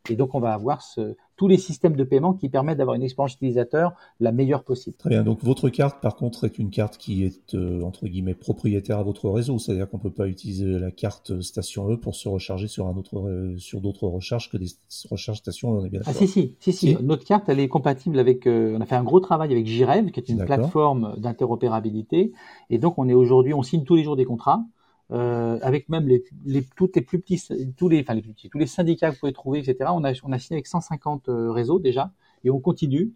Et 0.09 0.15
donc 0.15 0.35
on 0.35 0.39
va 0.39 0.53
avoir 0.53 0.81
ce, 0.81 1.15
tous 1.35 1.47
les 1.47 1.57
systèmes 1.57 1.95
de 1.95 2.03
paiement 2.03 2.33
qui 2.33 2.49
permettent 2.49 2.77
d'avoir 2.79 2.95
une 2.95 3.03
expérience 3.03 3.33
utilisateur 3.35 3.93
la 4.19 4.31
meilleure 4.31 4.63
possible. 4.63 4.95
Très 4.97 5.09
bien. 5.09 5.23
Donc 5.23 5.43
votre 5.43 5.69
carte, 5.69 6.01
par 6.01 6.15
contre, 6.15 6.45
est 6.45 6.57
une 6.57 6.69
carte 6.69 6.97
qui 6.97 7.23
est 7.23 7.53
euh, 7.53 7.81
entre 7.83 8.07
guillemets 8.07 8.33
propriétaire 8.33 8.97
à 8.99 9.03
votre 9.03 9.29
réseau, 9.29 9.59
c'est-à-dire 9.59 9.89
qu'on 9.89 9.99
peut 9.99 10.09
pas 10.11 10.27
utiliser 10.27 10.65
la 10.79 10.91
carte 10.91 11.41
station 11.41 11.91
E 11.91 11.95
pour 11.97 12.15
se 12.15 12.27
recharger 12.27 12.67
sur 12.67 12.87
un 12.87 12.95
autre 12.97 13.19
euh, 13.19 13.57
sur 13.57 13.81
d'autres 13.81 14.07
recharges 14.07 14.49
que 14.49 14.57
des 14.57 14.67
recharges 15.09 15.37
station. 15.37 15.75
E, 15.75 15.81
On 15.81 15.85
est 15.85 15.89
bien 15.89 16.01
Ah 16.05 16.13
d'accord. 16.13 16.21
si 16.21 16.27
si 16.27 16.55
si 16.59 16.73
si. 16.73 16.95
Si. 16.95 17.03
Notre 17.03 17.25
carte 17.25 17.49
elle 17.49 17.59
est 17.59 17.67
compatible 17.67 18.17
avec. 18.19 18.47
euh, 18.47 18.75
on 18.77 18.81
a 18.81 18.85
fait 18.85 18.95
un 18.95 19.03
gros 19.03 19.19
travail 19.19 19.51
avec 19.51 19.65
Jirev 19.67 20.11
qui 20.11 20.19
est 20.19 20.29
une 20.29 20.43
plateforme 20.45 21.15
d'interopérabilité 21.17 22.31
et 22.69 22.77
donc 22.77 22.97
on 22.97 23.07
est 23.09 23.13
aujourd'hui 23.13 23.53
on 23.53 23.63
signe 23.63 23.83
tous 23.83 23.95
les 23.95 24.03
jours 24.03 24.15
des 24.15 24.25
contrats. 24.25 24.63
Euh, 25.11 25.57
avec 25.61 25.87
même 25.89 26.07
les, 26.07 26.23
les 26.45 26.63
toutes 26.75 26.95
les 26.95 27.01
plus 27.01 27.19
petits 27.19 27.41
tous 27.77 27.87
les 27.87 28.01
enfin 28.01 28.13
les 28.13 28.21
plus 28.21 28.33
petits 28.33 28.49
tous 28.49 28.57
les 28.57 28.67
syndicats 28.67 29.09
que 29.09 29.13
vous 29.13 29.19
pouvez 29.21 29.33
trouver 29.33 29.59
etc. 29.59 29.89
On 29.93 30.03
a 30.03 30.13
on 30.23 30.31
a 30.31 30.39
signé 30.39 30.57
avec 30.57 30.67
150 30.67 31.29
euh, 31.29 31.51
réseaux 31.51 31.79
déjà 31.79 32.11
et 32.43 32.49
on 32.49 32.59
continue 32.59 33.13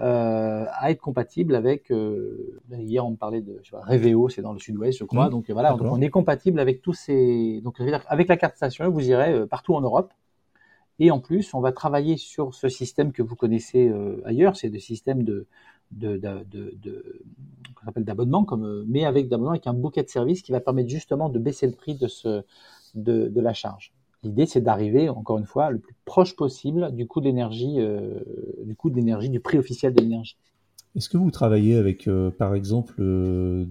euh, 0.00 0.64
à 0.72 0.90
être 0.90 1.00
compatible 1.00 1.54
avec. 1.54 1.92
Euh, 1.92 2.60
hier 2.72 3.06
on 3.06 3.12
me 3.12 3.16
parlait 3.16 3.42
de 3.42 3.60
je 3.62 3.70
sais 3.70 3.76
pas, 3.76 3.82
Reveo 3.82 4.28
c'est 4.28 4.42
dans 4.42 4.52
le 4.52 4.58
sud-ouest 4.58 4.98
je 4.98 5.04
crois 5.04 5.26
Mmh. 5.26 5.30
donc 5.30 5.50
euh, 5.50 5.52
voilà 5.52 5.72
donc 5.74 5.82
on 5.82 6.00
est 6.00 6.10
compatible 6.10 6.58
avec 6.58 6.82
tous 6.82 6.94
ces 6.94 7.60
donc 7.62 7.80
avec 8.08 8.28
la 8.28 8.36
carte 8.36 8.56
station 8.56 8.90
vous 8.90 9.08
irez 9.08 9.32
euh, 9.32 9.46
partout 9.46 9.74
en 9.74 9.80
Europe 9.80 10.12
et 11.00 11.10
en 11.10 11.18
plus, 11.18 11.54
on 11.54 11.60
va 11.60 11.72
travailler 11.72 12.16
sur 12.16 12.54
ce 12.54 12.68
système 12.68 13.12
que 13.12 13.22
vous 13.22 13.34
connaissez 13.34 13.88
euh, 13.88 14.22
ailleurs, 14.24 14.56
c'est 14.56 14.68
le 14.68 14.78
système 14.78 15.24
de, 15.24 15.46
de, 15.90 16.16
de, 16.16 16.74
d'abonnement, 17.96 18.44
comme, 18.44 18.64
euh, 18.64 18.84
mais 18.86 19.04
avec 19.04 19.28
d'abonnement 19.28 19.52
avec 19.52 19.66
un 19.66 19.74
bouquet 19.74 20.02
de 20.02 20.08
services 20.08 20.42
qui 20.42 20.52
va 20.52 20.60
permettre 20.60 20.88
justement 20.88 21.28
de 21.28 21.38
baisser 21.38 21.66
le 21.66 21.72
prix 21.72 21.94
de, 21.94 22.08
ce, 22.08 22.42
de, 22.94 23.28
de 23.28 23.40
la 23.40 23.52
charge. 23.52 23.92
L'idée, 24.22 24.46
c'est 24.46 24.62
d'arriver, 24.62 25.08
encore 25.08 25.38
une 25.38 25.44
fois, 25.44 25.70
le 25.70 25.78
plus 25.78 25.94
proche 26.04 26.34
possible 26.34 26.94
du 26.94 27.06
coût 27.06 27.20
de 27.20 27.26
l'énergie, 27.26 27.76
euh, 27.78 28.20
du 28.64 28.74
coût 28.74 28.88
de 28.88 28.96
l'énergie, 28.96 29.28
du 29.28 29.40
prix 29.40 29.58
officiel 29.58 29.94
de 29.94 30.00
l'énergie. 30.00 30.36
Est-ce 30.96 31.08
que 31.08 31.18
vous 31.18 31.32
travaillez 31.32 31.76
avec, 31.76 32.08
par 32.38 32.54
exemple, 32.54 33.02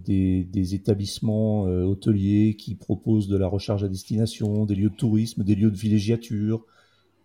des, 0.05 0.75
établissements 0.75 1.61
hôteliers 1.61 2.57
qui 2.57 2.75
proposent 2.75 3.29
de 3.29 3.37
la 3.37 3.47
recharge 3.47 3.85
à 3.85 3.87
destination, 3.87 4.65
des 4.65 4.75
lieux 4.75 4.89
de 4.89 4.95
tourisme, 4.95 5.41
des 5.45 5.55
lieux 5.55 5.71
de 5.71 5.77
villégiature, 5.77 6.65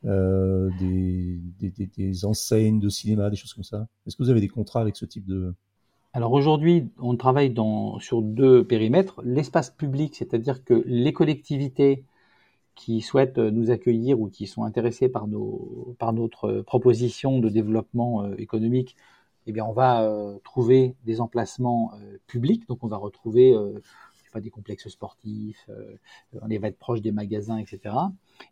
des, 0.04 1.40
des, 1.60 2.24
enseignes 2.24 2.80
de 2.80 2.88
cinéma, 2.88 3.30
des 3.30 3.36
choses 3.36 3.54
comme 3.54 3.64
ça 3.64 3.86
Est-ce 4.06 4.16
que 4.16 4.22
vous 4.22 4.30
avez 4.30 4.40
des 4.40 4.48
contrats 4.48 4.80
avec 4.80 4.96
ce 4.96 5.04
type 5.04 5.26
de, 5.26 5.54
alors 6.14 6.32
aujourd'hui, 6.32 6.88
on 6.98 7.16
travaille 7.16 7.54
sur 8.00 8.22
deux 8.22 8.64
périmètres. 8.64 9.20
L'espace 9.24 9.70
public, 9.70 10.16
c'est-à-dire 10.16 10.64
que 10.64 10.82
les 10.86 11.12
collectivités 11.12 12.04
qui 12.74 13.02
souhaitent 13.02 13.38
nous 13.38 13.70
accueillir 13.70 14.20
ou 14.20 14.28
qui 14.28 14.46
sont 14.46 14.62
intéressées 14.62 15.08
par, 15.08 15.26
nos, 15.26 15.94
par 15.98 16.12
notre 16.12 16.62
proposition 16.62 17.40
de 17.40 17.48
développement 17.48 18.22
euh, 18.22 18.34
économique, 18.38 18.96
eh 19.46 19.52
bien, 19.52 19.64
on 19.64 19.72
va 19.72 20.02
euh, 20.04 20.38
trouver 20.44 20.94
des 21.04 21.20
emplacements 21.20 21.92
euh, 21.94 22.18
publics. 22.26 22.66
Donc, 22.68 22.84
on 22.84 22.88
va 22.88 22.96
retrouver 22.96 23.56
des 24.34 24.50
complexes 24.50 24.88
sportifs, 24.88 25.68
on 26.40 26.46
va 26.46 26.68
être 26.68 26.78
proche 26.78 27.00
des 27.00 27.10
magasins, 27.10 27.58
etc. 27.58 27.94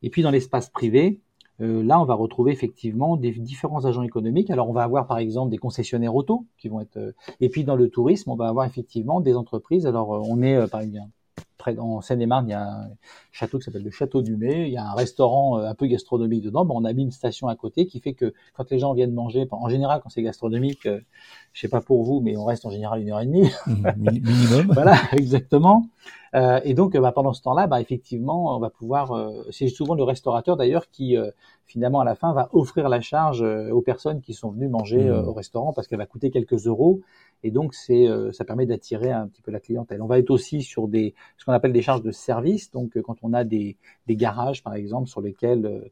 Et 0.03 0.11
puis, 0.11 0.23
dans 0.23 0.33
l'espace 0.33 0.69
privé, 0.69 1.21
euh, 1.61 1.83
là, 1.83 2.01
on 2.01 2.05
va 2.05 2.15
retrouver 2.15 2.53
effectivement 2.53 3.17
des 3.17 3.33
différents 3.33 3.85
agents 3.85 4.03
économiques. 4.03 4.51
Alors, 4.51 4.69
on 4.69 4.73
va 4.73 4.83
avoir 4.83 5.07
par 5.07 5.19
exemple 5.19 5.51
des 5.51 5.59
concessionnaires 5.59 6.15
auto 6.15 6.45
qui 6.59 6.69
vont 6.69 6.81
être. 6.81 6.99
Euh, 6.99 7.13
et 7.41 7.49
puis 7.49 7.65
dans 7.65 7.77
le 7.77 7.89
tourisme, 7.89 8.31
on 8.31 8.37
va 8.37 8.49
avoir 8.49 8.67
effectivement 8.67 9.21
des 9.21 9.35
entreprises. 9.35 9.87
Alors, 9.87 10.15
euh, 10.15 10.23
on 10.25 10.43
est 10.43 10.69
par 10.71 10.81
exemple 10.81 11.11
près 11.59 11.79
en 11.79 12.03
Seine-et-Marne, 12.03 12.49
il 12.49 12.51
y 12.51 12.55
a 12.55 12.63
un 12.63 12.91
château 13.33 13.59
qui 13.59 13.65
s'appelle 13.65 13.83
le 13.83 13.91
Château 13.91 14.21
du 14.21 14.37
Mai. 14.37 14.67
Il 14.67 14.73
y 14.73 14.77
a 14.77 14.87
un 14.87 14.95
restaurant 14.95 15.57
un 15.57 15.75
peu 15.75 15.87
gastronomique 15.87 16.43
dedans. 16.43 16.67
Bon, 16.67 16.79
on 16.79 16.85
a 16.85 16.93
mis 16.93 17.03
une 17.03 17.11
station 17.11 17.49
à 17.49 17.57
côté 17.57 17.87
qui 17.87 18.01
fait 18.01 18.13
que 18.13 18.35
quand 18.55 18.71
les 18.71 18.79
gens 18.79 18.93
viennent 18.93 19.15
manger, 19.15 19.49
en 19.51 19.69
général, 19.69 20.01
quand 20.03 20.11
c'est 20.11 20.23
gastronomique, 20.23 20.85
je 20.85 21.61
sais 21.61 21.69
pas 21.69 21.81
pour 21.81 22.05
vous, 22.05 22.21
mais 22.21 22.37
on 22.37 22.45
reste 22.45 22.67
en 22.67 22.71
général 22.71 23.01
une 23.01 23.11
heure 23.11 23.21
et 23.21 23.27
demie 23.27 23.51
mmh, 23.67 23.91
minimum. 23.97 24.67
voilà, 24.73 24.97
exactement. 25.13 25.87
Euh, 26.35 26.61
et 26.65 26.75
donc, 26.75 26.97
bah, 26.97 27.13
pendant 27.13 27.33
ce 27.33 27.43
temps-là, 27.43 27.67
bah, 27.67 27.81
effectivement, 27.81 28.57
on 28.57 28.59
va 28.59 28.71
pouvoir. 28.71 29.13
Euh, 29.13 29.45
c'est 29.51 29.69
souvent 29.69 29.95
le 29.95 30.03
restaurateur 30.03 30.57
d'ailleurs 30.57 30.91
qui, 30.91 31.17
euh, 31.17 31.31
finalement, 31.65 32.01
à 32.01 32.05
la 32.05 32.15
fin, 32.15 32.33
va 32.33 32.49
offrir 32.53 32.89
la 32.89 33.01
charge 33.01 33.43
aux 33.43 33.83
personnes 33.83 34.21
qui 34.21 34.35
sont 34.35 34.51
venues 34.51 34.69
manger 34.69 35.05
mmh. 35.05 35.29
au 35.29 35.33
restaurant 35.33 35.73
parce 35.73 35.87
qu'elle 35.87 35.99
va 35.99 36.07
coûter 36.07 36.31
quelques 36.31 36.67
euros. 36.67 37.01
Et 37.43 37.51
donc, 37.51 37.75
c'est, 37.75 38.07
ça 38.33 38.45
permet 38.45 38.67
d'attirer 38.67 39.11
un 39.13 39.29
petit 39.29 39.43
peu 39.43 39.51
la 39.51 39.61
clientèle. 39.61 40.01
On 40.01 40.07
va 40.07 40.19
être 40.19 40.31
aussi 40.31 40.63
sur 40.63 40.89
des, 40.89 41.15
ce 41.37 41.45
qu'on 41.45 41.53
appelle 41.53 41.73
des 41.73 41.83
charges 41.83 42.03
de 42.03 42.11
service. 42.11 42.71
Donc, 42.71 43.01
quand 43.03 43.17
on 43.23 43.33
a 43.33 43.45
des, 43.45 43.77
des 44.07 44.17
garages, 44.17 44.63
par 44.63 44.75
exemple, 44.75 45.09
sur 45.09 45.21
lesquels 45.21 45.91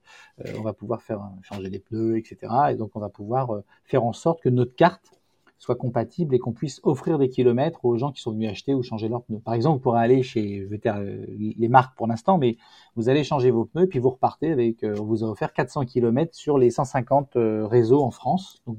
on 0.57 0.63
va 0.63 0.73
pouvoir 0.73 1.03
faire 1.03 1.21
changer 1.43 1.69
les 1.69 1.81
pneus, 1.81 2.19
etc. 2.19 2.53
Et 2.71 2.77
donc, 2.77 2.93
on 2.95 3.01
va 3.01 3.09
pouvoir 3.09 3.63
faire 3.85 4.05
en 4.05 4.13
sorte 4.13 4.41
que 4.43 4.49
notre 4.49 4.75
carte 4.75 5.21
soit 5.65 5.77
compatible 5.77 6.35
et 6.35 6.39
qu'on 6.39 6.53
puisse 6.53 6.81
offrir 6.83 7.19
des 7.19 7.31
kilomètres 7.31 7.85
aux 7.85 7.97
gens 7.97 8.13
qui 8.13 8.21
sont 8.21 8.33
venus 8.33 8.51
acheter 8.51 8.75
ou 8.75 8.83
changer 8.83 9.09
leurs 9.09 9.23
pneus. 9.23 9.41
Par 9.41 9.55
exemple, 9.55 9.79
vous 9.79 9.83
pourrez 9.83 10.01
aller 10.01 10.23
chez, 10.23 10.63
je 10.63 10.69
vais 10.69 10.77
dire 10.77 10.97
euh, 10.97 11.25
les 11.29 11.69
marques 11.69 11.97
pour 11.97 12.07
l'instant, 12.07 12.37
mais 12.37 12.59
vous 12.97 13.09
allez 13.09 13.25
changer 13.25 13.51
vos 13.51 13.65
pneus 13.65 13.89
puis 13.89 13.99
vous 13.99 14.11
repartez 14.11 14.53
avec, 14.53 14.85
euh, 14.85 14.95
on 15.01 15.05
vous 15.05 15.25
a 15.25 15.27
offert 15.27 15.55
400 15.55 15.87
kilomètres 15.87 16.35
sur 16.35 16.59
les 16.59 16.71
150 16.71 17.37
euh, 17.37 17.67
réseaux 17.67 18.03
en 18.03 18.11
France. 18.11 18.63
Donc 18.67 18.77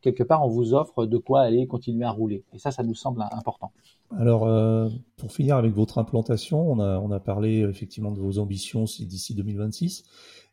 quelque 0.00 0.24
part, 0.24 0.44
on 0.44 0.48
vous 0.48 0.74
offre 0.74 1.06
de 1.06 1.16
quoi 1.16 1.42
aller 1.42 1.68
continuer 1.68 2.04
à 2.04 2.10
rouler. 2.10 2.44
Et 2.52 2.58
ça, 2.58 2.72
ça 2.72 2.82
nous 2.82 2.94
semble 2.94 3.22
important. 3.30 3.70
Alors, 4.16 4.48
pour 5.16 5.32
finir 5.32 5.56
avec 5.56 5.72
votre 5.72 5.98
implantation, 5.98 6.70
on 6.70 7.10
a 7.10 7.18
parlé 7.18 7.62
effectivement 7.62 8.12
de 8.12 8.20
vos 8.20 8.38
ambitions 8.38 8.84
d'ici 8.84 9.34
2026. 9.34 10.04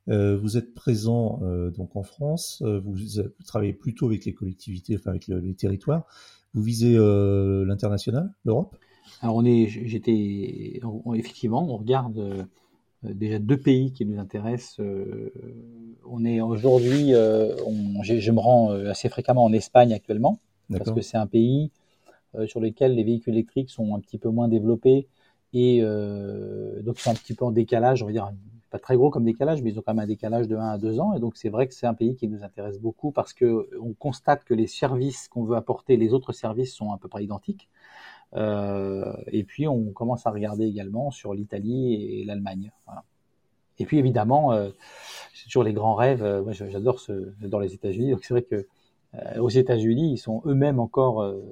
Euh, 0.09 0.37
vous 0.37 0.57
êtes 0.57 0.73
présent 0.73 1.39
euh, 1.43 1.69
donc 1.71 1.95
en 1.95 2.03
France, 2.03 2.61
euh, 2.65 2.79
vous, 2.79 2.97
travaillez 3.45 3.71
plutôt 3.71 4.07
avec 4.07 4.25
les 4.25 4.33
collectivités, 4.33 4.95
enfin 4.95 5.11
avec 5.11 5.27
les 5.27 5.53
territoires. 5.53 6.05
Vous 6.53 6.61
visez 6.61 6.95
l'international, 6.95 8.31
l'Europe? 8.45 8.75
Alors 9.21 9.37
on 9.37 9.43
est, 9.43 9.67
j'étais, 9.67 10.79
effectivement, 11.15 11.63
on 11.67 11.77
regarde 11.77 12.47
déjà 13.01 13.39
deux 13.39 13.57
pays 13.57 13.91
qui 13.91 14.05
nous 14.05 14.19
intéressent. 14.19 14.79
on 16.05 16.25
est 16.25 16.41
aujourd'hui, 16.41 17.09
je 17.09 18.31
me 18.31 18.39
rends 18.39 18.69
assez 18.69 19.09
fréquemment 19.09 19.43
en 19.45 19.51
Espagne 19.51 19.93
actuellement 19.93 20.39
parce 20.69 20.91
que 20.91 21.01
c'est 21.01 21.17
un 21.17 21.25
pays 21.25 21.71
sur 22.45 22.59
lequel 22.59 22.93
les 22.93 23.03
véhicules 23.03 23.33
électriques 23.33 23.71
sont 23.71 23.95
un 23.95 23.99
petit 23.99 24.19
peu 24.19 24.29
moins 24.29 24.47
développés 24.47 25.07
et 25.53 25.81
donc 25.81 26.99
sont 26.99 27.09
un 27.09 27.15
petit 27.15 27.33
peu 27.33 27.45
en 27.45 27.51
décalage, 27.51 28.03
on 28.03 28.05
va 28.05 28.11
dire 28.11 28.31
pas 28.73 28.79
très 28.79 28.95
gros 28.95 29.11
comme 29.11 29.23
décalage, 29.23 29.61
mais 29.61 29.69
ils 29.69 29.77
ont 29.77 29.83
quand 29.83 29.93
même 29.93 30.03
un 30.03 30.07
décalage 30.07 30.47
de 30.47 30.55
1 30.55 30.67
à 30.67 30.77
2 30.79 30.99
ans. 30.99 31.13
Et 31.13 31.19
donc, 31.19 31.37
c'est 31.37 31.49
vrai 31.49 31.67
que 31.67 31.75
c'est 31.75 31.85
un 31.85 31.93
pays 31.93 32.15
qui 32.15 32.27
nous 32.27 32.43
intéresse 32.43 32.79
beaucoup 32.79 33.11
parce 33.11 33.31
que 33.31 33.69
on 33.79 33.93
constate 33.93 34.43
que 34.45 34.55
les 34.55 34.65
services 34.65 35.27
qu'on 35.27 35.43
veut 35.43 35.55
apporter, 35.55 35.95
les 35.95 36.11
autres 36.11 36.33
services 36.33 36.73
sont 36.73 36.91
à 36.91 36.97
peu 36.97 37.07
près 37.07 37.23
identiques. 37.23 37.69
Euh, 38.33 39.13
et 39.27 39.43
puis, 39.43 39.67
on 39.67 39.91
commence 39.91 40.25
à 40.25 40.31
regarder 40.31 40.65
également 40.65 41.11
sur 41.11 41.35
l'Italie 41.35 42.21
et 42.21 42.25
l'Allemagne. 42.25 42.71
Et 43.77 43.85
puis, 43.85 43.99
évidemment, 43.99 44.53
euh, 44.53 44.71
c'est 45.35 45.45
toujours 45.45 45.63
les 45.63 45.73
grands 45.73 45.93
rêves. 45.93 46.23
Euh, 46.23 46.41
moi, 46.41 46.53
j'adore 46.53 46.99
ce, 46.99 47.31
j'adore 47.41 47.61
les 47.61 47.75
États-Unis. 47.75 48.09
Donc, 48.09 48.23
c'est 48.23 48.33
vrai 48.33 48.41
que 48.41 48.65
euh, 49.13 49.39
aux 49.39 49.49
États-Unis, 49.49 50.13
ils 50.13 50.17
sont 50.17 50.41
eux-mêmes 50.47 50.79
encore 50.79 51.21
euh, 51.21 51.43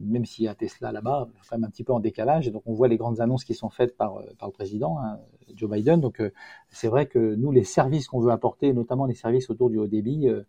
même 0.00 0.24
s'il 0.24 0.44
y 0.44 0.48
a 0.48 0.54
Tesla 0.54 0.92
là-bas, 0.92 1.28
quand 1.48 1.56
même 1.56 1.64
un 1.64 1.70
petit 1.70 1.84
peu 1.84 1.92
en 1.92 2.00
décalage. 2.00 2.48
Et 2.48 2.50
donc 2.50 2.62
on 2.66 2.74
voit 2.74 2.88
les 2.88 2.96
grandes 2.96 3.20
annonces 3.20 3.44
qui 3.44 3.54
sont 3.54 3.70
faites 3.70 3.96
par, 3.96 4.18
euh, 4.18 4.24
par 4.38 4.48
le 4.48 4.52
président, 4.52 4.98
hein, 4.98 5.18
Joe 5.54 5.70
Biden. 5.70 6.00
Donc 6.00 6.20
euh, 6.20 6.32
c'est 6.70 6.88
vrai 6.88 7.06
que 7.06 7.34
nous, 7.34 7.50
les 7.50 7.64
services 7.64 8.08
qu'on 8.08 8.20
veut 8.20 8.32
apporter, 8.32 8.72
notamment 8.72 9.06
les 9.06 9.14
services 9.14 9.50
autour 9.50 9.70
du 9.70 9.78
haut 9.78 9.86
débit, 9.86 10.28
euh, 10.28 10.42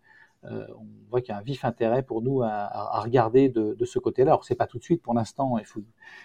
on 0.43 0.85
voit 1.09 1.21
qu'il 1.21 1.33
y 1.33 1.35
a 1.35 1.37
un 1.37 1.43
vif 1.43 1.65
intérêt 1.65 2.03
pour 2.03 2.21
nous 2.21 2.41
à, 2.43 3.01
regarder 3.01 3.49
de, 3.49 3.73
de, 3.73 3.85
ce 3.85 3.99
côté-là. 3.99 4.31
Alors 4.31 4.45
c'est 4.45 4.55
pas 4.55 4.67
tout 4.67 4.77
de 4.77 4.83
suite 4.83 5.01
pour 5.01 5.13
l'instant, 5.13 5.57
il 5.57 5.65
faut, 5.65 5.81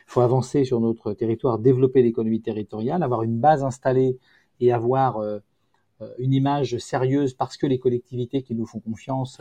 faut 0.06 0.20
avancer 0.20 0.64
sur 0.64 0.80
notre 0.80 1.14
territoire, 1.14 1.58
développer 1.58 2.02
l'économie 2.02 2.40
territoriale, 2.40 3.02
avoir 3.02 3.22
une 3.22 3.40
base 3.40 3.64
installée 3.64 4.18
et 4.60 4.72
avoir 4.72 5.20
une 6.18 6.32
image 6.32 6.78
sérieuse 6.78 7.34
parce 7.34 7.56
que 7.56 7.66
les 7.66 7.80
collectivités 7.80 8.42
qui 8.42 8.54
nous 8.54 8.66
font 8.66 8.78
confiance 8.78 9.40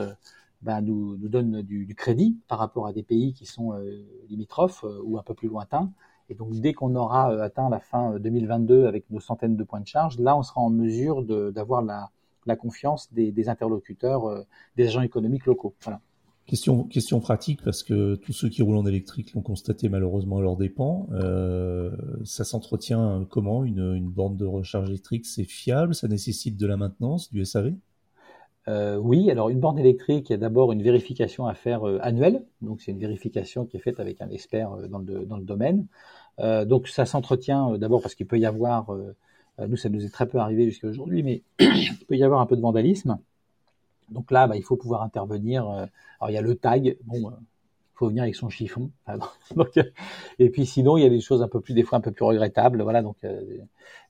ben, 0.63 0.81
nous, 0.81 1.17
nous 1.17 1.29
donne 1.29 1.61
du, 1.61 1.93
crédit 1.95 2.37
par 2.47 2.59
rapport 2.59 2.87
à 2.87 2.93
des 2.93 3.03
pays 3.03 3.33
qui 3.33 3.45
sont 3.45 3.73
euh, 3.73 4.05
limitrophes 4.29 4.83
euh, 4.85 5.01
ou 5.03 5.17
un 5.17 5.23
peu 5.23 5.33
plus 5.33 5.49
lointains. 5.49 5.91
Et 6.29 6.35
donc, 6.35 6.53
dès 6.53 6.73
qu'on 6.73 6.95
aura 6.95 7.31
euh, 7.33 7.43
atteint 7.43 7.69
la 7.69 7.79
fin 7.79 8.17
2022 8.17 8.85
avec 8.85 9.09
nos 9.09 9.19
centaines 9.19 9.57
de 9.57 9.63
points 9.63 9.81
de 9.81 9.87
charge, 9.87 10.17
là, 10.19 10.37
on 10.37 10.43
sera 10.43 10.61
en 10.61 10.69
mesure 10.69 11.23
d'avoir 11.51 11.81
la, 11.81 12.11
la, 12.45 12.55
confiance 12.55 13.11
des, 13.13 13.31
des 13.31 13.49
interlocuteurs, 13.49 14.45
des 14.77 14.87
agents 14.87 15.01
économiques 15.01 15.45
locaux. 15.45 15.75
Question, 16.45 16.83
question 16.83 17.19
pratique, 17.19 17.61
parce 17.63 17.83
que 17.83 18.15
tous 18.15 18.33
ceux 18.33 18.49
qui 18.49 18.61
roulent 18.61 18.77
en 18.77 18.85
électrique 18.85 19.33
l'ont 19.33 19.41
constaté 19.41 19.87
malheureusement 19.89 20.37
à 20.37 20.41
leurs 20.41 20.57
dépens. 20.57 21.07
Ça 22.23 22.43
s'entretient 22.43 23.25
comment? 23.29 23.63
Une, 23.63 23.93
une 23.95 24.09
borne 24.09 24.37
de 24.37 24.45
recharge 24.45 24.89
électrique 24.89 25.25
C'est 25.25 25.45
fiable? 25.45 25.93
Ça 25.93 26.07
nécessite 26.07 26.57
de 26.57 26.67
la 26.67 26.77
maintenance, 26.77 27.31
du 27.31 27.43
SAV 27.45 27.73
euh, 28.69 28.95
oui, 28.95 29.29
alors 29.29 29.49
une 29.49 29.59
borne 29.59 29.77
électrique, 29.77 30.29
il 30.29 30.33
y 30.33 30.35
a 30.35 30.37
d'abord 30.37 30.71
une 30.71 30.81
vérification 30.81 31.47
à 31.47 31.53
faire 31.53 31.87
euh, 31.87 31.99
annuelle. 32.01 32.45
Donc 32.61 32.81
c'est 32.81 32.91
une 32.91 32.99
vérification 32.99 33.65
qui 33.65 33.77
est 33.77 33.81
faite 33.81 33.99
avec 33.99 34.21
un 34.21 34.29
expert 34.29 34.71
euh, 34.71 34.87
dans, 34.87 34.99
le, 34.99 35.25
dans 35.25 35.37
le 35.37 35.43
domaine. 35.43 35.87
Donc 36.39 36.87
ça 36.87 37.05
s'entretient 37.05 37.77
d'abord 37.77 38.01
parce 38.01 38.15
qu'il 38.15 38.25
peut 38.25 38.39
y 38.39 38.47
avoir, 38.47 38.89
nous 39.59 39.77
ça 39.77 39.87
nous 39.89 40.03
est 40.03 40.09
très 40.09 40.25
peu 40.25 40.39
arrivé 40.39 40.65
jusqu'à 40.65 40.87
aujourd'hui, 40.87 41.21
mais 41.21 41.43
il 41.59 42.05
peut 42.07 42.15
y 42.15 42.23
avoir 42.23 42.41
un 42.41 42.47
peu 42.47 42.55
de 42.55 42.61
vandalisme. 42.61 43.19
Donc 44.09 44.31
là, 44.31 44.47
bah, 44.47 44.55
il 44.55 44.63
faut 44.63 44.75
pouvoir 44.75 45.03
intervenir. 45.03 45.67
alors 45.67 46.29
il 46.29 46.33
y 46.33 46.37
a 46.37 46.41
le 46.41 46.55
tag, 46.55 46.97
bon, 47.05 47.29
il 47.29 47.35
faut 47.93 48.07
venir 48.07 48.23
avec 48.23 48.33
son 48.33 48.49
chiffon. 48.49 48.89
et 50.39 50.49
puis 50.49 50.65
sinon, 50.65 50.97
il 50.97 51.03
y 51.03 51.05
a 51.05 51.09
des 51.09 51.21
choses 51.21 51.43
un 51.43 51.47
peu 51.47 51.61
plus, 51.61 51.75
des 51.75 51.83
fois 51.83 51.99
un 51.99 52.01
peu 52.01 52.11
plus 52.11 52.25
regrettables. 52.25 52.81
Voilà, 52.81 53.03
donc, 53.03 53.17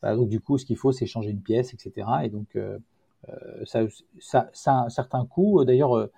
donc 0.01 0.29
du 0.29 0.39
coup, 0.39 0.57
ce 0.57 0.63
qu'il 0.63 0.77
faut, 0.77 0.93
c'est 0.93 1.07
changer 1.07 1.31
une 1.31 1.41
pièce, 1.41 1.73
etc. 1.73 2.07
Et 2.23 2.29
donc 2.29 2.55
ça, 3.65 3.81
ça, 4.19 4.71
a 4.73 4.85
un 4.85 4.89
certain 4.89 5.25
coût. 5.25 5.63
D'ailleurs, 5.63 5.95
euh, 5.95 6.11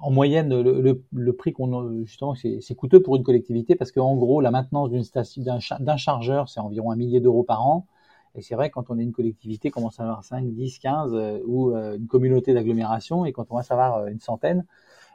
en 0.00 0.10
moyenne, 0.10 0.60
le, 0.60 1.02
le, 1.12 1.32
prix 1.32 1.52
qu'on 1.52 2.04
justement, 2.04 2.34
c'est 2.34 2.74
coûteux 2.74 3.02
pour 3.02 3.16
une 3.16 3.22
collectivité 3.22 3.74
parce 3.74 3.90
qu'en 3.92 4.16
gros, 4.16 4.40
la 4.40 4.50
maintenance 4.50 4.90
d'une 4.90 5.04
station 5.04 5.42
d'un 5.42 5.96
chargeur, 5.96 6.48
c'est 6.48 6.60
environ 6.60 6.90
un 6.90 6.96
millier 6.96 7.20
d'euros 7.20 7.42
par 7.42 7.66
an. 7.66 7.86
Et 8.34 8.42
c'est 8.42 8.54
vrai, 8.54 8.70
quand 8.70 8.90
on 8.90 8.98
est 8.98 9.02
une 9.02 9.12
collectivité, 9.12 9.70
on 9.70 9.80
commence 9.80 9.98
à 9.98 10.04
avoir 10.04 10.22
5, 10.22 10.52
10, 10.52 10.78
15, 10.78 11.40
ou 11.46 11.74
euh, 11.74 11.96
une 11.96 12.06
communauté 12.06 12.54
d'agglomération, 12.54 13.24
et 13.24 13.32
quand 13.32 13.46
on 13.50 13.56
va 13.56 13.62
savoir 13.62 14.06
une 14.06 14.20
centaine, 14.20 14.64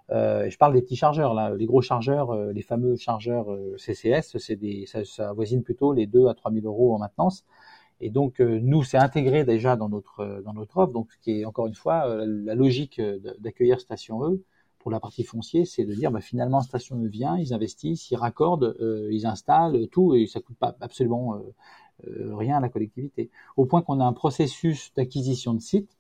euh, 0.10 0.50
je 0.50 0.58
parle 0.58 0.74
des 0.74 0.82
petits 0.82 0.98
chargeurs, 0.98 1.34
là, 1.34 1.54
les 1.56 1.66
gros 1.66 1.82
chargeurs, 1.82 2.36
les 2.36 2.62
fameux 2.62 2.98
chargeurs 2.98 3.48
CCS, 3.78 4.38
c'est 4.38 4.56
des, 4.58 4.86
ça, 4.88 5.06
ça, 5.06 5.30
avoisine 5.30 5.64
plutôt 5.64 5.94
les 5.94 6.08
2 6.08 6.28
à 6.28 6.34
3 6.34 6.52
000 6.52 6.66
euros 6.66 6.94
en 6.94 7.00
maintenance. 7.00 7.46
Et 8.02 8.10
donc, 8.10 8.40
euh, 8.40 8.60
nous, 8.62 8.84
c'est 8.84 8.98
intégré 8.98 9.46
déjà 9.46 9.76
dans 9.76 9.90
notre, 9.90 10.20
euh, 10.20 10.42
dans 10.42 10.54
notre 10.54 10.78
offre. 10.78 10.94
Donc, 10.94 11.12
ce 11.12 11.18
qui 11.20 11.42
est 11.42 11.46
encore 11.46 11.68
une 11.68 11.76
fois 11.76 12.08
euh, 12.08 12.26
la 12.26 12.56
logique 12.56 13.02
d'accueillir 13.40 13.80
Station 13.80 14.24
E 14.26 14.42
pour 14.80 14.92
la 14.92 15.00
partie 15.00 15.24
foncier, 15.24 15.66
c'est 15.66 15.86
de 15.86 15.94
dire 15.94 16.12
bah, 16.12 16.20
finalement 16.20 16.62
Station 16.62 17.02
E 17.02 17.08
vient, 17.08 17.38
ils 17.38 17.54
investissent, 17.54 18.12
ils 18.12 18.18
raccordent, 18.18 18.76
ils 19.10 19.26
installent 19.26 19.88
tout 19.88 20.14
et 20.14 20.28
ça 20.28 20.42
coûte 20.42 20.58
pas 20.58 20.76
absolument 20.82 21.42
rien 22.06 22.58
à 22.58 22.60
la 22.60 22.68
collectivité. 22.68 23.30
Au 23.56 23.66
point 23.66 23.82
qu'on 23.82 24.02
a 24.02 24.06
un 24.06 24.12
processus 24.12 24.94
d'acquisition 24.94 25.54
de 25.54 25.62
sites 25.62 25.98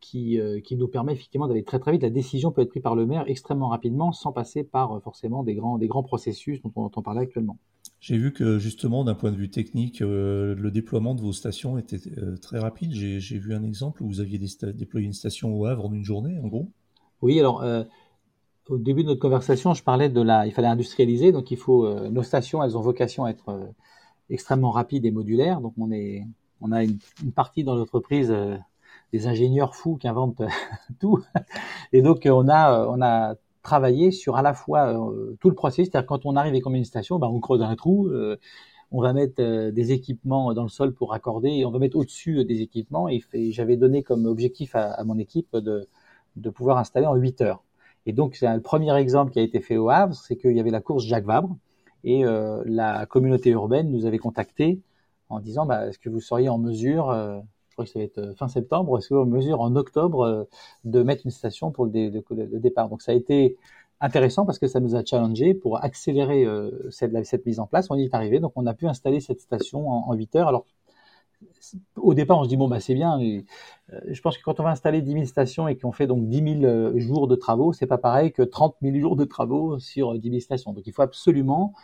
qui, 0.00 0.40
qui 0.64 0.76
nous 0.76 0.88
permet 0.88 1.12
effectivement 1.12 1.46
d'aller 1.46 1.62
très 1.62 1.78
très 1.78 1.92
vite. 1.92 2.02
La 2.02 2.10
décision 2.10 2.50
peut 2.50 2.62
être 2.62 2.70
prise 2.70 2.82
par 2.82 2.96
le 2.96 3.06
maire 3.06 3.22
extrêmement 3.28 3.68
rapidement 3.68 4.10
sans 4.10 4.32
passer 4.32 4.64
par 4.64 5.00
forcément 5.02 5.44
des 5.44 5.54
grands, 5.54 5.78
des 5.78 5.86
grands 5.86 6.02
processus 6.02 6.60
dont 6.62 6.72
on 6.74 6.82
entend 6.82 7.02
parler 7.02 7.20
actuellement. 7.20 7.58
J'ai 8.00 8.18
vu 8.18 8.32
que 8.32 8.58
justement, 8.58 9.04
d'un 9.04 9.14
point 9.14 9.32
de 9.32 9.36
vue 9.36 9.50
technique, 9.50 10.00
le 10.00 10.70
déploiement 10.70 11.14
de 11.14 11.22
vos 11.22 11.32
stations 11.32 11.78
était 11.78 11.98
très 12.40 12.58
rapide. 12.58 12.92
J'ai 12.92 13.38
vu 13.38 13.54
un 13.54 13.64
exemple 13.64 14.02
où 14.02 14.06
vous 14.06 14.20
aviez 14.20 14.38
déployé 14.74 15.06
une 15.06 15.12
station 15.12 15.54
au 15.54 15.64
Havre 15.66 15.86
en 15.86 15.92
une 15.92 16.04
journée, 16.04 16.38
en 16.38 16.46
gros. 16.46 16.68
Oui, 17.22 17.40
alors 17.40 17.64
au 18.68 18.78
début 18.78 19.02
de 19.02 19.08
notre 19.08 19.20
conversation, 19.20 19.74
je 19.74 19.82
parlais 19.82 20.08
de 20.08 20.20
la, 20.20 20.46
il 20.46 20.52
fallait 20.52 20.68
industrialiser, 20.68 21.32
donc 21.32 21.50
il 21.50 21.56
faut, 21.56 21.86
euh, 21.86 22.08
nos 22.08 22.22
stations, 22.22 22.62
elles 22.62 22.76
ont 22.76 22.80
vocation 22.80 23.24
à 23.24 23.30
être 23.30 23.48
euh, 23.50 23.66
extrêmement 24.30 24.70
rapides 24.70 25.04
et 25.04 25.10
modulaires. 25.10 25.60
Donc 25.60 25.74
on 25.78 25.90
est, 25.92 26.26
on 26.60 26.72
a 26.72 26.82
une, 26.84 26.98
partie 27.34 27.64
dans 27.64 27.76
l'entreprise 27.76 28.30
euh, 28.30 28.56
des 29.12 29.26
ingénieurs 29.26 29.76
fous 29.76 29.96
qui 29.96 30.08
inventent 30.08 30.42
tout, 31.00 31.22
et 31.92 32.02
donc 32.02 32.22
on 32.26 32.48
a, 32.48 32.86
on 32.88 33.00
a 33.02 33.36
travaillé 33.66 34.10
sur 34.10 34.36
à 34.36 34.42
la 34.42 34.54
fois 34.54 34.94
tout 35.40 35.50
le 35.50 35.54
processus, 35.54 35.90
c'est-à-dire 35.90 36.06
quand 36.06 36.24
on 36.24 36.36
arrive 36.36 36.54
et 36.54 36.62
met 36.70 36.78
une 36.78 36.84
station, 36.84 37.18
ben 37.18 37.28
on 37.28 37.40
creuse 37.40 37.62
un 37.62 37.74
trou. 37.76 38.10
on 38.92 39.02
va 39.02 39.12
mettre 39.12 39.70
des 39.70 39.92
équipements 39.92 40.54
dans 40.54 40.62
le 40.62 40.68
sol 40.68 40.94
pour 40.94 41.10
raccorder 41.10 41.50
et 41.50 41.66
on 41.66 41.70
va 41.70 41.78
mettre 41.78 41.96
au-dessus 41.96 42.44
des 42.44 42.62
équipements. 42.62 43.08
Et, 43.08 43.20
j'avais 43.52 43.76
donné 43.76 44.02
comme 44.02 44.26
objectif 44.26 44.74
à, 44.74 45.02
mon 45.04 45.18
équipe 45.18 45.56
de, 45.56 45.88
pouvoir 46.50 46.78
installer 46.78 47.06
en 47.06 47.16
8 47.16 47.40
heures. 47.42 47.62
Et 48.06 48.12
donc, 48.12 48.36
c'est 48.36 48.52
le 48.54 48.62
premier 48.62 48.94
exemple 48.96 49.32
qui 49.32 49.40
a 49.40 49.42
été 49.42 49.60
fait 49.60 49.76
au 49.76 49.90
Havre, 49.90 50.14
c'est 50.14 50.36
qu'il 50.36 50.56
y 50.56 50.60
avait 50.60 50.70
la 50.70 50.80
course 50.80 51.04
Jacques 51.04 51.26
Vabre 51.26 51.56
et 52.06 52.24
euh, 52.24 52.62
la 52.66 53.04
communauté 53.06 53.50
urbaine 53.50 53.90
nous 53.90 54.06
avait 54.06 54.18
contacté 54.18 54.80
en 55.28 55.40
disant 55.40 55.66
bah, 55.66 55.88
est-ce 55.88 55.98
que 55.98 56.08
vous 56.08 56.20
seriez 56.20 56.48
en 56.48 56.56
mesure, 56.56 57.10
euh, 57.10 57.40
crois 57.76 57.84
que 57.84 57.90
ça 57.90 57.98
va 57.98 58.04
être 58.04 58.18
euh, 58.18 58.34
fin 58.34 58.48
septembre, 58.48 58.98
est-ce 58.98 59.14
en 59.14 59.26
mesure 59.26 59.60
en 59.60 59.76
octobre 59.76 60.22
euh, 60.22 60.44
de 60.84 61.02
mettre 61.02 61.22
une 61.24 61.30
station 61.30 61.70
pour 61.70 61.86
le, 61.86 62.10
le, 62.10 62.58
départ? 62.58 62.88
Donc 62.88 63.02
ça 63.02 63.12
a 63.12 63.14
été 63.14 63.56
intéressant 64.00 64.44
parce 64.46 64.58
que 64.58 64.66
ça 64.66 64.80
nous 64.80 64.96
a 64.96 65.04
challengé 65.04 65.54
pour 65.54 65.82
accélérer 65.84 66.44
euh, 66.44 66.90
cette, 66.90 67.24
cette, 67.26 67.46
mise 67.46 67.60
en 67.60 67.66
place. 67.66 67.88
On 67.90 67.96
y 67.96 68.04
est 68.04 68.14
arrivé, 68.14 68.40
donc 68.40 68.52
on 68.56 68.66
a 68.66 68.74
pu 68.74 68.86
installer 68.86 69.20
cette 69.20 69.40
station 69.40 69.88
en, 69.88 70.08
en 70.08 70.14
8 70.14 70.36
heures. 70.36 70.48
Alors 70.48 70.66
au 71.96 72.14
départ, 72.14 72.38
on 72.38 72.44
se 72.44 72.48
dit 72.48 72.56
bon 72.56 72.68
bah 72.68 72.80
c'est 72.80 72.94
bien. 72.94 73.18
Euh, 73.20 73.42
je 74.08 74.20
pense 74.20 74.38
que 74.38 74.42
quand 74.42 74.60
on 74.60 74.62
va 74.62 74.70
installer 74.70 75.02
10 75.02 75.12
000 75.12 75.24
stations 75.26 75.68
et 75.68 75.76
qu'on 75.76 75.92
fait 75.92 76.06
donc 76.06 76.28
10 76.28 76.60
000 76.60 76.64
euh, 76.64 76.98
jours 76.98 77.28
de 77.28 77.36
travaux, 77.36 77.72
c'est 77.72 77.86
pas 77.86 77.98
pareil 77.98 78.32
que 78.32 78.42
30 78.42 78.76
000 78.82 78.98
jours 78.98 79.16
de 79.16 79.24
travaux 79.24 79.78
sur 79.78 80.18
10 80.18 80.28
000 80.28 80.40
stations. 80.40 80.72
Donc 80.72 80.86
il 80.86 80.92
faut 80.92 81.02
absolument 81.02 81.74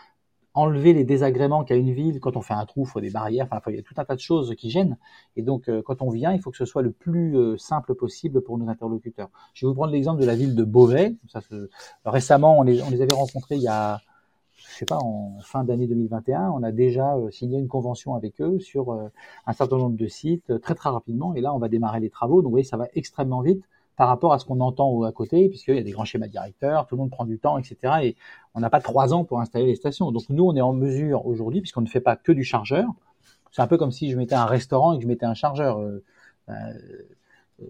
enlever 0.54 0.92
les 0.92 1.04
désagréments 1.04 1.64
qu'a 1.64 1.76
une 1.76 1.92
ville 1.92 2.20
quand 2.20 2.36
on 2.36 2.42
fait 2.42 2.54
un 2.54 2.66
trou, 2.66 2.84
il 2.84 2.88
faut 2.88 3.00
des 3.00 3.10
barrières, 3.10 3.48
enfin 3.50 3.70
il 3.70 3.76
y 3.76 3.78
a 3.78 3.82
tout 3.82 3.94
un 3.96 4.04
tas 4.04 4.14
de 4.14 4.20
choses 4.20 4.54
qui 4.56 4.70
gênent. 4.70 4.96
Et 5.36 5.42
donc 5.42 5.68
euh, 5.68 5.82
quand 5.82 6.02
on 6.02 6.10
vient, 6.10 6.32
il 6.32 6.40
faut 6.40 6.50
que 6.50 6.56
ce 6.56 6.64
soit 6.64 6.82
le 6.82 6.92
plus 6.92 7.36
simple 7.58 7.94
possible 7.94 8.42
pour 8.42 8.58
nos 8.58 8.68
interlocuteurs. 8.68 9.30
Je 9.54 9.66
vais 9.66 9.70
vous 9.70 9.74
prendre 9.74 9.92
l'exemple 9.92 10.20
de 10.20 10.26
la 10.26 10.34
ville 10.34 10.54
de 10.54 10.64
Beauvais. 10.64 11.14
Récemment, 12.04 12.58
on 12.58 12.62
les, 12.62 12.80
avait 12.80 13.14
rencontrés 13.14 13.56
il 13.56 13.62
y 13.62 13.68
a 13.68 14.00
je 14.72 14.78
sais 14.78 14.84
pas, 14.84 14.98
en 14.98 15.38
fin 15.40 15.64
d'année 15.64 15.86
2021, 15.86 16.50
on 16.50 16.62
a 16.62 16.72
déjà 16.72 17.16
euh, 17.16 17.30
signé 17.30 17.58
une 17.58 17.68
convention 17.68 18.14
avec 18.14 18.40
eux 18.40 18.58
sur 18.60 18.92
euh, 18.92 19.08
un 19.46 19.52
certain 19.52 19.76
nombre 19.76 19.96
de 19.96 20.06
sites 20.06 20.50
euh, 20.50 20.58
très 20.58 20.74
très 20.74 20.88
rapidement. 20.90 21.34
Et 21.34 21.40
là, 21.40 21.52
on 21.54 21.58
va 21.58 21.68
démarrer 21.68 22.00
les 22.00 22.10
travaux. 22.10 22.36
Donc, 22.42 22.46
vous 22.46 22.50
voyez, 22.52 22.64
ça 22.64 22.76
va 22.76 22.86
extrêmement 22.94 23.40
vite 23.40 23.62
par 24.02 24.08
rapport 24.08 24.32
à 24.32 24.40
ce 24.40 24.44
qu'on 24.44 24.58
entend 24.58 25.04
à 25.04 25.12
côté, 25.12 25.48
puisqu'il 25.48 25.76
y 25.76 25.78
a 25.78 25.82
des 25.84 25.92
grands 25.92 26.04
schémas 26.04 26.26
directeurs, 26.26 26.88
tout 26.88 26.96
le 26.96 27.02
monde 27.02 27.12
prend 27.12 27.24
du 27.24 27.38
temps, 27.38 27.56
etc. 27.56 27.76
Et 28.02 28.16
on 28.52 28.58
n'a 28.58 28.68
pas 28.68 28.80
trois 28.80 29.14
ans 29.14 29.22
pour 29.22 29.38
installer 29.38 29.66
les 29.66 29.76
stations. 29.76 30.10
Donc, 30.10 30.24
nous, 30.28 30.42
on 30.44 30.56
est 30.56 30.60
en 30.60 30.72
mesure 30.72 31.24
aujourd'hui, 31.24 31.60
puisqu'on 31.60 31.82
ne 31.82 31.86
fait 31.86 32.00
pas 32.00 32.16
que 32.16 32.32
du 32.32 32.42
chargeur. 32.42 32.88
C'est 33.52 33.62
un 33.62 33.68
peu 33.68 33.78
comme 33.78 33.92
si 33.92 34.10
je 34.10 34.16
mettais 34.16 34.34
un 34.34 34.44
restaurant 34.44 34.94
et 34.94 34.96
que 34.96 35.04
je 35.04 35.06
mettais 35.06 35.24
un 35.24 35.34
chargeur. 35.34 35.78
Ben, 36.48 36.74
euh, 37.60 37.64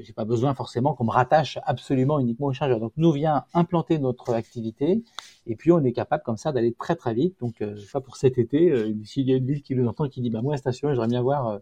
j'ai 0.00 0.12
pas 0.12 0.24
besoin 0.24 0.54
forcément 0.54 0.94
qu'on 0.94 1.04
me 1.04 1.10
rattache 1.10 1.58
absolument 1.64 2.20
uniquement 2.20 2.46
au 2.46 2.52
chargeur. 2.52 2.80
Donc 2.80 2.92
nous 2.96 3.12
vient 3.12 3.44
implanter 3.54 3.98
notre 3.98 4.34
activité 4.34 5.02
et 5.46 5.56
puis 5.56 5.72
on 5.72 5.82
est 5.84 5.92
capable 5.92 6.22
comme 6.22 6.36
ça 6.36 6.52
d'aller 6.52 6.72
très 6.72 6.96
très 6.96 7.14
vite. 7.14 7.36
Donc 7.40 7.60
euh, 7.60 7.76
ça 7.90 8.00
pour 8.00 8.16
cet 8.16 8.38
été, 8.38 8.70
euh, 8.70 8.94
s'il 9.04 9.28
y 9.28 9.32
a 9.32 9.36
une 9.36 9.46
ville 9.46 9.62
qui 9.62 9.74
nous 9.74 9.88
entend 9.88 10.08
qui 10.08 10.20
dit 10.20 10.30
bah 10.30 10.42
moi 10.42 10.52
la 10.54 10.58
station, 10.58 10.90
j'aimerais 10.90 11.08
bien 11.08 11.22
voir 11.22 11.48
euh, 11.48 11.58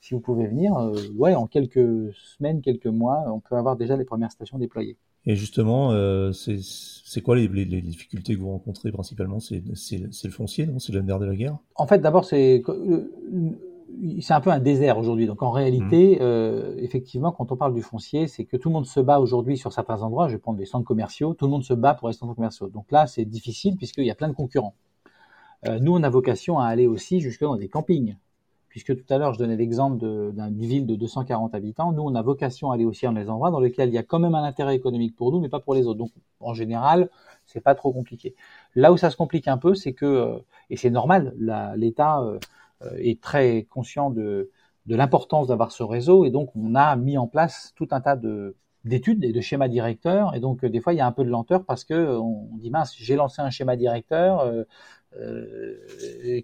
si 0.00 0.14
vous 0.14 0.20
pouvez 0.20 0.46
venir, 0.46 0.72
ouais 1.16 1.34
en 1.34 1.46
quelques 1.46 2.14
semaines, 2.14 2.62
quelques 2.62 2.86
mois, 2.86 3.24
on 3.26 3.40
peut 3.40 3.56
avoir 3.56 3.76
déjà 3.76 3.96
les 3.96 4.04
premières 4.04 4.32
stations 4.32 4.58
déployées. 4.58 4.96
Et 5.26 5.36
justement, 5.36 5.92
c'est 6.32 7.20
quoi 7.20 7.36
les, 7.36 7.48
les, 7.48 7.66
les, 7.66 7.82
difficultés 7.82 8.34
que 8.34 8.40
vous 8.40 8.50
rencontrez 8.50 8.90
principalement? 8.90 9.38
C'est 9.38 9.62
le 9.98 10.30
foncier, 10.30 10.66
non? 10.66 10.78
C'est 10.78 10.92
le 10.92 11.02
nerf 11.02 11.18
de 11.18 11.26
la 11.26 11.36
guerre? 11.36 11.58
En 11.74 11.86
fait, 11.86 11.98
d'abord, 11.98 12.24
c'est 12.24 12.62
c'est 14.20 14.34
un 14.34 14.40
peu 14.40 14.50
un 14.50 14.60
désert 14.60 14.98
aujourd'hui. 14.98 15.26
Donc 15.26 15.42
en 15.42 15.50
réalité, 15.50 16.16
mmh. 16.16 16.18
euh, 16.22 16.74
effectivement, 16.78 17.32
quand 17.32 17.52
on 17.52 17.56
parle 17.56 17.74
du 17.74 17.82
foncier, 17.82 18.26
c'est 18.26 18.44
que 18.44 18.56
tout 18.56 18.68
le 18.68 18.74
monde 18.74 18.86
se 18.86 19.00
bat 19.00 19.18
aujourd'hui 19.18 19.56
sur 19.56 19.72
certains 19.72 20.02
endroits. 20.02 20.28
Je 20.28 20.34
vais 20.34 20.38
prendre 20.38 20.58
des 20.58 20.66
centres 20.66 20.84
commerciaux. 20.84 21.34
Tout 21.34 21.46
le 21.46 21.50
monde 21.50 21.64
se 21.64 21.74
bat 21.74 21.94
pour 21.94 22.08
les 22.08 22.14
centres 22.14 22.34
commerciaux. 22.34 22.68
Donc 22.68 22.90
là, 22.90 23.06
c'est 23.06 23.24
difficile 23.24 23.76
puisqu'il 23.76 24.04
y 24.04 24.10
a 24.10 24.14
plein 24.14 24.28
de 24.28 24.34
concurrents. 24.34 24.74
Euh, 25.66 25.78
nous, 25.80 25.92
on 25.92 26.02
a 26.02 26.08
vocation 26.08 26.58
à 26.58 26.66
aller 26.66 26.86
aussi 26.86 27.20
jusque 27.20 27.42
dans 27.42 27.56
des 27.56 27.68
campings. 27.68 28.16
Puisque 28.70 28.96
tout 28.96 29.12
à 29.12 29.18
l'heure, 29.18 29.34
je 29.34 29.38
donnais 29.38 29.56
l'exemple 29.56 29.98
d'une 29.98 30.60
ville 30.60 30.86
de 30.86 30.96
240 30.96 31.54
habitants. 31.54 31.92
Nous, 31.92 32.02
on 32.02 32.14
a 32.14 32.22
vocation 32.22 32.70
à 32.70 32.74
aller 32.74 32.86
aussi 32.86 33.04
dans 33.04 33.12
les 33.12 33.28
endroits 33.28 33.50
dans 33.50 33.60
lesquels 33.60 33.90
il 33.90 33.94
y 33.94 33.98
a 33.98 34.02
quand 34.02 34.20
même 34.20 34.34
un 34.34 34.44
intérêt 34.44 34.74
économique 34.76 35.16
pour 35.16 35.32
nous, 35.32 35.40
mais 35.40 35.48
pas 35.48 35.60
pour 35.60 35.74
les 35.74 35.86
autres. 35.86 35.98
Donc, 35.98 36.12
en 36.38 36.54
général, 36.54 37.10
c'est 37.44 37.60
pas 37.60 37.74
trop 37.74 37.92
compliqué. 37.92 38.34
Là 38.74 38.92
où 38.92 38.96
ça 38.96 39.10
se 39.10 39.16
complique 39.16 39.48
un 39.48 39.58
peu, 39.58 39.74
c'est 39.74 39.92
que, 39.92 40.06
euh, 40.06 40.38
et 40.70 40.76
c'est 40.76 40.90
normal, 40.90 41.34
l'État 41.76 42.22
euh, 42.82 42.96
est 42.98 43.20
très 43.20 43.64
conscient 43.64 44.10
de, 44.10 44.50
l'importance 44.86 45.48
d'avoir 45.48 45.70
ce 45.70 45.82
réseau 45.84 46.24
et 46.24 46.30
donc 46.30 46.50
on 46.56 46.74
a 46.74 46.96
mis 46.96 47.16
en 47.16 47.28
place 47.28 47.72
tout 47.76 47.86
un 47.92 48.00
tas 48.00 48.16
de 48.16 48.56
d'études 48.84 49.22
et 49.22 49.32
de 49.32 49.40
schémas 49.40 49.68
directeurs 49.68 50.34
et 50.34 50.40
donc 50.40 50.64
euh, 50.64 50.68
des 50.70 50.80
fois 50.80 50.94
il 50.94 50.96
y 50.96 51.00
a 51.00 51.06
un 51.06 51.12
peu 51.12 51.22
de 51.22 51.28
lenteur 51.28 51.64
parce 51.64 51.84
que 51.84 51.94
euh, 51.94 52.18
on 52.18 52.56
dit 52.56 52.70
mince 52.70 52.94
j'ai 52.96 53.14
lancé 53.14 53.40
un 53.42 53.50
schéma 53.50 53.76
directeur 53.76 54.50
euh, 55.18 55.74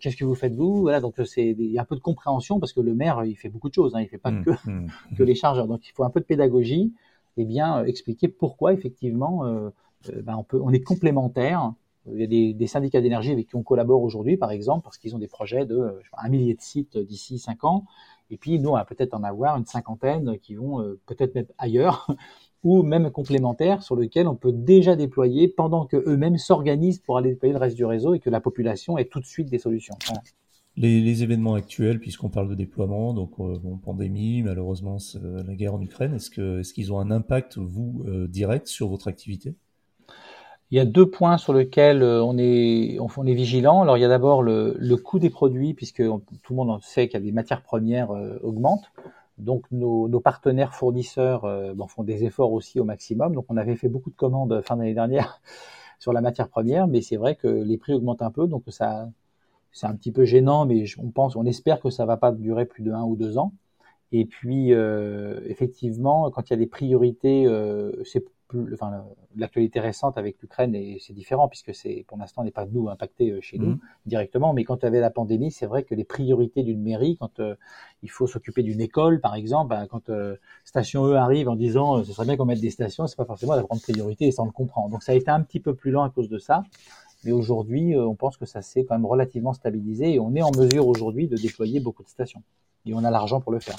qu'est-ce 0.00 0.16
que 0.16 0.24
vous 0.24 0.34
faites 0.34 0.54
vous? 0.54 0.82
Voilà 0.82 1.00
donc 1.00 1.14
c'est 1.24 1.50
il 1.50 1.70
y 1.70 1.78
a 1.78 1.82
un 1.82 1.84
peu 1.84 1.94
de 1.94 2.00
compréhension 2.00 2.58
parce 2.58 2.72
que 2.72 2.80
le 2.80 2.94
maire 2.94 3.24
il 3.24 3.36
fait 3.36 3.48
beaucoup 3.48 3.68
de 3.68 3.74
choses 3.74 3.94
hein, 3.94 4.00
il 4.00 4.08
fait 4.08 4.18
pas 4.18 4.32
mmh, 4.32 4.44
que 4.44 4.50
mmh, 4.50 4.86
que 5.16 5.22
les 5.22 5.34
chargeurs. 5.34 5.68
Donc 5.68 5.86
il 5.88 5.92
faut 5.92 6.04
un 6.04 6.10
peu 6.10 6.20
de 6.20 6.24
pédagogie 6.24 6.92
et 7.36 7.44
bien 7.44 7.84
expliquer 7.84 8.28
pourquoi 8.28 8.72
effectivement 8.72 9.44
ben 10.22 10.36
on 10.36 10.44
peut 10.44 10.60
on 10.62 10.70
est 10.72 10.82
complémentaires. 10.82 11.72
Il 12.08 12.20
y 12.20 12.22
a 12.22 12.28
des, 12.28 12.54
des 12.54 12.66
syndicats 12.68 13.00
d'énergie 13.00 13.32
avec 13.32 13.48
qui 13.48 13.56
on 13.56 13.64
collabore 13.64 14.00
aujourd'hui, 14.00 14.36
par 14.36 14.52
exemple, 14.52 14.84
parce 14.84 14.96
qu'ils 14.96 15.16
ont 15.16 15.18
des 15.18 15.26
projets 15.26 15.66
de 15.66 16.00
un 16.16 16.28
millier 16.28 16.54
de 16.54 16.60
sites 16.60 16.96
d'ici 16.96 17.40
cinq 17.40 17.64
ans. 17.64 17.84
Et 18.30 18.36
puis, 18.36 18.58
nous, 18.58 18.70
on 18.70 18.74
va 18.74 18.84
peut-être 18.84 19.14
en 19.14 19.22
avoir 19.22 19.56
une 19.56 19.66
cinquantaine 19.66 20.38
qui 20.38 20.54
vont 20.54 20.80
euh, 20.80 21.00
peut-être 21.06 21.34
mettre 21.34 21.52
ailleurs 21.58 22.06
ou 22.66 22.82
même 22.82 23.10
complémentaires 23.10 23.82
sur 23.82 23.94
lesquels 23.94 24.26
on 24.26 24.34
peut 24.34 24.52
déjà 24.52 24.96
déployer 24.96 25.46
pendant 25.46 25.86
que 25.86 25.96
eux-mêmes 25.96 26.36
s'organisent 26.36 26.98
pour 26.98 27.16
aller 27.16 27.30
déployer 27.30 27.52
le 27.52 27.60
reste 27.60 27.76
du 27.76 27.84
réseau 27.84 28.14
et 28.14 28.18
que 28.18 28.28
la 28.28 28.40
population 28.40 28.98
ait 28.98 29.04
tout 29.04 29.20
de 29.20 29.24
suite 29.24 29.48
des 29.48 29.58
solutions. 29.58 29.94
Les, 30.76 31.00
les, 31.00 31.22
événements 31.22 31.54
actuels, 31.54 32.00
puisqu'on 32.00 32.28
parle 32.28 32.50
de 32.50 32.54
déploiement, 32.54 33.14
donc 33.14 33.30
euh, 33.38 33.56
bon, 33.58 33.78
pandémie, 33.78 34.42
malheureusement 34.42 34.98
la 35.22 35.54
guerre 35.54 35.74
en 35.74 35.80
Ukraine, 35.80 36.14
est-ce 36.14 36.28
que 36.28 36.60
est-ce 36.60 36.74
qu'ils 36.74 36.92
ont 36.92 36.98
un 36.98 37.10
impact 37.10 37.56
vous 37.56 38.02
euh, 38.06 38.26
direct 38.26 38.66
sur 38.66 38.88
votre 38.88 39.08
activité? 39.08 39.54
Il 40.72 40.76
y 40.76 40.80
a 40.80 40.84
deux 40.84 41.08
points 41.08 41.38
sur 41.38 41.54
lesquels 41.54 42.02
euh, 42.02 42.22
on 42.24 42.36
est, 42.38 42.98
on 42.98 43.26
est 43.26 43.34
vigilant. 43.34 43.82
Alors, 43.82 43.96
il 43.96 44.00
y 44.00 44.04
a 44.04 44.08
d'abord 44.08 44.42
le, 44.42 44.74
le, 44.78 44.96
coût 44.96 45.20
des 45.20 45.30
produits, 45.30 45.74
puisque 45.74 46.02
tout 46.02 46.20
le 46.50 46.56
monde 46.56 46.82
sait 46.82 47.06
qu'il 47.06 47.14
y 47.14 47.22
a 47.22 47.24
des 47.24 47.32
matières 47.32 47.62
premières 47.62 48.10
euh, 48.10 48.38
augmentent. 48.42 48.90
Donc, 49.38 49.66
nos, 49.70 50.08
nos 50.08 50.20
partenaires 50.20 50.74
fournisseurs 50.74 51.44
euh, 51.44 51.74
bon, 51.74 51.86
font 51.88 52.04
des 52.04 52.24
efforts 52.24 52.52
aussi 52.52 52.80
au 52.80 52.84
maximum. 52.84 53.34
Donc, 53.34 53.46
on 53.48 53.56
avait 53.56 53.76
fait 53.76 53.88
beaucoup 53.88 54.10
de 54.10 54.16
commandes 54.16 54.62
fin 54.62 54.76
d'année 54.76 54.94
dernière 54.94 55.40
sur 55.98 56.12
la 56.12 56.20
matière 56.20 56.48
première, 56.48 56.86
mais 56.88 57.02
c'est 57.02 57.16
vrai 57.16 57.36
que 57.36 57.48
les 57.48 57.78
prix 57.78 57.92
augmentent 57.94 58.22
un 58.22 58.30
peu, 58.30 58.46
donc 58.46 58.64
ça, 58.68 59.08
c'est 59.72 59.86
un 59.86 59.94
petit 59.94 60.12
peu 60.12 60.24
gênant, 60.24 60.66
mais 60.66 60.84
on 60.98 61.10
pense, 61.10 61.36
on 61.36 61.44
espère 61.44 61.80
que 61.80 61.90
ça 61.90 62.06
va 62.06 62.16
pas 62.16 62.32
durer 62.32 62.66
plus 62.66 62.82
de 62.82 62.92
un 62.92 63.04
ou 63.04 63.16
deux 63.16 63.38
ans. 63.38 63.52
Et 64.12 64.24
puis, 64.24 64.72
euh, 64.72 65.40
effectivement, 65.46 66.30
quand 66.30 66.48
il 66.48 66.52
y 66.52 66.54
a 66.54 66.56
des 66.56 66.66
priorités, 66.66 67.46
euh, 67.46 67.92
c'est 68.04 68.24
enfin, 68.72 69.04
l'actualité 69.36 69.80
récente 69.80 70.18
avec 70.18 70.40
l'Ukraine, 70.40 70.74
et 70.74 70.98
c'est 71.00 71.12
différent 71.12 71.48
puisque 71.48 71.74
c'est 71.74 72.04
pour 72.06 72.18
l'instant 72.18 72.44
n'est 72.44 72.50
pas 72.50 72.66
nous 72.66 72.88
impacté 72.88 73.30
euh, 73.30 73.40
chez 73.40 73.58
nous 73.58 73.70
mmh. 73.70 73.80
directement, 74.06 74.52
mais 74.52 74.64
quand 74.64 74.76
il 74.76 74.82
y 74.84 74.86
avait 74.86 75.00
la 75.00 75.10
pandémie, 75.10 75.50
c'est 75.50 75.66
vrai 75.66 75.82
que 75.82 75.94
les 75.94 76.04
priorités 76.04 76.62
d'une 76.62 76.82
mairie, 76.82 77.16
quand 77.18 77.40
euh, 77.40 77.54
il 78.02 78.10
faut 78.10 78.26
s'occuper 78.26 78.62
d'une 78.62 78.80
école, 78.80 79.20
par 79.20 79.34
exemple, 79.34 79.70
ben, 79.70 79.86
quand 79.86 80.10
euh, 80.10 80.36
Station 80.64 81.06
E 81.06 81.14
arrive 81.14 81.48
en 81.48 81.56
disant 81.56 82.04
ce 82.04 82.12
serait 82.12 82.26
bien 82.26 82.36
qu'on 82.36 82.44
mette 82.44 82.60
des 82.60 82.70
stations, 82.70 83.06
c'est 83.06 83.16
pas 83.16 83.24
forcément 83.24 83.54
la 83.54 83.62
grande 83.62 83.82
priorité 83.82 84.26
et 84.26 84.32
ça 84.32 84.42
on 84.42 84.46
le 84.46 84.52
comprend. 84.52 84.88
Donc 84.88 85.02
ça 85.02 85.12
a 85.12 85.14
été 85.14 85.30
un 85.30 85.42
petit 85.42 85.60
peu 85.60 85.74
plus 85.74 85.90
lent 85.90 86.04
à 86.04 86.10
cause 86.10 86.28
de 86.28 86.38
ça. 86.38 86.62
Mais 87.24 87.32
aujourd'hui, 87.32 87.96
on 87.96 88.14
pense 88.14 88.36
que 88.36 88.46
ça 88.46 88.62
s'est 88.62 88.84
quand 88.84 88.94
même 88.94 89.06
relativement 89.06 89.52
stabilisé 89.52 90.14
et 90.14 90.20
on 90.20 90.34
est 90.36 90.42
en 90.42 90.52
mesure 90.56 90.86
aujourd'hui 90.86 91.26
de 91.26 91.36
déployer 91.36 91.80
beaucoup 91.80 92.04
de 92.04 92.08
stations. 92.08 92.42
Et 92.84 92.94
on 92.94 93.02
a 93.02 93.10
l'argent 93.10 93.40
pour 93.40 93.50
le 93.50 93.58
faire. 93.58 93.76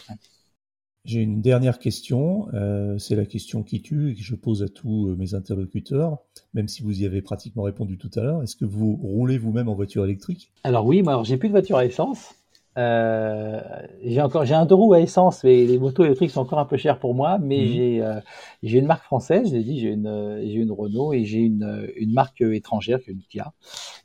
J'ai 1.08 1.22
une 1.22 1.40
dernière 1.40 1.80
question, 1.80 2.50
euh, 2.54 2.98
c'est 2.98 3.16
la 3.16 3.26
question 3.26 3.64
qui 3.64 3.82
tue 3.82 4.12
et 4.12 4.14
que 4.14 4.22
je 4.22 4.36
pose 4.36 4.62
à 4.62 4.68
tous 4.68 5.08
euh, 5.08 5.16
mes 5.16 5.36
interlocuteurs, 5.36 6.18
même 6.54 6.68
si 6.68 6.84
vous 6.84 7.02
y 7.02 7.06
avez 7.06 7.22
pratiquement 7.22 7.64
répondu 7.64 7.98
tout 7.98 8.12
à 8.18 8.24
l'heure. 8.24 8.44
Est-ce 8.44 8.58
que 8.58 8.66
vous 8.66 8.98
roulez 9.02 9.38
vous-même 9.38 9.70
en 9.70 9.74
voiture 9.74 10.04
électrique? 10.04 10.52
Alors 10.66 10.86
oui, 10.86 11.04
moi 11.04 11.22
j'ai 11.24 11.38
plus 11.38 11.48
de 11.48 11.54
voiture 11.54 11.78
à 11.78 11.86
essence. 11.86 12.36
Euh, 12.78 13.62
j'ai 14.04 14.22
encore 14.22 14.44
j'ai 14.44 14.54
un 14.54 14.66
deux 14.66 14.76
roues 14.76 14.94
à 14.94 15.00
essence, 15.00 15.46
mais 15.46 15.66
les 15.66 15.80
motos 15.80 16.04
électriques 16.04 16.32
sont 16.32 16.42
encore 16.42 16.60
un 16.60 16.66
peu 16.66 16.76
chères 16.76 17.00
pour 17.00 17.16
moi. 17.16 17.38
Mais 17.40 17.62
mhm. 17.62 17.68
j'ai 17.68 18.02
euh, 18.02 18.20
j'ai 18.62 18.80
une 18.80 18.86
marque 18.86 19.06
française, 19.06 19.50
j'ai 19.50 19.64
dit 19.64 19.80
j'ai 19.80 19.92
une 19.92 20.42
j'ai 20.44 20.56
une 20.56 20.74
Renault 20.74 21.14
et 21.14 21.24
j'ai 21.24 21.40
une 21.40 21.90
une 21.96 22.12
marque 22.12 22.42
étrangère 22.42 23.00
qui 23.00 23.12
est 23.12 23.14
une 23.14 23.24
Kia. 23.30 23.54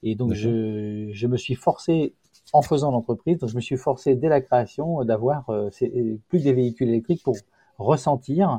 Et 0.04 0.14
donc 0.14 0.34
je 0.34 1.10
je 1.12 1.26
me 1.26 1.36
suis 1.36 1.56
forcé 1.56 2.14
en 2.52 2.62
faisant 2.62 2.90
l'entreprise, 2.90 3.38
je 3.46 3.54
me 3.56 3.60
suis 3.60 3.76
forcé 3.76 4.14
dès 4.14 4.28
la 4.28 4.40
création 4.40 5.04
d'avoir 5.04 5.48
euh, 5.50 5.70
plus 6.28 6.44
des 6.44 6.52
véhicules 6.52 6.88
électriques 6.88 7.22
pour 7.22 7.36
ressentir. 7.78 8.58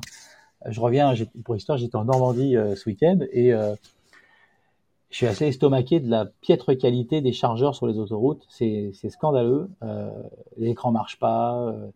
Je 0.67 0.79
reviens 0.79 1.13
pour 1.43 1.55
histoire, 1.55 1.77
j'étais 1.77 1.95
en 1.95 2.05
Normandie 2.05 2.57
euh, 2.57 2.75
ce 2.75 2.89
week-end 2.89 3.19
et 3.31 3.53
je 5.13 5.17
suis 5.17 5.27
assez 5.27 5.45
estomaqué 5.45 5.99
de 5.99 6.09
la 6.09 6.25
piètre 6.41 6.75
qualité 6.75 7.21
des 7.21 7.33
chargeurs 7.33 7.75
sur 7.75 7.85
les 7.85 7.99
autoroutes. 7.99 8.47
C'est 8.49 8.91
scandaleux. 9.09 9.69
Euh, 9.83 10.09
L'écran 10.57 10.91
marche 10.91 11.19
pas. 11.19 11.55
Euh, 11.67 11.91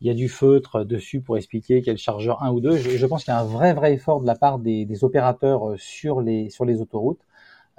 il 0.00 0.06
y 0.06 0.10
a 0.10 0.14
du 0.14 0.30
feutre 0.30 0.82
dessus 0.82 1.20
pour 1.20 1.36
expliquer 1.36 1.82
quel 1.82 1.98
chargeur 1.98 2.42
un 2.42 2.50
ou 2.50 2.60
deux. 2.60 2.78
Je, 2.78 3.06
pense 3.06 3.24
qu'il 3.24 3.34
y 3.34 3.36
a 3.36 3.40
un 3.40 3.44
vrai 3.44 3.74
vrai 3.74 3.92
effort 3.92 4.22
de 4.22 4.26
la 4.26 4.34
part 4.34 4.58
des, 4.58 4.86
des 4.86 5.04
opérateurs 5.04 5.72
euh, 5.72 5.76
sur 5.76 6.22
les 6.22 6.48
sur 6.48 6.64
les 6.64 6.80
autoroutes. 6.80 7.20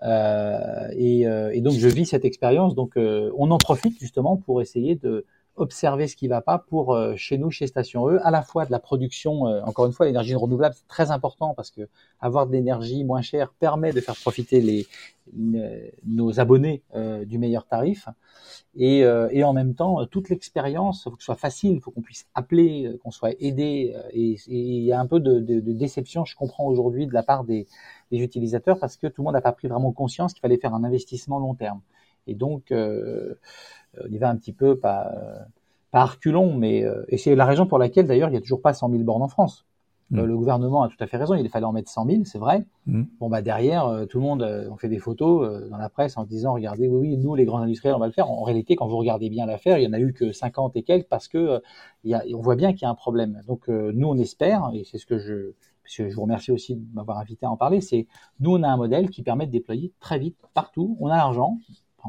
Euh, 0.03 0.87
et, 0.95 1.27
euh, 1.27 1.51
et, 1.53 1.61
donc 1.61 1.73
je 1.73 1.87
vis 1.87 2.05
cette 2.05 2.25
expérience. 2.25 2.75
Donc 2.75 2.93
on 2.97 3.51
en 3.51 3.57
profite 3.57 3.99
justement 3.99 4.37
pour 4.37 4.61
essayer 4.61 4.95
de 4.95 5.25
observer 5.58 6.08
ce 6.08 6.16
qui 6.16 6.28
va 6.28 6.41
pas 6.41 6.60
pour 6.60 6.93
euh, 6.93 7.16
chez 7.16 7.38
nous, 7.38 7.49
chez 7.49 7.68
Station 7.68 8.10
E, 8.10 8.20
à 8.24 8.32
la 8.32 8.41
fois 8.41 8.66
de 8.66 8.72
la 8.72 8.80
production, 8.80 9.47
euh, 9.47 9.62
encore 9.64 9.86
une 9.86 9.93
fois, 9.93 10.06
l'énergie 10.06 10.36
renouvelable, 10.36 10.76
c'est 10.76 10.88
très 10.88 11.12
important 11.12 11.53
parce 11.53 11.72
que 11.72 11.88
avoir 12.20 12.47
de 12.47 12.51
l'énergie 12.51 13.03
moins 13.03 13.22
chère 13.22 13.51
permet 13.53 13.93
de 13.93 14.01
faire 14.01 14.16
profiter 14.16 14.62
les, 14.62 14.88
nos 16.06 16.39
abonnés 16.39 16.84
euh, 16.95 17.26
du 17.26 17.38
meilleur 17.38 17.66
tarif. 17.68 18.08
Et, 18.76 18.99
et 18.99 19.43
en 19.43 19.53
même 19.53 19.74
temps, 19.74 20.06
toute 20.06 20.30
l'expérience, 20.30 21.06
faut 21.06 21.12
que 21.12 21.22
ce 21.22 21.26
soit 21.26 21.36
facile, 21.36 21.72
il 21.72 21.82
faut 21.82 21.91
qu'on 21.91 22.01
puisse 22.01 22.28
appeler, 22.36 22.99
qu'on 23.01 23.12
soit 23.12 23.32
aidé. 23.39 23.95
Et 24.12 24.38
il 24.47 24.84
y 24.84 24.91
a 24.91 24.99
un 24.99 25.06
peu 25.06 25.22
de, 25.22 25.39
de, 25.39 25.62
de 25.62 25.72
déception, 25.72 26.26
je 26.26 26.36
comprends 26.36 26.66
aujourd'hui, 26.66 27.08
de 27.08 27.14
la 27.14 27.24
part 27.24 27.45
des, 27.45 27.68
des, 28.12 28.18
utilisateurs 28.20 28.78
parce 28.78 28.97
que 28.97 29.08
tout 29.08 29.22
le 29.22 29.26
monde 29.26 29.34
n'a 29.34 29.41
pas 29.41 29.53
pris 29.53 29.70
vraiment 29.70 29.93
conscience 29.93 30.34
qu'il 30.34 30.41
fallait 30.41 30.58
faire 30.58 30.74
un 30.74 30.84
investissement 30.84 31.39
long 31.39 31.56
terme. 31.56 31.80
Et 32.28 32.34
donc, 32.34 32.74
on 34.03 34.11
y 34.11 34.17
va 34.17 34.29
un 34.29 34.35
petit 34.35 34.53
peu 34.53 34.77
pas, 34.77 35.11
pas 35.95 36.03
reculons, 36.03 36.53
mais 36.53 36.83
euh, 36.83 37.05
et 37.07 37.17
c'est 37.17 37.35
la 37.35 37.45
raison 37.45 37.65
pour 37.65 37.79
laquelle 37.79 38.05
d'ailleurs 38.05 38.27
il 38.27 38.33
n'y 38.33 38.37
a 38.37 38.41
toujours 38.41 38.61
pas 38.61 38.73
100 38.73 38.89
000 38.89 39.03
bornes 39.03 39.21
en 39.21 39.29
France. 39.29 39.65
Euh, 40.13 40.23
mm. 40.23 40.25
le 40.25 40.35
gouvernement 40.35 40.83
a 40.83 40.89
tout 40.89 40.97
à 40.99 41.07
fait 41.07 41.15
raison, 41.15 41.35
il 41.35 41.47
fallait 41.47 41.65
en 41.65 41.71
mettre 41.71 41.89
100 41.89 42.05
000, 42.07 42.21
c'est 42.25 42.37
vrai. 42.37 42.65
Mm. 42.85 43.03
Bon 43.21 43.29
bah 43.29 43.41
derrière, 43.41 43.85
euh, 43.85 44.05
tout 44.05 44.17
le 44.17 44.23
monde, 44.25 44.67
on 44.69 44.75
fait 44.75 44.89
des 44.89 44.99
photos 44.99 45.69
dans 45.69 45.77
la 45.77 45.87
presse 45.87 46.17
en 46.17 46.25
disant 46.25 46.53
regardez, 46.53 46.89
oui, 46.89 46.97
oui, 47.11 47.17
nous 47.17 47.33
les 47.33 47.45
grands 47.45 47.59
industriels, 47.59 47.95
on 47.95 47.99
va 47.99 48.07
le 48.07 48.11
faire. 48.11 48.29
En 48.29 48.43
réalité, 48.43 48.75
quand 48.75 48.87
vous 48.87 48.97
regardez 48.97 49.29
bien 49.29 49.45
l'affaire, 49.45 49.77
il 49.77 49.85
y 49.85 49.87
en 49.87 49.93
a 49.93 49.99
eu 50.01 50.11
que 50.11 50.33
50 50.33 50.75
et 50.75 50.83
quelques 50.83 51.07
parce 51.07 51.29
que 51.29 51.61
y 52.03 52.13
a, 52.13 52.25
on 52.33 52.41
voit 52.41 52.57
bien 52.57 52.73
qu'il 52.73 52.81
y 52.81 52.85
a 52.85 52.89
un 52.89 52.95
problème. 52.95 53.41
Donc 53.47 53.69
nous 53.69 54.07
on 54.09 54.17
espère, 54.17 54.69
et 54.73 54.83
c'est 54.83 54.97
ce 54.97 55.05
que 55.05 55.17
je, 55.17 55.53
je 55.85 56.13
vous 56.13 56.23
remercie 56.23 56.51
aussi 56.51 56.75
de 56.75 56.83
m'avoir 56.93 57.19
invité 57.19 57.45
à 57.45 57.51
en 57.51 57.55
parler, 57.55 57.79
c'est 57.79 58.05
nous 58.41 58.51
on 58.51 58.63
a 58.63 58.67
un 58.67 58.75
modèle 58.75 59.09
qui 59.09 59.23
permet 59.23 59.45
de 59.45 59.51
déployer 59.51 59.93
très 60.01 60.19
vite 60.19 60.35
partout. 60.53 60.97
On 60.99 61.07
a 61.07 61.15
l'argent, 61.15 61.57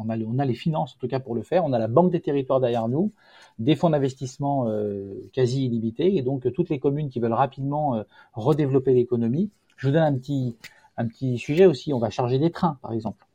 on 0.05 0.39
a, 0.39 0.45
les 0.45 0.55
finances 0.55 0.95
en 0.95 0.99
tout 0.99 1.09
cas 1.09 1.21
pour 1.21 1.35
le 1.35 1.43
faire. 1.43 1.65
On 1.65 1.73
a 1.73 1.79
la 1.79 1.89
Banque 1.89 2.11
des 2.11 2.21
territoires 2.21 2.61
derrière 2.61 2.89
nous, 2.89 3.13
des 3.59 3.77
fonds 3.77 3.91
d'investissement 3.91 4.69
euh, 4.69 5.29
quasi 5.33 5.65
illimités, 5.65 6.17
et 6.17 6.23
donc 6.23 6.53
toutes 6.53 6.69
les 6.69 6.79
communes 6.79 7.09
qui 7.09 7.21
veulent 7.21 7.33
rapidement 7.33 7.97
euh, 7.97 8.03
redévelopper 8.35 8.93
l'économie. 8.93 9.51
Je 9.77 9.89
vous 9.89 9.93
donne 9.93 10.03
un 10.03 10.17
petit, 10.17 10.57
un 10.97 11.07
petit 11.07 11.39
sujet 11.39 11.67
aussi. 11.67 11.93
On 11.93 11.99
va 11.99 12.11
charger 12.11 12.39
des 12.39 12.51
trains, 12.51 12.79
par 12.83 12.93
exemple. 12.93 13.27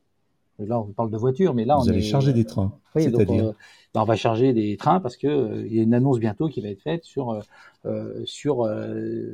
Là, 0.66 0.80
on 0.80 0.91
parle 0.91 1.12
de 1.12 1.18
voitures, 1.18 1.53
mais 1.53 1.66
là, 1.66 1.78
vous 1.78 1.89
allez 1.89 2.01
charger 2.01 2.34
des 2.34 2.45
trains. 2.45 2.74
Oui, 2.95 3.03
c'est-à-dire 3.03 3.47
euh, 3.47 3.51
bah, 3.93 4.01
on 4.01 4.05
va 4.05 4.16
charger 4.16 4.53
des 4.53 4.76
trains 4.78 4.99
parce 4.99 5.18
que 5.18 5.28
euh, 5.28 5.68
il 5.68 5.76
y 5.76 5.80
a 5.80 5.84
une 5.84 5.93
annonce 5.93 6.20
bientôt 6.20 6.47
qui 6.49 6.62
va 6.62 6.70
être 6.70 6.82
faite 6.82 7.03
sur 7.03 7.32
euh, 7.32 7.39
euh 7.86 8.22
sur 8.26 8.70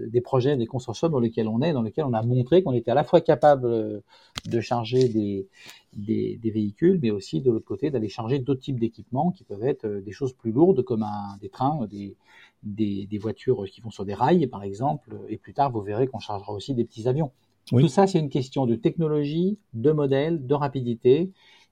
des 0.07 0.21
projets, 0.21 0.55
des 0.55 0.67
consortiums 0.67 1.11
dans 1.11 1.19
lesquels 1.19 1.47
on 1.47 1.61
est, 1.61 1.73
dans 1.73 1.81
lesquels 1.81 2.05
on 2.05 2.13
a 2.13 2.21
montré 2.21 2.63
qu'on 2.63 2.73
était 2.73 2.91
à 2.91 2.95
la 2.95 3.03
fois 3.03 3.21
capable 3.21 4.01
de 4.45 4.61
charger 4.61 5.09
des, 5.09 5.47
des, 5.93 6.39
des 6.41 6.51
véhicules, 6.51 6.99
mais 7.01 7.11
aussi 7.11 7.41
de 7.41 7.51
l'autre 7.51 7.65
côté 7.65 7.89
d'aller 7.89 8.09
charger 8.09 8.39
d'autres 8.39 8.61
types 8.61 8.79
d'équipements 8.79 9.31
qui 9.31 9.43
peuvent 9.43 9.63
être 9.65 9.87
des 9.87 10.11
choses 10.11 10.33
plus 10.33 10.51
lourdes 10.51 10.83
comme 10.83 11.03
un, 11.03 11.37
des 11.41 11.49
trains, 11.49 11.85
des, 11.89 12.15
des, 12.63 13.05
des, 13.05 13.17
voitures 13.17 13.65
qui 13.65 13.81
vont 13.81 13.91
sur 13.91 14.05
des 14.05 14.13
rails, 14.13 14.47
par 14.47 14.63
exemple. 14.63 15.15
Et 15.29 15.37
plus 15.37 15.53
tard, 15.53 15.71
vous 15.71 15.81
verrez 15.81 16.07
qu'on 16.07 16.19
chargera 16.19 16.53
aussi 16.53 16.73
des 16.73 16.85
petits 16.85 17.07
avions. 17.07 17.31
Tout 17.69 17.87
ça, 17.87 18.07
c'est 18.07 18.19
une 18.19 18.29
question 18.29 18.65
de 18.65 18.75
technologie, 18.75 19.59
de 19.73 19.91
modèle, 19.91 20.45
de 20.45 20.53
rapidité. 20.53 21.31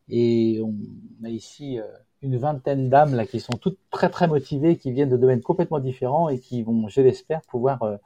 Et 0.09 0.59
on 0.61 0.75
a 1.25 1.29
ici 1.29 1.79
une 2.25 2.37
vingtaine 2.37 2.89
d'âmes 2.89 3.15
là 3.15 3.25
qui 3.25 3.39
sont 3.39 3.53
toutes 3.53 3.77
très 3.91 4.09
très 4.09 4.27
motivées, 4.27 4.77
qui 4.77 4.91
viennent 4.91 5.09
de 5.09 5.17
domaines 5.17 5.41
complètement 5.41 5.79
différents 5.79 6.29
et 6.29 6.39
qui 6.39 6.63
vont, 6.63 6.87
je 6.89 7.01
l'espère, 7.01 7.41
pouvoir 7.41 7.83
euh, 7.83 7.97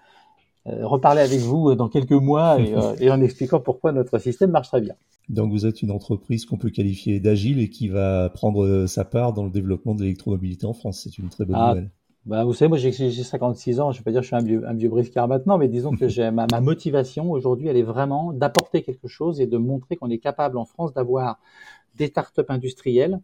euh, 0.67 0.85
reparler 0.85 1.21
avec 1.21 1.39
vous 1.39 1.73
dans 1.75 1.87
quelques 1.87 2.11
mois 2.11 2.57
euh, 2.59 2.95
et, 2.99 3.09
en 3.09 3.21
expliquant 3.21 3.59
pourquoi 3.59 3.91
notre 3.91 4.19
système 4.19 4.51
marche 4.51 4.67
très 4.67 4.81
bien. 4.81 4.95
Donc 5.29 5.51
vous 5.51 5.65
êtes 5.65 5.81
une 5.81 5.91
entreprise 5.91 6.45
qu'on 6.45 6.57
peut 6.57 6.71
qualifier 6.71 7.19
d'agile 7.19 7.59
et 7.59 7.69
qui 7.69 7.87
va 7.87 8.29
prendre 8.29 8.87
sa 8.87 9.05
part 9.05 9.33
dans 9.33 9.43
le 9.43 9.51
développement 9.51 9.95
de 9.95 10.01
l'électromobilité 10.01 10.65
en 10.65 10.73
France. 10.73 11.01
C'est 11.03 11.17
une 11.17 11.29
très 11.29 11.45
bonne 11.45 11.55
ah, 11.57 11.69
nouvelle. 11.69 11.89
Bah, 12.26 12.43
vous 12.43 12.53
savez, 12.53 12.70
moi 12.70 12.78
j'ai 12.78 12.91
56 12.91 13.80
ans, 13.80 13.91
je 13.91 13.97
ne 13.97 13.99
vais 14.01 14.03
pas 14.03 14.11
dire 14.11 14.20
que 14.22 14.24
je 14.24 14.28
suis 14.28 14.36
un 14.36 14.43
vieux, 14.43 14.67
un 14.67 14.74
vieux 14.74 14.89
briscard 14.89 15.28
maintenant, 15.28 15.57
mais 15.57 15.67
disons 15.67 15.91
que 15.91 16.07
j'ai 16.07 16.30
ma, 16.32 16.45
ma 16.51 16.61
motivation 16.61 17.32
aujourd'hui, 17.32 17.67
elle 17.67 17.78
est 17.78 17.82
vraiment 17.82 18.34
d'apporter 18.34 18.84
quelque 18.84 19.07
chose 19.07 19.41
et 19.41 19.47
de 19.47 19.57
montrer 19.57 19.95
qu'on 19.95 20.09
est 20.09 20.20
capable 20.20 20.57
en 20.57 20.65
France 20.65 20.93
d'avoir 20.93 21.39
des 21.95 22.07
startups 22.07 22.41
industrielles 22.49 23.20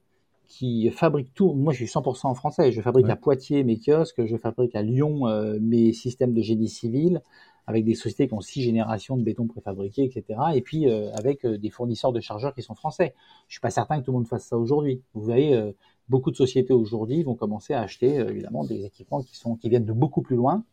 qui 0.47 0.89
fabrique 0.91 1.33
tout. 1.33 1.53
Moi, 1.53 1.73
je 1.73 1.77
suis 1.77 1.87
100% 1.87 2.27
en 2.27 2.35
français. 2.35 2.71
Je 2.71 2.81
fabrique 2.81 3.09
à 3.09 3.15
Poitiers 3.15 3.63
mes 3.63 3.77
kiosques, 3.77 4.25
je 4.25 4.37
fabrique 4.37 4.75
à 4.75 4.81
Lyon 4.81 5.27
euh, 5.27 5.57
mes 5.59 5.93
systèmes 5.93 6.33
de 6.33 6.41
génie 6.41 6.69
civil, 6.69 7.21
avec 7.67 7.83
des 7.83 7.95
sociétés 7.95 8.27
qui 8.27 8.33
ont 8.33 8.41
six 8.41 8.61
générations 8.61 9.17
de 9.17 9.23
béton 9.23 9.47
préfabriqué, 9.47 10.03
etc. 10.03 10.39
Et 10.53 10.61
puis 10.61 10.87
euh, 10.87 11.11
avec 11.13 11.45
euh, 11.45 11.57
des 11.57 11.69
fournisseurs 11.69 12.11
de 12.11 12.19
chargeurs 12.19 12.53
qui 12.53 12.61
sont 12.61 12.75
français. 12.75 13.15
Je 13.47 13.55
suis 13.55 13.61
pas 13.61 13.71
certain 13.71 13.99
que 13.99 14.05
tout 14.05 14.11
le 14.11 14.17
monde 14.17 14.27
fasse 14.27 14.45
ça 14.45 14.57
aujourd'hui. 14.57 15.01
Vous 15.13 15.21
voyez, 15.21 15.73
beaucoup 16.09 16.31
de 16.31 16.35
sociétés 16.35 16.73
aujourd'hui 16.73 17.23
vont 17.23 17.35
commencer 17.35 17.73
à 17.73 17.81
acheter 17.81 18.15
évidemment 18.15 18.63
des 18.63 18.85
équipements 18.85 19.21
qui 19.21 19.35
sont 19.35 19.55
qui 19.55 19.69
viennent 19.69 19.85
de 19.85 19.93
beaucoup 19.93 20.21
plus 20.21 20.35
loin. 20.35 20.63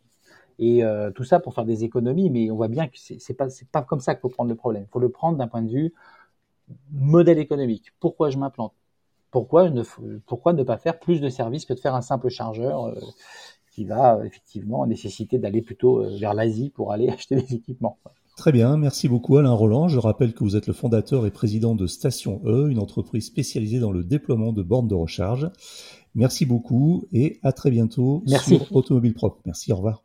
Et 0.58 0.82
tout 1.14 1.24
ça 1.24 1.40
pour 1.40 1.54
faire 1.54 1.64
des 1.64 1.82
économies, 1.82 2.30
mais 2.30 2.50
on 2.50 2.56
voit 2.56 2.68
bien 2.68 2.86
que 2.86 2.96
c'est 2.96 3.34
pas 3.34 3.48
c'est 3.48 3.68
pas 3.68 3.82
comme 3.82 4.00
ça 4.00 4.14
qu'il 4.14 4.20
faut 4.20 4.28
prendre 4.28 4.50
le 4.50 4.54
problème. 4.54 4.84
Il 4.86 4.92
faut 4.92 5.00
le 5.00 5.08
prendre 5.08 5.38
d'un 5.38 5.48
point 5.48 5.62
de 5.62 5.70
vue 5.70 5.92
modèle 6.92 7.38
économique. 7.38 7.92
Pourquoi 8.00 8.30
je 8.30 8.38
m'implante? 8.38 8.74
Pourquoi 9.30 9.70
ne, 9.70 9.82
pourquoi 10.26 10.52
ne 10.52 10.62
pas 10.62 10.76
faire 10.76 10.98
plus 10.98 11.20
de 11.20 11.28
services 11.28 11.64
que 11.64 11.72
de 11.72 11.80
faire 11.80 11.94
un 11.94 12.02
simple 12.02 12.28
chargeur 12.28 12.84
euh, 12.84 12.94
qui 13.72 13.84
va 13.84 14.16
euh, 14.16 14.24
effectivement 14.24 14.86
nécessiter 14.86 15.38
d'aller 15.38 15.62
plutôt 15.62 16.02
euh, 16.04 16.16
vers 16.18 16.34
l'Asie 16.34 16.70
pour 16.70 16.92
aller 16.92 17.08
acheter 17.16 17.36
des 17.36 17.54
équipements? 17.54 17.98
Très 18.36 18.50
bien, 18.50 18.76
merci 18.78 19.08
beaucoup 19.08 19.36
Alain 19.36 19.52
Roland. 19.52 19.88
Je 19.88 19.98
rappelle 19.98 20.32
que 20.32 20.42
vous 20.42 20.56
êtes 20.56 20.66
le 20.66 20.72
fondateur 20.72 21.26
et 21.26 21.30
président 21.30 21.74
de 21.74 21.86
Station 21.86 22.40
E, 22.46 22.70
une 22.70 22.78
entreprise 22.78 23.26
spécialisée 23.26 23.78
dans 23.78 23.92
le 23.92 24.04
déploiement 24.04 24.52
de 24.52 24.62
bornes 24.62 24.88
de 24.88 24.94
recharge. 24.94 25.50
Merci 26.14 26.46
beaucoup 26.46 27.06
et 27.12 27.38
à 27.42 27.52
très 27.52 27.70
bientôt 27.70 28.24
sur 28.26 28.74
Automobile 28.74 29.14
Propre. 29.14 29.40
Merci, 29.44 29.72
au 29.72 29.76
revoir. 29.76 30.02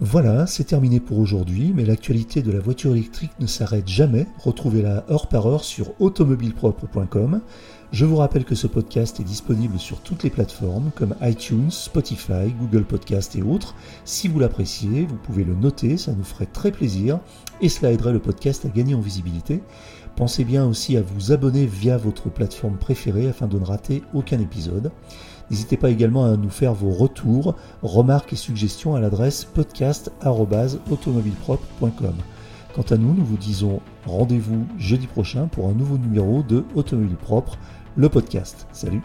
Voilà, 0.00 0.48
c'est 0.48 0.64
terminé 0.64 0.98
pour 0.98 1.18
aujourd'hui, 1.18 1.72
mais 1.74 1.84
l'actualité 1.84 2.42
de 2.42 2.50
la 2.50 2.58
voiture 2.58 2.92
électrique 2.92 3.30
ne 3.38 3.46
s'arrête 3.46 3.86
jamais. 3.86 4.26
Retrouvez-la 4.38 5.04
heure 5.08 5.28
par 5.28 5.46
heure 5.46 5.62
sur 5.62 5.98
automobilepropre.com. 6.00 7.40
Je 7.94 8.04
vous 8.04 8.16
rappelle 8.16 8.44
que 8.44 8.56
ce 8.56 8.66
podcast 8.66 9.20
est 9.20 9.24
disponible 9.24 9.78
sur 9.78 10.00
toutes 10.00 10.24
les 10.24 10.30
plateformes 10.30 10.90
comme 10.96 11.14
iTunes, 11.22 11.70
Spotify, 11.70 12.52
Google 12.58 12.82
Podcast 12.82 13.36
et 13.36 13.42
autres. 13.42 13.76
Si 14.04 14.26
vous 14.26 14.40
l'appréciez, 14.40 15.06
vous 15.06 15.14
pouvez 15.14 15.44
le 15.44 15.54
noter, 15.54 15.96
ça 15.96 16.10
nous 16.10 16.24
ferait 16.24 16.46
très 16.46 16.72
plaisir 16.72 17.20
et 17.60 17.68
cela 17.68 17.92
aiderait 17.92 18.12
le 18.12 18.18
podcast 18.18 18.66
à 18.66 18.68
gagner 18.68 18.96
en 18.96 19.00
visibilité. 19.00 19.62
Pensez 20.16 20.42
bien 20.42 20.66
aussi 20.66 20.96
à 20.96 21.02
vous 21.02 21.30
abonner 21.30 21.66
via 21.66 21.96
votre 21.96 22.30
plateforme 22.30 22.78
préférée 22.78 23.28
afin 23.28 23.46
de 23.46 23.60
ne 23.60 23.64
rater 23.64 24.02
aucun 24.12 24.40
épisode. 24.40 24.90
N'hésitez 25.48 25.76
pas 25.76 25.90
également 25.90 26.24
à 26.24 26.36
nous 26.36 26.50
faire 26.50 26.74
vos 26.74 26.90
retours, 26.90 27.54
remarques 27.82 28.32
et 28.32 28.36
suggestions 28.36 28.96
à 28.96 29.00
l'adresse 29.00 29.44
podcast.automobilepropre.com. 29.44 32.14
Quant 32.74 32.82
à 32.90 32.96
nous, 32.96 33.14
nous 33.14 33.24
vous 33.24 33.36
disons 33.36 33.80
rendez-vous 34.04 34.66
jeudi 34.78 35.06
prochain 35.06 35.46
pour 35.46 35.68
un 35.68 35.74
nouveau 35.74 35.96
numéro 35.96 36.42
de 36.42 36.64
Automobile 36.74 37.14
Propre, 37.14 37.56
le 37.96 38.08
podcast. 38.08 38.66
Salut 38.72 39.02